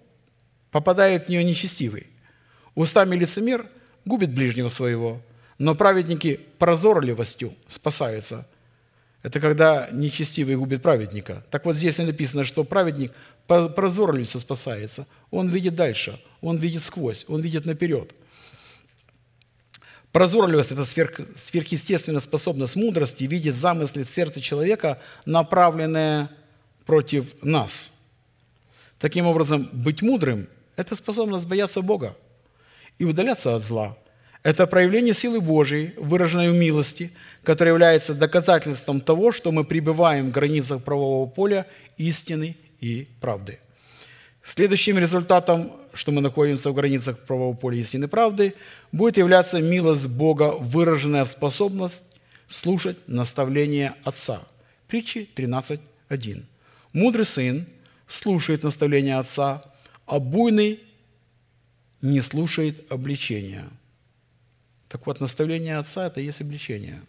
попадает 0.72 1.26
в 1.26 1.30
нее 1.30 1.43
нечестивый. 1.43 2.07
Устами 2.76 3.15
лицемер 3.15 3.68
губит 4.05 4.34
ближнего 4.34 4.69
своего, 4.69 5.22
но 5.57 5.76
праведники 5.76 6.39
прозорливостью 6.60 7.55
спасаются. 7.68 8.47
Это 9.22 9.39
когда 9.39 9.88
нечестивый 9.91 10.57
губит 10.57 10.81
праведника. 10.81 11.43
Так 11.49 11.65
вот 11.65 11.76
здесь 11.76 11.97
написано, 11.97 12.43
что 12.43 12.64
праведник 12.64 13.14
прозорливостью 13.47 14.41
спасается. 14.41 15.07
Он 15.31 15.49
видит 15.49 15.76
дальше, 15.76 16.22
он 16.41 16.57
видит 16.57 16.84
сквозь, 16.84 17.26
он 17.27 17.41
видит 17.41 17.65
наперед. 17.65 18.14
Прозорливость– 20.14 20.72
это 20.72 20.85
сверх, 20.85 21.19
сверхъестественная 21.35 22.22
способность 22.22 22.77
мудрости 22.77 23.26
видеть 23.26 23.56
замыслы 23.56 24.03
в 24.06 24.10
сердце 24.10 24.40
человека, 24.40 25.02
направленные 25.26 26.30
против 26.85 27.44
нас. 27.44 27.91
Таким 28.99 29.26
образом, 29.26 29.68
быть 29.73 30.02
мудрым– 30.02 30.48
это 30.77 30.95
способность 30.95 31.48
бояться 31.48 31.81
Бога 31.81 32.15
и 32.99 33.03
удаляться 33.03 33.56
от 33.56 33.64
зла– 33.64 33.98
это 34.44 34.68
проявление 34.68 35.14
силы 35.14 35.40
Божией, 35.40 35.94
выраженной 35.95 36.52
в 36.52 36.53
милости, 36.53 37.11
которое 37.44 37.72
является 37.72 38.14
доказательством 38.14 38.99
того, 38.99 39.31
что 39.31 39.53
мы 39.53 39.64
пребываем 39.64 40.30
в 40.30 40.34
границах 40.34 40.84
правового 40.84 41.30
поля 41.30 41.65
истины 41.98 42.57
и 42.80 43.07
правды. 43.22 43.60
Следующим 44.44 44.98
результатом, 44.98 45.72
что 45.94 46.11
мы 46.11 46.22
находимся 46.22 46.70
в 46.70 46.74
границах 46.74 47.20
правового 47.20 47.56
поля 47.56 47.78
истины 47.78 48.06
и 48.06 48.07
правды, 48.07 48.53
будет 48.91 49.18
являться 49.18 49.61
милость 49.61 50.07
Бога, 50.07 50.52
выраженная 50.52 51.24
в 51.24 51.30
способность 51.30 52.03
слушать 52.49 52.98
наставления 53.07 53.95
Отца. 54.03 54.41
Притчи 54.88 55.30
13.1. 55.36 56.44
Мудрый 56.91 57.26
сын 57.26 57.65
слушает 58.07 58.64
наставления 58.64 59.18
Отца, 59.18 59.64
а 60.06 60.20
буйный 60.20 60.80
не 62.02 62.22
слушает 62.22 62.91
обличения– 62.91 63.64
так 64.94 65.07
вот, 65.07 65.20
наставление 65.20 65.80
отца– 65.80 66.06
это 66.07 66.22
есть 66.22 66.40
обличение. 66.40 67.02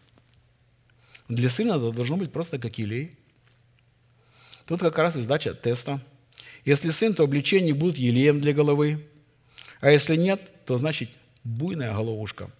Для 1.28 1.50
сына 1.50 1.72
это 1.72 1.90
должно 1.90 2.16
быть 2.16 2.32
просто 2.32 2.58
как 2.58 2.78
елей. 2.78 3.14
Тут 4.64 4.80
как 4.80 4.96
раз 4.96 5.16
и 5.16 5.20
сдача 5.20 5.52
теста. 5.52 6.00
Если 6.64 6.90
сын, 6.90 7.14
то 7.14 7.24
обличения 7.24 7.74
будут 7.74 7.98
елеем 7.98 8.40
для 8.40 8.52
головы. 8.52 9.04
А 9.80 9.90
если 9.90 10.16
нет, 10.16 10.40
то 10.64 10.78
значит 10.78 11.10
буйная 11.42 11.94
головушка. 11.94 12.50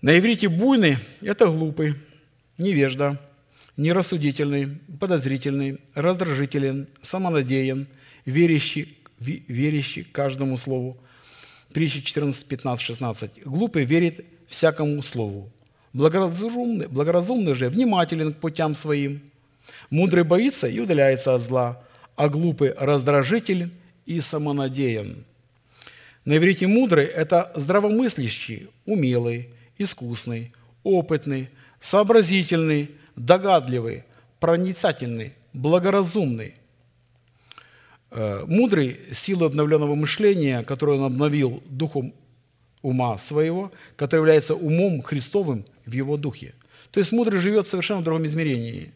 На 0.00 0.18
иврите 0.18 0.48
буйный– 0.48 0.96
это 1.22 1.46
глупый, 1.46 1.94
невежда, 2.58 3.20
нерассудительный, 3.76 4.78
подозрительный, 5.00 5.80
раздражителен, 5.94 6.88
самонадеян, 7.02 7.86
верящий, 8.24 8.98
верящий 9.18 10.04
каждому 10.04 10.56
слову, 10.56 10.98
Притча 11.74 12.00
14, 12.00 12.46
15, 12.46 12.86
16. 12.86 13.44
«Глупый 13.46 13.84
верит 13.84 14.24
всякому 14.46 15.02
слову. 15.02 15.50
Благоразумный, 15.92 16.86
благоразумный 16.86 17.56
же 17.56 17.68
внимателен 17.68 18.32
к 18.32 18.36
путям 18.36 18.76
своим. 18.76 19.20
Мудрый 19.90 20.22
боится 20.22 20.68
и 20.68 20.78
удаляется 20.78 21.34
от 21.34 21.42
зла, 21.42 21.82
а 22.16 22.28
глупый 22.28 22.74
раздражителен 22.76 23.72
и 24.06 24.20
самонадеян». 24.20 25.24
На 26.24 26.36
иврите 26.36 26.66
«мудрый»– 26.66 27.04
это 27.06 27.52
здравомыслящий, 27.54 28.68
умелый, 28.86 29.50
искусный, 29.76 30.52
опытный, 30.82 31.50
сообразительный, 31.80 32.90
догадливый, 33.16 34.04
проницательный, 34.40 35.34
благоразумный– 35.52 36.54
Э, 38.16 38.44
мудрый 38.46 38.96
силу 39.12 39.46
обновленного 39.46 39.96
мышления, 39.96 40.62
которую 40.62 40.98
он 40.98 41.04
обновил 41.06 41.60
духом 41.66 42.14
ума 42.80 43.18
своего, 43.18 43.72
который 43.96 44.20
является 44.20 44.54
умом 44.54 45.02
Христовым 45.02 45.64
в 45.84 45.90
его 45.90 46.16
духе. 46.16 46.54
То 46.92 47.00
есть 47.00 47.10
мудрый 47.10 47.40
живет 47.40 47.66
в 47.66 47.70
совершенно 47.70 48.02
другом 48.02 48.24
измерении 48.26 48.92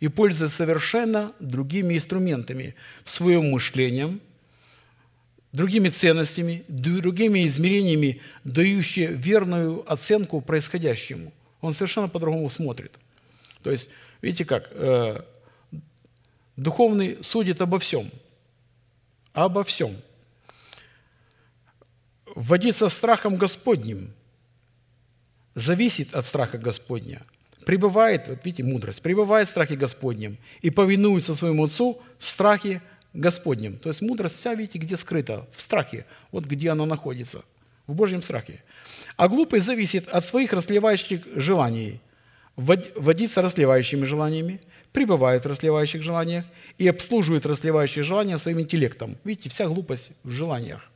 и 0.00 0.08
пользуется 0.08 0.56
совершенно 0.56 1.30
другими 1.40 1.96
инструментами 1.96 2.74
в 3.04 3.10
своем 3.10 3.50
мышлении, 3.50 4.20
другими 5.52 5.88
ценностями, 5.88 6.64
другими 6.68 7.46
измерениями, 7.46 8.20
дающие 8.44 9.08
верную 9.08 9.90
оценку 9.90 10.40
происходящему. 10.40 11.32
Он 11.60 11.72
совершенно 11.72 12.08
по-другому 12.08 12.48
смотрит. 12.50 12.92
То 13.62 13.70
есть, 13.70 13.88
видите 14.22 14.44
как, 14.44 14.68
э, 14.70 15.22
духовный 16.56 17.18
судит 17.22 17.60
обо 17.60 17.78
всем– 17.78 18.10
обо 19.44 19.62
всем. 19.64 19.96
Вводиться 22.34 22.88
страхом 22.88 23.36
Господним 23.36 24.12
зависит 25.54 26.14
от 26.14 26.26
страха 26.26 26.58
Господня. 26.58 27.22
Пребывает, 27.68 28.28
вот 28.28 28.38
видите, 28.46 28.64
мудрость, 28.64 29.02
пребывает 29.02 29.46
в 29.46 29.50
страхе 29.50 29.76
Господнем 29.76 30.38
и 30.62 30.70
повинуется 30.70 31.34
своему 31.34 31.64
Отцу 31.64 32.00
в 32.18 32.24
страхе 32.24 32.80
Господнем. 33.12 33.76
То 33.76 33.90
есть 33.90 34.00
мудрость 34.00 34.36
вся, 34.36 34.54
видите, 34.54 34.78
где 34.78 34.96
скрыта? 34.96 35.46
В 35.54 35.60
страхе. 35.60 36.06
Вот 36.32 36.46
где 36.46 36.70
она 36.70 36.86
находится. 36.86 37.44
В 37.86 37.92
Божьем 37.92 38.22
страхе. 38.22 38.62
А 39.18 39.28
глупый 39.28 39.60
зависит 39.60 40.08
от 40.08 40.24
своих 40.24 40.54
расливающих 40.54 41.20
желаний. 41.36 42.00
Водиться 42.56 43.42
расливающими 43.42 44.06
желаниями– 44.06 44.62
пребывает 44.94 45.44
в 45.44 45.48
расливающих 45.48 46.02
желаниях 46.02 46.46
и 46.78 46.88
обслуживает 46.88 47.44
расливающие 47.44 48.02
желания 48.02 48.38
своим 48.38 48.60
интеллектом. 48.60 49.16
Видите, 49.24 49.50
вся 49.50 49.66
глупость 49.66 50.12
в 50.24 50.30
желаниях. 50.30 50.90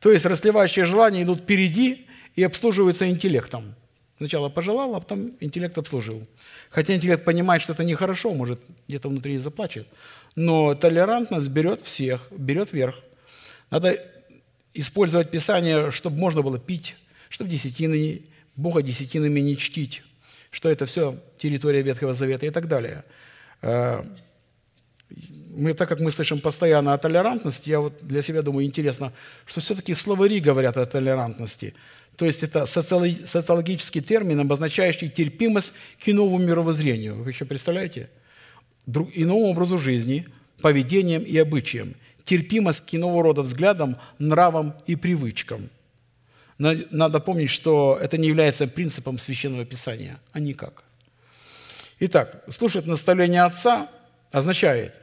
То 0.00 0.12
есть 0.12 0.26
расливающие 0.26 0.84
желания 0.84 1.22
идут 1.22 1.40
впереди 1.40 2.06
и 2.36 2.42
обслуживаются 2.42 3.08
интеллектом. 3.08 3.74
Сначала 4.18 4.48
пожелал, 4.48 4.94
а 4.94 5.00
потом 5.00 5.32
интеллект 5.40 5.78
обслужил. 5.78 6.22
Хотя 6.70 6.94
интеллект 6.94 7.24
понимает, 7.24 7.62
что 7.62 7.72
это 7.72 7.84
нехорошо, 7.84 8.34
может, 8.34 8.60
где-то 8.88 9.08
внутри 9.08 9.34
и 9.34 9.38
заплачет. 9.38 9.88
Но 10.36 10.74
толерантность 10.74 11.48
берет 11.48 11.80
всех, 11.80 12.26
берет 12.30 12.72
верх. 12.72 12.96
Надо 13.70 13.96
использовать 14.74 15.30
Писание, 15.30 15.90
чтобы 15.90 16.18
можно 16.18 16.42
было 16.42 16.58
пить, 16.58 16.96
чтобы 17.28 17.50
десятины, 17.50 18.22
Бога 18.56 18.82
десятинами 18.82 19.40
не 19.40 19.56
чтить 19.56 20.02
что 20.50 20.68
это 20.68 20.86
все 20.86 21.16
территория 21.38 21.82
Ветхого 21.82 22.14
Завета 22.14 22.46
и 22.46 22.50
так 22.50 22.68
далее. 22.68 23.04
Э, 23.62 24.02
мы, 25.50 25.74
так 25.74 25.88
как 25.88 26.00
мы 26.00 26.10
слышим 26.10 26.40
постоянно 26.40 26.92
о 26.92 26.98
толерантности, 26.98 27.70
я 27.70 27.80
вот 27.80 27.94
для 28.00 28.22
себя 28.22 28.42
думаю, 28.42 28.66
интересно, 28.66 29.12
что 29.46 29.60
все-таки 29.60 29.94
словари 29.94 30.40
говорят 30.40 30.76
о 30.76 30.86
толерантности. 30.86 31.74
То 32.18 32.26
есть 32.26 32.42
это 32.42 32.66
социологический 32.66 34.02
термин, 34.02 34.40
обозначающий 34.40 35.08
терпимость 35.08 35.72
к 35.98 36.08
иному 36.08 36.36
мировоззрению. 36.36 37.22
Вы 37.22 37.30
еще 37.30 37.46
представляете? 37.46 38.10
Иному 38.86 39.46
образу 39.46 39.78
жизни, 39.78 40.26
поведением 40.60 41.22
и 41.22 41.38
обычаям. 41.38 41.94
Терпимость 42.24 42.84
к 42.84 42.94
иного 42.94 43.22
рода 43.22 43.40
взглядам, 43.40 43.96
нравам 44.18 44.74
и 44.86 44.96
привычкам– 44.96 45.70
надо 46.58 47.20
помнить, 47.20 47.50
что 47.50 47.98
это 48.00 48.18
не 48.18 48.28
является 48.28 48.66
принципом 48.66 49.18
Священного 49.18 49.64
Писания, 49.64 50.18
а 50.32 50.40
никак. 50.40 50.82
Итак, 52.00 52.44
слушать 52.50 52.84
наставление 52.84 53.42
Отца 53.42 53.88
означает 54.32 54.94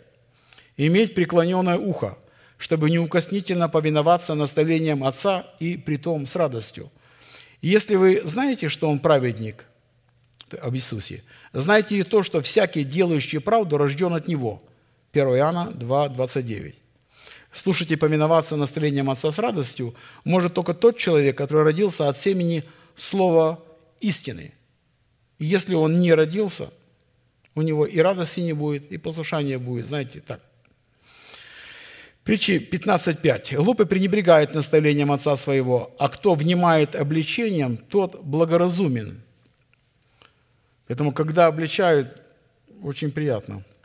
иметь 0.75 1.15
преклоненное 1.15 1.77
ухо, 1.77 2.17
чтобы 2.57 2.89
неукоснительно 2.89 3.69
повиноваться 3.69 4.33
наставлениям 4.35 5.03
Отца 5.03 5.47
и 5.59 5.77
притом 5.77 6.27
с 6.27 6.35
радостью. 6.35 6.91
Если 7.61 7.95
вы 7.95 8.21
знаете, 8.23 8.69
что 8.69 8.89
Он 8.89 8.99
праведник, 8.99 9.65
об 10.61 10.75
Иисусе, 10.75 11.23
знайте 11.53 11.97
и 11.97 12.03
то, 12.03 12.23
что 12.23 12.41
всякий, 12.41 12.83
делающий 12.83 13.39
правду, 13.39 13.77
рожден 13.77 14.13
от 14.13 14.27
Него. 14.27 14.61
1 15.13 15.27
Иоанна 15.27 15.71
2, 15.71 16.09
29. 16.09 16.75
Слушать 17.51 17.91
и 17.91 17.95
повиноваться 17.95 18.57
наставлениям 18.57 19.09
Отца 19.09 19.31
с 19.31 19.39
радостью 19.39 19.95
может 20.25 20.53
только 20.53 20.73
тот 20.73 20.97
человек, 20.97 21.37
который 21.37 21.63
родился 21.63 22.09
от 22.09 22.19
семени 22.19 22.63
Слова 22.97 23.63
истины. 24.01 24.53
Если 25.39 25.73
он 25.73 25.99
не 25.99 26.13
родился, 26.13 26.69
у 27.55 27.61
него 27.61 27.85
и 27.85 27.99
радости 27.99 28.41
не 28.41 28.53
будет, 28.53 28.91
и 28.91 28.97
послушания 28.97 29.57
будет, 29.57 29.85
знаете, 29.87 30.19
так. 30.19 30.41
Притчи 32.25 32.57
15.5. 32.59 33.55
«Глупый 33.55 33.85
пренебрегает 33.85 34.53
наставлением 34.53 35.13
отца 35.13 35.37
своего, 35.37 35.95
а 35.97 36.09
кто 36.09 36.33
внимает 36.33 36.95
обличением, 36.95 37.77
тот 37.77 38.21
благоразумен». 38.21 39.21
Поэтому, 40.87 41.13
когда 41.13 41.45
обличают, 41.47 42.21
очень 42.81 43.11
приятно– 43.11 43.63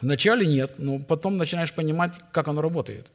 Вначале 0.00 0.46
нет, 0.46 0.74
но 0.78 0.98
потом 0.98 1.36
начинаешь 1.36 1.72
понимать, 1.72 2.14
как 2.32 2.48
оно 2.48 2.62
работает. 2.62 3.06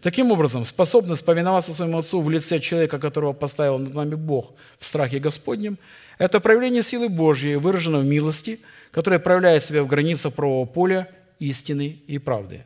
Таким 0.00 0.30
образом, 0.30 0.64
способность 0.64 1.24
повиноваться 1.24 1.74
своему 1.74 1.98
Отцу 1.98 2.20
в 2.20 2.30
лице 2.30 2.58
человека, 2.60 2.98
которого 2.98 3.32
поставил 3.32 3.78
над 3.78 3.94
нами 3.94 4.14
Бог 4.14 4.54
в 4.78 4.86
страхе 4.86 5.18
Господнем, 5.18 5.78
это 6.18 6.40
проявление 6.40 6.82
силы 6.82 7.08
Божьей, 7.08 7.56
выраженной 7.56 8.00
в 8.00 8.06
милости, 8.06 8.60
которая 8.92 9.18
проявляет 9.20 9.64
себя 9.64 9.82
в 9.82 9.86
границах 9.86 10.34
правового 10.34 10.66
поля 10.66 11.08
истины 11.38 12.00
и 12.06 12.18
правды. 12.18 12.64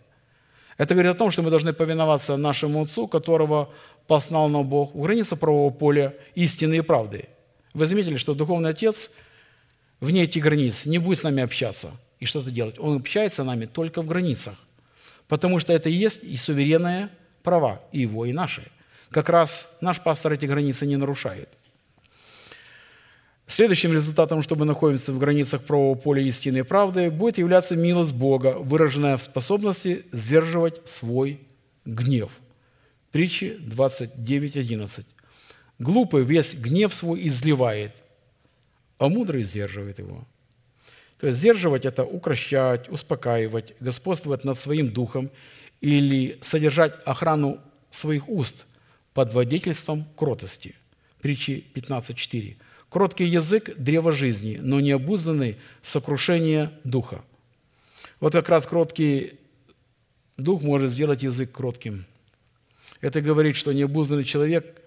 Это 0.76 0.94
говорит 0.94 1.12
о 1.12 1.18
том, 1.18 1.30
что 1.30 1.42
мы 1.42 1.50
должны 1.50 1.72
повиноваться 1.72 2.36
нашему 2.36 2.82
Отцу, 2.82 3.06
которого 3.06 3.70
послал 4.06 4.48
нам 4.48 4.66
Бог 4.66 4.94
в 4.94 5.00
границах 5.00 5.38
правового 5.38 5.72
поля 5.72 6.14
истины 6.34 6.78
и 6.78 6.80
правды. 6.80 7.28
Вы 7.74 7.86
заметили, 7.86 8.16
что 8.16 8.34
Духовный 8.34 8.70
Отец 8.70 9.12
вне 10.00 10.24
этих 10.24 10.42
границ 10.42 10.86
не 10.86 10.98
будет 10.98 11.18
с 11.18 11.22
нами 11.22 11.42
общаться– 11.42 11.90
и 12.24 12.26
что-то 12.26 12.50
делать. 12.50 12.78
Он 12.78 12.96
общается 12.96 13.42
с 13.42 13.46
нами 13.46 13.66
только 13.66 14.00
в 14.00 14.06
границах, 14.06 14.54
потому 15.28 15.60
что 15.60 15.74
это 15.74 15.90
и 15.90 15.92
есть 15.92 16.24
и 16.24 16.36
суверенные 16.38 17.10
права, 17.42 17.82
и 17.92 18.00
его, 18.00 18.24
и 18.24 18.32
наши. 18.32 18.64
Как 19.10 19.28
раз 19.28 19.76
наш 19.82 20.00
пастор 20.00 20.32
эти 20.32 20.46
границы 20.46 20.86
не 20.86 20.96
нарушает. 20.96 21.50
Следующим 23.46 23.92
результатом, 23.92 24.42
чтобы 24.42 24.64
находиться 24.64 25.12
в 25.12 25.18
границах 25.18 25.64
правового 25.64 25.96
поля 25.96 26.22
истины 26.22 26.58
и 26.58 26.62
правды, 26.62 27.10
будет 27.10 27.38
являться 27.38 27.76
милость 27.76 28.14
Бога, 28.14 28.56
выраженная 28.58 29.16
в 29.16 29.22
способности 29.22 30.06
сдерживать 30.12 30.80
свой 30.88 31.40
гнев. 31.84 32.30
Притчи 33.12 33.58
29.11. 33.60 35.04
Глупый 35.78 36.24
весь 36.24 36.54
гнев 36.54 36.94
свой 36.94 37.28
изливает, 37.28 38.02
а 38.98 39.08
мудрый 39.08 39.42
сдерживает 39.42 39.98
его. 39.98 40.26
То 41.20 41.26
есть 41.26 41.38
сдерживать– 41.38 41.84
это 41.86 42.04
укращать, 42.04 42.88
успокаивать, 42.88 43.74
господствовать 43.78 44.44
над 44.44 44.58
своим 44.58 44.90
духом 44.90 45.30
или 45.80 46.38
содержать 46.40 46.94
охрану 47.04 47.60
своих 47.90 48.28
уст 48.28 48.66
под 49.12 49.32
водительством 49.32 50.06
кротости. 50.16 50.74
Притчи 51.20 51.64
15.4. 51.74 52.56
Кроткий 52.94 53.24
язык– 53.24 53.72
древо 53.76 54.12
жизни, 54.12 54.60
но 54.62 54.78
необузданный– 54.78 55.56
сокрушение 55.82 56.70
духа. 56.84 57.24
Вот 58.20 58.34
как 58.34 58.48
раз 58.48 58.66
кроткий 58.66 59.32
дух 60.36 60.62
может 60.62 60.90
сделать 60.90 61.24
язык 61.24 61.50
кротким. 61.50 62.06
Это 63.00 63.20
говорит, 63.20 63.56
что 63.56 63.72
необузданный 63.72 64.22
человек 64.22 64.80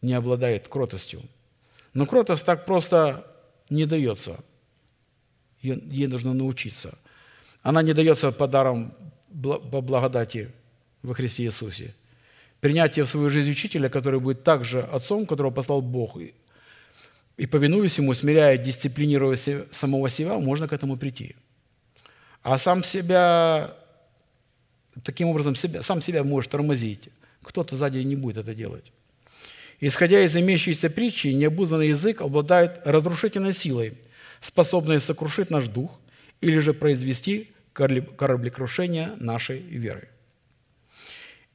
не 0.00 0.14
обладает 0.14 0.66
кротостью. 0.66 1.20
Но 1.92 2.06
кротость 2.06 2.46
так 2.46 2.64
просто 2.64 3.30
не 3.68 3.84
дается– 3.84 4.42
ей 5.60 6.06
нужно 6.06 6.32
научиться. 6.32 6.96
Она 7.60 7.82
не 7.82 7.92
дается 7.92 8.32
подаром 8.32 8.94
по 9.42 9.82
благодати 9.82 10.50
во 11.02 11.12
Христе 11.12 11.44
Иисусе. 11.44 11.94
Принятие 12.62 13.04
в 13.04 13.08
свою 13.10 13.28
жизнь 13.28 13.50
учителя, 13.50 13.90
который 13.90 14.20
будет 14.20 14.42
также 14.42 14.80
отцом, 14.80 15.26
которого 15.26 15.50
послал 15.50 15.82
Бог, 15.82 16.16
и 17.40 17.46
повинуясь 17.46 17.96
ему, 17.96 18.12
смиряя, 18.12 18.58
дисциплинируя 18.58 19.34
самого 19.70 20.10
себя, 20.10 20.38
можно 20.38 20.68
к 20.68 20.74
этому 20.74 20.98
прийти. 20.98 21.36
А 22.42 22.58
сам 22.58 22.84
себя, 22.84 23.72
таким 25.02 25.28
образом, 25.28 25.54
себя, 25.54 25.80
сам 25.80 26.02
себя 26.02 26.22
может 26.22 26.50
тормозить. 26.50 27.08
Кто-то 27.42 27.78
сзади 27.78 28.00
не 28.00 28.14
будет 28.14 28.36
это 28.36 28.54
делать. 28.54 28.92
Исходя 29.80 30.20
из 30.20 30.36
имеющейся 30.36 30.90
притчи, 30.90 31.28
необузанный 31.28 31.88
язык 31.88 32.20
обладает 32.20 32.82
разрушительной 32.84 33.54
силой– 33.54 33.94
способные 34.40 35.00
сокрушить 35.00 35.48
наш 35.48 35.66
дух 35.68 35.98
или 36.42 36.58
же 36.58 36.74
произвести 36.74 37.52
кораблекрушение 37.72 39.12
нашей 39.18 39.60
веры. 39.60 40.09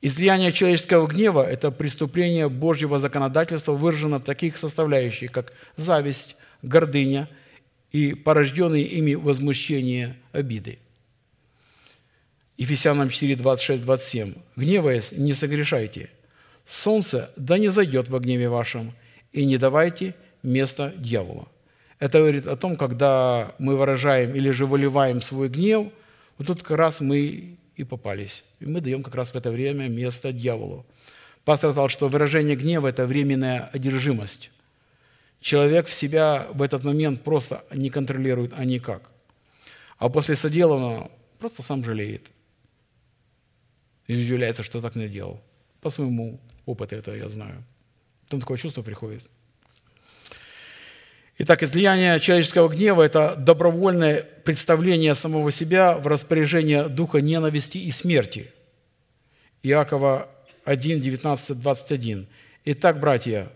Излияние 0.08 0.52
человеческого 0.52 1.08
гнева– 1.08 1.42
это 1.50 1.72
преступление 1.72 2.48
Божьего 2.48 3.00
законодательства, 3.00 3.72
выражено 3.72 4.20
в 4.20 4.24
таких 4.24 4.56
составляющих, 4.56 5.32
как 5.32 5.52
зависть, 5.78 6.36
гордыня 6.62 7.28
и 7.92 8.14
порожденные 8.14 8.84
ими 8.84 9.16
возмущение 9.16 10.16
обиды. 10.32 10.78
Ефесянам 12.56 13.10
4, 13.10 13.36
26, 13.36 13.82
27. 13.82 14.34
«Гневаясь, 14.56 15.12
не 15.12 15.34
согрешайте. 15.34 16.12
Солнце 16.68 17.32
да 17.36 17.58
не 17.58 17.70
зайдет 17.70 18.08
во 18.08 18.20
гневе 18.20 18.48
вашем, 18.48 18.94
и 19.32 19.44
не 19.44 19.58
давайте 19.58 20.14
места 20.44 20.94
дьявола. 20.96 21.48
Это 21.98 22.20
говорит 22.20 22.46
о 22.46 22.56
том, 22.56 22.78
когда 22.78 23.56
мы 23.58 23.76
выражаем 23.76 24.36
или 24.36 24.52
же 24.52 24.68
выливаем 24.68 25.24
свой 25.24 25.50
гнев, 25.50 25.88
вот 26.38 26.46
тут 26.46 26.62
как 26.62 26.78
раз 26.78 27.02
мы 27.02 27.58
и 27.76 27.84
попались. 27.84 28.44
И 28.60 28.66
мы 28.66 28.82
даем 28.82 29.04
как 29.04 29.16
раз 29.16 29.32
в 29.32 29.36
это 29.36 29.52
время 29.52 29.88
место 29.88 30.32
дьяволу. 30.32 30.86
Пастор 31.44 31.72
сказал, 31.72 31.90
что 31.90 32.08
выражение 32.08 32.56
гнева– 32.56 32.88
это 32.90 33.06
временная 33.06 33.70
одержимость. 33.74 34.52
Человек 35.42 35.88
в 35.88 35.94
себя 35.94 36.48
в 36.54 36.62
этот 36.62 36.84
момент 36.84 37.24
просто 37.24 37.64
не 37.74 37.90
контролирует, 37.90 38.54
а 38.58 38.66
никак. 38.66 39.10
А 39.98 40.10
после 40.10 40.36
соделанного 40.36 41.12
просто 41.40 41.62
сам 41.62 41.84
жалеет. 41.84 42.32
И 44.08 44.16
удивляется, 44.16 44.64
что 44.64 44.82
так 44.82 44.96
не 44.96 45.08
делал. 45.08 45.42
По 45.82 45.90
своему 45.90 46.40
опыту 46.66 46.96
это 46.96 47.16
я 47.16 47.30
знаю. 47.30 47.64
Там 48.28 48.40
такое 48.40 48.58
чувство 48.58 48.82
приходит– 48.82 49.30
Итак, 51.38 51.64
излияние 51.64 52.18
человеческого 52.22 52.70
гнева– 52.70 53.02
это 53.04 53.36
добровольное 53.36 54.24
представление 54.46 55.14
самого 55.16 55.52
себя 55.52 55.98
в 55.98 56.08
распоряжение 56.08 56.88
духа 56.88 57.20
ненависти 57.20 57.78
и 57.78 57.92
смерти. 57.92 58.52
Иакова 59.62 60.30
1, 60.64 61.02
19, 61.02 61.60
21. 61.60 62.28
«Итак, 62.64 63.02
братья, 63.02 63.52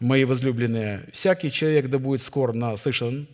мои 0.00 0.24
возлюбленные, 0.24 1.04
всякий 1.12 1.52
человек 1.52 1.88
да 1.88 2.00
будет 2.00 2.20
скор 2.20 2.52
на, 2.52 2.76
слышан, 2.76 3.28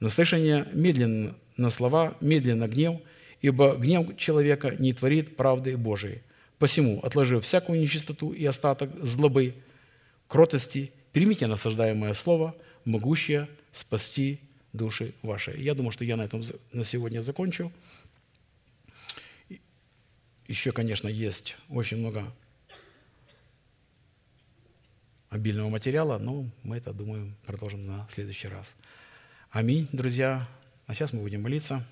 на 0.00 0.08
слышание, 0.08 0.66
медленно 0.72 1.34
на 1.58 1.68
слова, 1.68 2.16
медленно 2.22 2.66
гнев, 2.66 3.00
ибо 3.42 3.76
гнев 3.76 4.16
человека 4.16 4.74
не 4.78 4.94
творит 4.94 5.36
правды 5.36 5.76
Божией. 5.76 6.22
Посему, 6.58 6.98
отложив 7.02 7.44
всякую 7.44 7.78
нечистоту 7.78 8.30
и 8.30 8.46
остаток 8.46 8.90
злобы, 9.02 9.54
кротости, 10.28 10.92
примите 11.12 11.46
насаждаемое 11.46 12.14
слово– 12.14 12.54
могущая 12.84 13.48
спасти 13.72 14.40
души 14.72 15.14
ваши. 15.22 15.52
Я 15.58 15.74
думаю, 15.74 15.92
что 15.92 16.04
я 16.04 16.16
на 16.16 16.22
этом 16.22 16.42
на 16.72 16.84
сегодня 16.84 17.20
закончу. 17.22 17.72
Еще, 20.46 20.72
конечно, 20.72 21.08
есть 21.08 21.56
очень 21.68 21.98
много 21.98 22.32
обильного 25.30 25.70
материала, 25.70 26.18
но 26.18 26.46
мы 26.62 26.76
это, 26.76 26.92
думаю, 26.92 27.34
продолжим 27.46 27.86
на 27.86 28.06
следующий 28.10 28.48
раз. 28.48 28.76
Аминь, 29.50 29.88
друзья. 29.92 30.46
А 30.86 30.94
сейчас 30.94 31.12
мы 31.12 31.20
будем 31.20 31.42
молиться. 31.42 31.86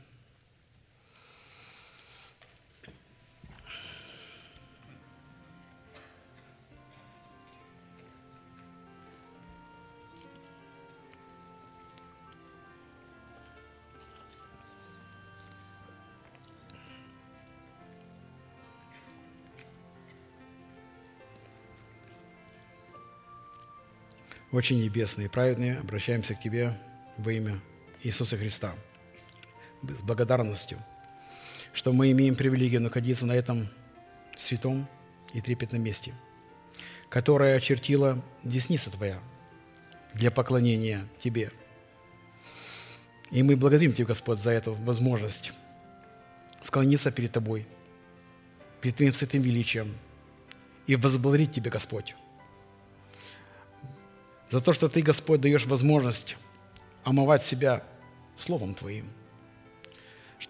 Очень 24.53 24.83
небесные 24.83 25.27
и 25.27 25.31
праведные, 25.31 25.79
обращаемся 25.79 26.35
к 26.35 26.41
Тебе 26.41 26.77
во 27.17 27.33
имя 27.33 27.61
Иисуса 28.03 28.37
Христа 28.37 28.75
с 29.83 30.03
благодарностью, 30.03 30.79
что 31.73 31.93
мы 31.93 32.11
имеем 32.11 32.35
привилегию 32.35 32.81
находиться 32.81 33.27
на 33.27 33.33
этом 33.33 33.69
святом 34.37 34.89
и 35.33 35.41
трепетном 35.41 35.83
месте, 35.83 36.15
которое 37.09 37.57
очертила 37.57 38.23
десница 38.43 38.91
Твоя 38.91 39.21
для 40.15 40.31
поклонения 40.31 41.07
Тебе. 41.19 41.53
И 43.31 43.43
мы 43.43 43.57
благодарим 43.57 43.93
Тебя, 43.93 44.07
Господь, 44.07 44.41
за 44.41 44.51
эту 44.51 44.75
возможность 44.75 45.53
склониться 46.63 47.11
перед 47.11 47.33
Тобой 47.33 47.67
перед 48.81 48.97
Твоим 48.97 49.13
святым 49.13 49.43
величием 49.43 49.95
и 50.87 50.97
возблагодарить 50.97 51.53
Тебя, 51.53 51.71
Господь, 51.71 52.15
за 54.51 54.61
то, 54.61 54.73
что 54.73 54.89
Ты, 54.89 55.03
Господь, 55.03 55.41
даешь 55.41 55.67
возможность 55.67 56.37
омывать 57.05 57.43
себя 57.43 57.83
Словом 58.37 58.75
Твоим. 58.75 59.11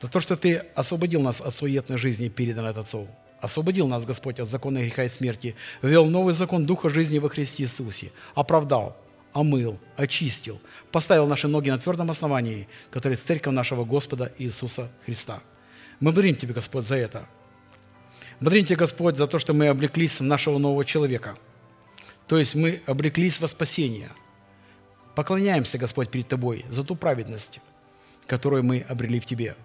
За 0.00 0.08
то, 0.08 0.20
что 0.20 0.36
Ты 0.36 0.56
освободил 0.74 1.20
нас 1.20 1.40
от 1.40 1.54
суетной 1.54 1.98
жизни, 1.98 2.28
переданной 2.28 2.70
от 2.70 2.78
Отцов. 2.78 3.08
Освободил 3.40 3.86
нас, 3.88 4.04
Господь, 4.04 4.40
от 4.40 4.48
закона 4.48 4.80
греха 4.80 5.04
и 5.04 5.08
смерти. 5.08 5.54
Ввел 5.82 6.06
новый 6.06 6.34
закон 6.34 6.66
Духа 6.66 6.88
жизни 6.90 7.18
во 7.18 7.28
Христе 7.28 7.62
Иисусе. 7.62 8.12
Оправдал, 8.34 8.96
омыл, 9.32 9.78
очистил, 9.96 10.60
поставил 10.92 11.26
наши 11.26 11.48
ноги 11.48 11.70
на 11.70 11.78
твердом 11.78 12.10
основании, 12.10 12.68
которое 12.90 13.16
церковь 13.16 13.54
нашего 13.54 13.84
Господа 13.84 14.32
Иисуса 14.38 14.90
Христа. 15.04 15.42
Мы 16.00 16.12
благодарим 16.12 16.36
Тебя, 16.36 16.54
Господь, 16.54 16.84
за 16.84 16.96
это. 16.96 17.26
Благодарим 18.40 18.66
Тебя, 18.66 18.76
Господь, 18.76 19.16
за 19.16 19.26
то, 19.26 19.38
что 19.38 19.52
мы 19.54 19.68
облеклись 19.68 20.20
в 20.20 20.24
нашего 20.24 20.58
нового 20.58 20.84
человека. 20.84 21.36
То 22.30 22.38
есть 22.38 22.54
мы 22.54 22.80
облеклись 22.86 23.40
во 23.40 23.48
спасение. 23.48 24.08
Поклоняемся, 25.16 25.78
Господь, 25.78 26.10
перед 26.10 26.28
Тобой 26.28 26.64
за 26.68 26.84
ту 26.84 26.94
праведность, 26.94 27.58
которую 28.28 28.62
мы 28.62 28.86
обрели 28.88 29.18
в 29.18 29.26
Тебе. 29.26 29.56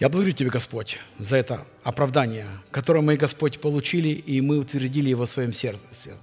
Я 0.00 0.08
благодарю 0.08 0.32
Тебя, 0.32 0.50
Господь, 0.50 0.98
за 1.20 1.36
это 1.36 1.64
оправдание, 1.84 2.48
которое 2.72 3.00
мы, 3.00 3.16
Господь, 3.16 3.60
получили, 3.60 4.08
и 4.08 4.40
мы 4.40 4.58
утвердили 4.58 5.10
его 5.10 5.24
в 5.24 5.30
своем 5.30 5.52
сердце. 5.52 6.16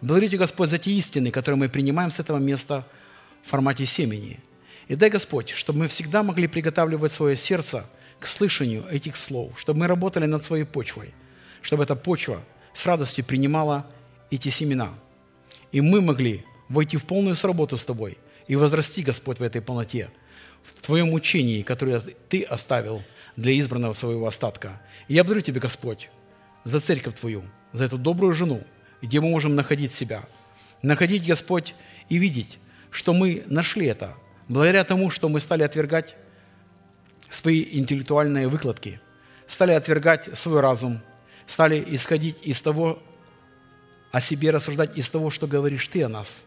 Благодарю 0.00 0.28
Тебя, 0.28 0.38
Господь, 0.38 0.70
за 0.70 0.78
те 0.78 0.92
истины, 0.92 1.30
которые 1.30 1.58
мы 1.58 1.68
принимаем 1.68 2.10
с 2.10 2.18
этого 2.18 2.38
места 2.38 2.86
в 3.42 3.50
формате 3.50 3.84
семени. 3.84 4.40
И 4.88 4.94
дай, 4.94 5.10
Господь, 5.10 5.50
чтобы 5.50 5.80
мы 5.80 5.88
всегда 5.88 6.22
могли 6.22 6.46
приготавливать 6.46 7.12
свое 7.12 7.36
сердце 7.36 7.84
к 8.20 8.26
слышанию 8.26 8.86
этих 8.88 9.18
слов, 9.18 9.60
чтобы 9.60 9.80
мы 9.80 9.86
работали 9.86 10.24
над 10.24 10.42
своей 10.46 10.64
почвой, 10.64 11.12
чтобы 11.60 11.84
эта 11.84 11.94
почва 11.94 12.42
с 12.74 12.86
радостью 12.86 13.24
принимала 13.24 13.86
эти 14.30 14.48
семена. 14.48 14.92
И 15.72 15.80
мы 15.80 16.00
могли 16.00 16.44
войти 16.68 16.96
в 16.96 17.04
полную 17.04 17.36
сработу 17.36 17.76
с 17.76 17.84
Тобой 17.84 18.18
и 18.46 18.56
возрасти, 18.56 19.02
Господь, 19.02 19.38
в 19.38 19.42
этой 19.42 19.60
полноте, 19.62 20.10
в 20.62 20.82
Твоем 20.82 21.12
учении, 21.12 21.62
которое 21.62 22.00
Ты 22.00 22.42
оставил 22.42 23.02
для 23.36 23.58
избранного 23.58 23.92
своего 23.94 24.26
остатка. 24.26 24.80
И 25.08 25.14
я 25.14 25.24
благодарю 25.24 25.44
Тебя, 25.44 25.60
Господь, 25.60 26.10
за 26.64 26.80
церковь 26.80 27.18
Твою, 27.18 27.42
за 27.72 27.84
эту 27.84 27.98
добрую 27.98 28.34
жену, 28.34 28.62
где 29.00 29.20
мы 29.20 29.30
можем 29.30 29.54
находить 29.54 29.94
себя. 29.94 30.24
Находить, 30.82 31.26
Господь, 31.26 31.74
и 32.08 32.18
видеть, 32.18 32.58
что 32.90 33.14
мы 33.14 33.44
нашли 33.46 33.86
это, 33.86 34.14
благодаря 34.48 34.84
тому, 34.84 35.10
что 35.10 35.28
мы 35.28 35.40
стали 35.40 35.62
отвергать 35.62 36.16
свои 37.30 37.64
интеллектуальные 37.72 38.48
выкладки, 38.48 39.00
стали 39.46 39.72
отвергать 39.72 40.36
свой 40.36 40.60
разум, 40.60 41.00
стали 41.46 41.84
исходить 41.94 42.46
из 42.46 42.60
того, 42.62 43.02
о 44.10 44.20
себе 44.20 44.50
рассуждать 44.50 44.98
из 44.98 45.08
того, 45.08 45.30
что 45.30 45.46
говоришь 45.46 45.88
Ты 45.88 46.02
о 46.02 46.08
нас. 46.08 46.44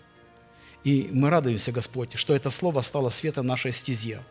И 0.83 1.09
мы 1.11 1.29
радуемся, 1.29 1.71
Господь, 1.71 2.13
что 2.15 2.35
это 2.35 2.51
Слово 2.51 2.81
стало 2.81 3.09
светом 3.09 3.47
нашей 3.47 3.73
стезе, 3.73 4.21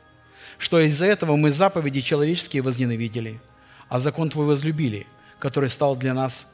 что 0.56 0.78
из-за 0.80 1.06
этого 1.06 1.34
мы 1.34 1.50
заповеди 1.50 2.00
человеческие 2.00 2.62
возненавидели, 2.62 3.40
а 3.88 3.98
закон 3.98 4.30
Твой 4.30 4.46
возлюбили, 4.46 5.06
который 5.40 5.68
стал 5.68 5.96
для 5.96 6.14
нас 6.14 6.52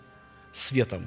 светом. 0.53 1.07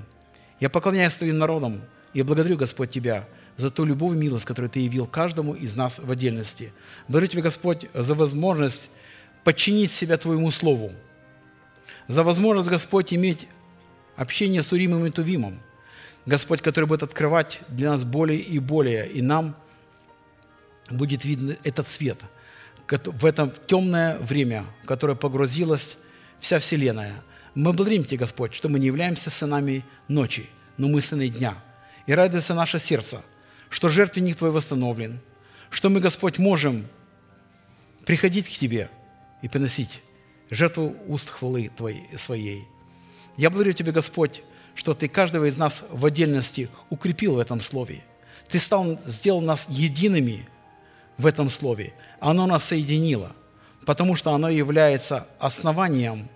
Я 0.60 0.70
поклоняюсь 0.70 1.16
Твоим 1.16 1.40
народам 1.40 1.82
и 2.14 2.22
благодарю, 2.22 2.56
Господь, 2.56 2.92
Тебя 2.92 3.28
за 3.58 3.72
ту 3.72 3.84
любовь 3.84 4.14
и 4.16 4.20
милость, 4.20 4.46
которую 4.46 4.70
Ты 4.70 4.80
явил 4.80 5.08
каждому 5.08 5.56
из 5.56 5.76
нас 5.76 6.00
в 6.00 6.10
отдельности. 6.12 6.72
Благодарю 7.08 7.32
Тебя, 7.32 7.42
Господь, 7.42 7.88
за 7.96 8.14
возможность 8.14 8.90
подчинить 9.44 9.92
себя 9.92 10.18
Твоему 10.18 10.52
Слову, 10.52 10.94
за 12.08 12.24
возможность, 12.24 12.70
Господь, 12.70 13.14
иметь 13.14 13.48
общение 14.16 14.64
с 14.64 14.72
Уримом 14.72 15.06
и 15.06 15.12
Тувимом, 15.12 15.60
Господь, 16.26 16.62
который 16.62 16.86
будет 16.86 17.04
открывать 17.04 17.60
для 17.68 17.92
нас 17.92 18.04
более 18.04 18.40
и 18.40 18.60
более, 18.60 19.10
и 19.10 19.22
нам 19.22 19.56
будет 20.90 21.26
видно 21.26 21.56
этот 21.64 21.88
свет 21.88 22.20
в 22.88 23.26
это 23.26 23.54
темное 23.66 24.18
время, 24.20 24.66
в 24.84 24.88
которое 24.88 25.16
погрузилась 25.16 25.98
вся 26.40 26.60
Вселенная– 26.60 27.24
мы 27.56 27.72
благодарим 27.74 28.04
Тебя, 28.04 28.22
Господь, 28.22 28.56
что 28.56 28.68
мы 28.68 28.80
не 28.80 28.88
являемся 28.88 29.30
сынами 29.30 29.86
ночи, 30.08 30.50
но 30.78 30.88
мы 30.88 31.02
сыны 31.02 31.30
дня. 31.30 31.56
И 32.08 32.14
радуется 32.14 32.54
наше 32.54 32.80
сердце, 32.80 33.22
что 33.70 33.90
жертвенник 33.90 34.38
Твой 34.38 34.52
восстановлен, 34.52 35.20
что 35.70 35.90
мы, 35.90 36.00
Господь, 36.00 36.40
можем 36.40 36.88
приходить 38.06 38.48
к 38.48 38.58
Тебе 38.58 38.90
и 39.42 39.48
приносить 39.48 40.02
жертву 40.50 40.96
уст 41.08 41.30
хвалы 41.30 41.70
Твоей, 41.76 42.08
Своей. 42.18 42.68
Я 43.38 43.50
благодарю 43.50 43.74
Тебя, 43.74 43.92
Господь, 43.92 44.44
что 44.76 44.94
Ты 44.94 45.08
каждого 45.08 45.46
из 45.46 45.58
нас 45.58 45.84
в 45.90 46.06
отдельности 46.06 46.70
укрепил 46.90 47.36
в 47.36 47.40
этом 47.40 47.60
Слове. 47.60 48.02
Ты 48.50 48.60
стал, 48.60 49.00
сделал 49.06 49.42
нас 49.42 49.68
едиными 49.70 50.48
в 51.18 51.26
этом 51.26 51.50
Слове. 51.50 51.94
Оно 52.20 52.46
нас 52.46 52.66
соединило, 52.66 53.32
потому 53.86 54.16
что 54.16 54.34
оно 54.34 54.50
является 54.50 55.28
основанием 55.40 56.30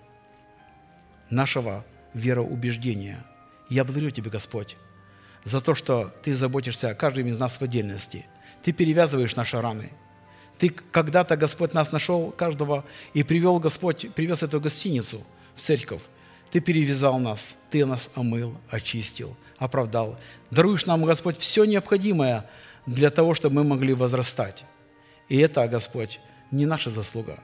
нашего 1.29 1.85
вероубеждения. 2.13 3.23
Я 3.69 3.83
благодарю 3.83 4.11
Тебя, 4.11 4.31
Господь, 4.31 4.77
за 5.43 5.61
то, 5.61 5.75
что 5.75 6.11
Ты 6.23 6.33
заботишься 6.33 6.89
о 6.89 6.95
каждом 6.95 7.27
из 7.27 7.39
нас 7.39 7.57
в 7.57 7.61
отдельности. 7.61 8.25
Ты 8.63 8.71
перевязываешь 8.71 9.35
наши 9.35 9.59
раны. 9.59 9.91
Ты 10.57 10.69
когда-то, 10.69 11.37
Господь, 11.37 11.73
нас 11.73 11.91
нашел 11.91 12.31
каждого 12.31 12.83
и 13.13 13.23
привел, 13.23 13.59
Господь, 13.59 14.13
привез 14.13 14.43
эту 14.43 14.59
гостиницу 14.59 15.23
в 15.55 15.61
церковь. 15.61 16.01
Ты 16.51 16.59
перевязал 16.59 17.19
нас, 17.19 17.55
Ты 17.69 17.85
нас 17.85 18.09
омыл, 18.15 18.55
очистил, 18.69 19.35
оправдал. 19.57 20.17
Даруешь 20.51 20.85
нам, 20.85 21.05
Господь, 21.05 21.37
все 21.37 21.65
необходимое 21.65 22.49
для 22.85 23.09
того, 23.09 23.33
чтобы 23.33 23.55
мы 23.55 23.63
могли 23.63 23.93
возрастать. 23.93 24.65
И 25.29 25.37
это, 25.37 25.67
Господь, 25.67 26.19
не 26.51 26.65
наша 26.65 26.89
заслуга. 26.89 27.39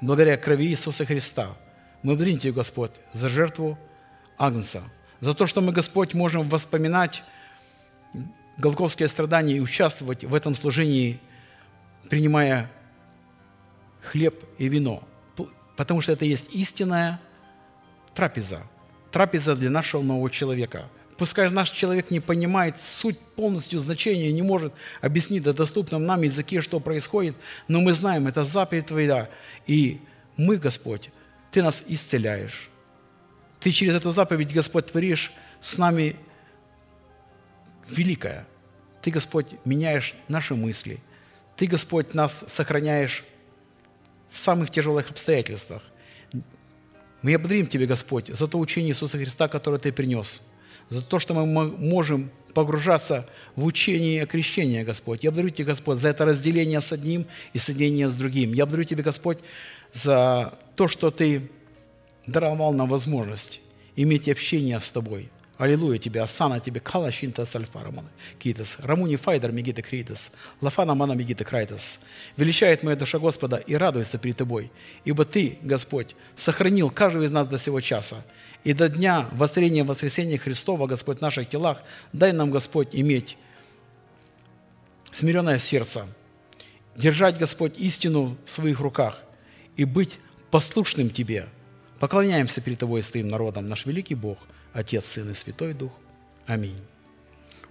Благодаря 0.00 0.36
крови 0.36 0.66
Иисуса 0.66 1.04
Христа– 1.04 1.56
мы 2.02 2.12
благодарим 2.12 2.38
Тебя, 2.38 2.52
Господь, 2.54 2.92
за 3.12 3.28
жертву 3.28 3.78
Агнца, 4.38 4.82
за 5.20 5.34
то, 5.34 5.46
что 5.46 5.60
мы, 5.60 5.72
Господь, 5.72 6.14
можем 6.14 6.48
воспоминать 6.48 7.22
голковские 8.56 9.08
страдания 9.08 9.56
и 9.56 9.60
участвовать 9.60 10.24
в 10.24 10.34
этом 10.34 10.54
служении, 10.54 11.20
принимая 12.10 12.70
хлеб 14.02 14.44
и 14.58 14.68
вино, 14.68 15.02
потому 15.76 16.02
что 16.02 16.12
это 16.12 16.26
есть 16.26 16.48
истинная 16.52 17.20
трапеза, 18.14 18.62
трапеза 19.12 19.56
для 19.56 19.70
нашего 19.70 20.02
нового 20.02 20.28
человека. 20.28 20.90
Пускай 21.16 21.48
наш 21.50 21.70
человек 21.70 22.10
не 22.10 22.18
понимает 22.18 22.80
суть 22.80 23.18
полностью 23.18 23.78
значения, 23.78 24.32
не 24.32 24.42
может 24.42 24.72
объяснить 25.00 25.44
на 25.44 25.52
доступном 25.52 26.04
нам 26.04 26.22
языке, 26.22 26.60
что 26.60 26.80
происходит, 26.80 27.36
но 27.68 27.80
мы 27.80 27.92
знаем, 27.92 28.26
это 28.26 28.44
заповедь 28.44 28.86
Твоя, 28.86 29.28
и 29.66 30.00
мы, 30.36 30.56
Господь, 30.56 31.10
ты 31.52 31.62
нас 31.62 31.84
исцеляешь. 31.86 32.70
Ты 33.60 33.70
через 33.70 33.94
эту 33.94 34.10
заповедь, 34.10 34.52
Господь, 34.52 34.86
творишь 34.86 35.32
с 35.60 35.76
нами 35.76 36.16
великое. 37.88 38.46
Ты, 39.02 39.10
Господь, 39.10 39.48
меняешь 39.64 40.14
наши 40.28 40.54
мысли. 40.54 41.00
Ты, 41.60 41.66
Господь, 41.66 42.14
нас 42.14 42.42
сохраняешь 42.48 43.22
в 44.30 44.38
самых 44.38 44.70
тяжелых 44.70 45.10
обстоятельствах. 45.10 45.82
Мы 47.20 47.36
благодарим 47.36 47.66
Тебя, 47.66 47.84
Господь, 47.84 48.28
за 48.28 48.48
то 48.48 48.58
учение 48.58 48.92
Иисуса 48.92 49.18
Христа, 49.18 49.46
которое 49.46 49.76
Ты 49.76 49.92
принес, 49.92 50.40
за 50.88 51.02
то, 51.02 51.18
что 51.18 51.34
мы 51.34 51.44
можем 51.44 52.30
погружаться 52.54 53.28
в 53.56 53.66
учение 53.66 54.24
крещения, 54.24 54.84
Господь. 54.84 55.22
Я 55.22 55.32
благодарю 55.32 55.50
Тебя, 55.50 55.66
Господь, 55.66 55.98
за 55.98 56.08
это 56.08 56.24
разделение 56.24 56.80
с 56.80 56.92
одним 56.92 57.26
и 57.52 57.58
соединение 57.58 58.08
с 58.08 58.14
другим. 58.14 58.54
Я 58.54 58.64
благодарю 58.64 58.88
Тебя, 58.88 59.02
Господь, 59.02 59.40
за 59.92 60.54
то, 60.76 60.88
что 60.88 61.10
Ты 61.10 61.50
даровал 62.26 62.72
нам 62.72 62.88
возможность 62.88 63.60
иметь 63.96 64.30
общение 64.30 64.80
с 64.80 64.90
Тобой. 64.90 65.28
Аллилуйя 65.60 65.98
Тебе, 65.98 66.22
Асана 66.22 66.58
Тебе, 66.58 66.80
Кала 66.80 67.12
Шинта 67.12 67.44
Сальфарамана, 67.44 68.08
Китас, 68.38 68.78
Рамуни 68.78 69.16
Файдер 69.16 69.52
Мегита 69.52 69.82
Критас, 69.82 70.32
Лафана 70.62 70.94
Мана 70.94 71.12
Мегита 71.12 71.44
Крайтас. 71.44 72.00
Величает 72.38 72.82
моя 72.82 72.96
душа 72.96 73.18
Господа 73.18 73.58
и 73.58 73.74
радуется 73.74 74.16
перед 74.16 74.38
Тобой, 74.38 74.70
ибо 75.04 75.26
Ты, 75.26 75.58
Господь, 75.60 76.16
сохранил 76.34 76.88
каждого 76.88 77.24
из 77.24 77.30
нас 77.30 77.46
до 77.46 77.58
сего 77.58 77.82
часа, 77.82 78.24
и 78.64 78.72
до 78.72 78.88
дня 78.88 79.28
воцарения 79.32 79.84
воскресения 79.84 80.38
Христова, 80.38 80.86
Господь, 80.86 81.18
в 81.18 81.20
наших 81.20 81.46
телах, 81.46 81.82
дай 82.14 82.32
нам, 82.32 82.50
Господь, 82.50 82.88
иметь 82.92 83.36
смиренное 85.12 85.58
сердце, 85.58 86.06
держать, 86.96 87.36
Господь, 87.36 87.78
истину 87.78 88.38
в 88.46 88.50
своих 88.50 88.80
руках 88.80 89.18
и 89.76 89.84
быть 89.84 90.20
послушным 90.50 91.10
Тебе. 91.10 91.48
Поклоняемся 91.98 92.62
перед 92.62 92.78
Тобой 92.78 93.00
и 93.00 93.02
стоим 93.02 93.28
народом, 93.28 93.68
наш 93.68 93.84
великий 93.84 94.14
Бог, 94.14 94.38
Отец, 94.72 95.04
Сын 95.04 95.30
и 95.30 95.34
Святой 95.34 95.74
Дух. 95.74 95.92
Аминь. 96.46 96.80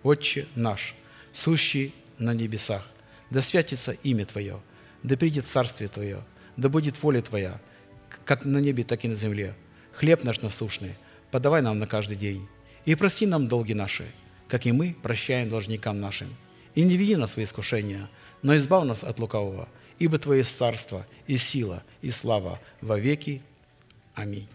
Отче 0.03 0.47
наш, 0.55 0.95
сущий 1.33 1.93
на 2.17 2.33
небесах, 2.33 2.87
да 3.29 3.41
святится 3.41 3.91
имя 3.91 4.25
Твое, 4.25 4.59
да 5.03 5.17
придет 5.17 5.45
Царствие 5.45 5.89
Твое, 5.89 6.23
да 6.57 6.69
будет 6.69 7.01
воля 7.01 7.21
Твоя, 7.21 7.59
как 8.25 8.45
на 8.45 8.59
небе, 8.59 8.83
так 8.83 9.05
и 9.05 9.07
на 9.07 9.15
земле. 9.15 9.55
Хлеб 9.93 10.23
наш 10.23 10.41
насущный 10.41 10.95
подавай 11.31 11.61
нам 11.61 11.79
на 11.79 11.87
каждый 11.87 12.17
день. 12.17 12.47
И 12.85 12.95
прости 12.95 13.25
нам 13.25 13.47
долги 13.47 13.73
наши, 13.73 14.05
как 14.47 14.65
и 14.65 14.71
мы 14.71 14.95
прощаем 15.01 15.49
должникам 15.49 15.99
нашим. 15.99 16.29
И 16.75 16.83
не 16.83 16.97
веди 16.97 17.15
нас 17.15 17.35
в 17.35 17.43
искушения, 17.43 18.09
но 18.41 18.55
избав 18.55 18.85
нас 18.85 19.03
от 19.03 19.19
лукавого, 19.19 19.67
ибо 19.99 20.17
Твое 20.17 20.43
царство, 20.43 21.05
и 21.27 21.37
сила, 21.37 21.83
и 22.01 22.11
слава 22.11 22.59
во 22.81 22.97
веки. 22.99 23.41
Аминь. 24.13 24.47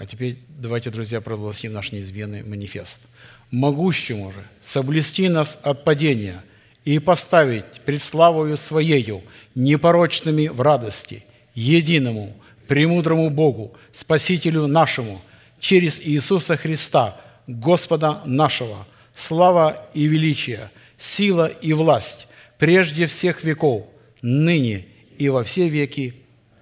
А 0.00 0.06
теперь 0.06 0.38
давайте, 0.48 0.90
друзья, 0.90 1.20
прогласим 1.20 1.72
наш 1.72 1.90
неизменный 1.90 2.44
манифест. 2.44 3.08
«Могущему 3.50 4.30
же 4.30 4.44
соблюсти 4.62 5.28
нас 5.28 5.58
от 5.64 5.82
падения 5.82 6.44
и 6.84 7.00
поставить 7.00 7.80
пред 7.84 8.00
славою 8.00 8.56
Своею 8.56 9.24
непорочными 9.56 10.46
в 10.46 10.60
радости, 10.60 11.24
единому, 11.54 12.36
премудрому 12.68 13.28
Богу, 13.28 13.74
Спасителю 13.90 14.68
нашему, 14.68 15.20
через 15.58 16.00
Иисуса 16.00 16.56
Христа, 16.56 17.20
Господа 17.48 18.22
нашего, 18.24 18.86
слава 19.16 19.88
и 19.94 20.06
величие, 20.06 20.70
сила 20.96 21.46
и 21.46 21.72
власть, 21.72 22.28
прежде 22.56 23.08
всех 23.08 23.42
веков, 23.42 23.86
ныне 24.22 24.86
и 25.16 25.28
во 25.28 25.42
все 25.42 25.68
веки. 25.68 26.14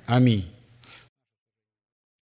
Аминь. 0.07 0.47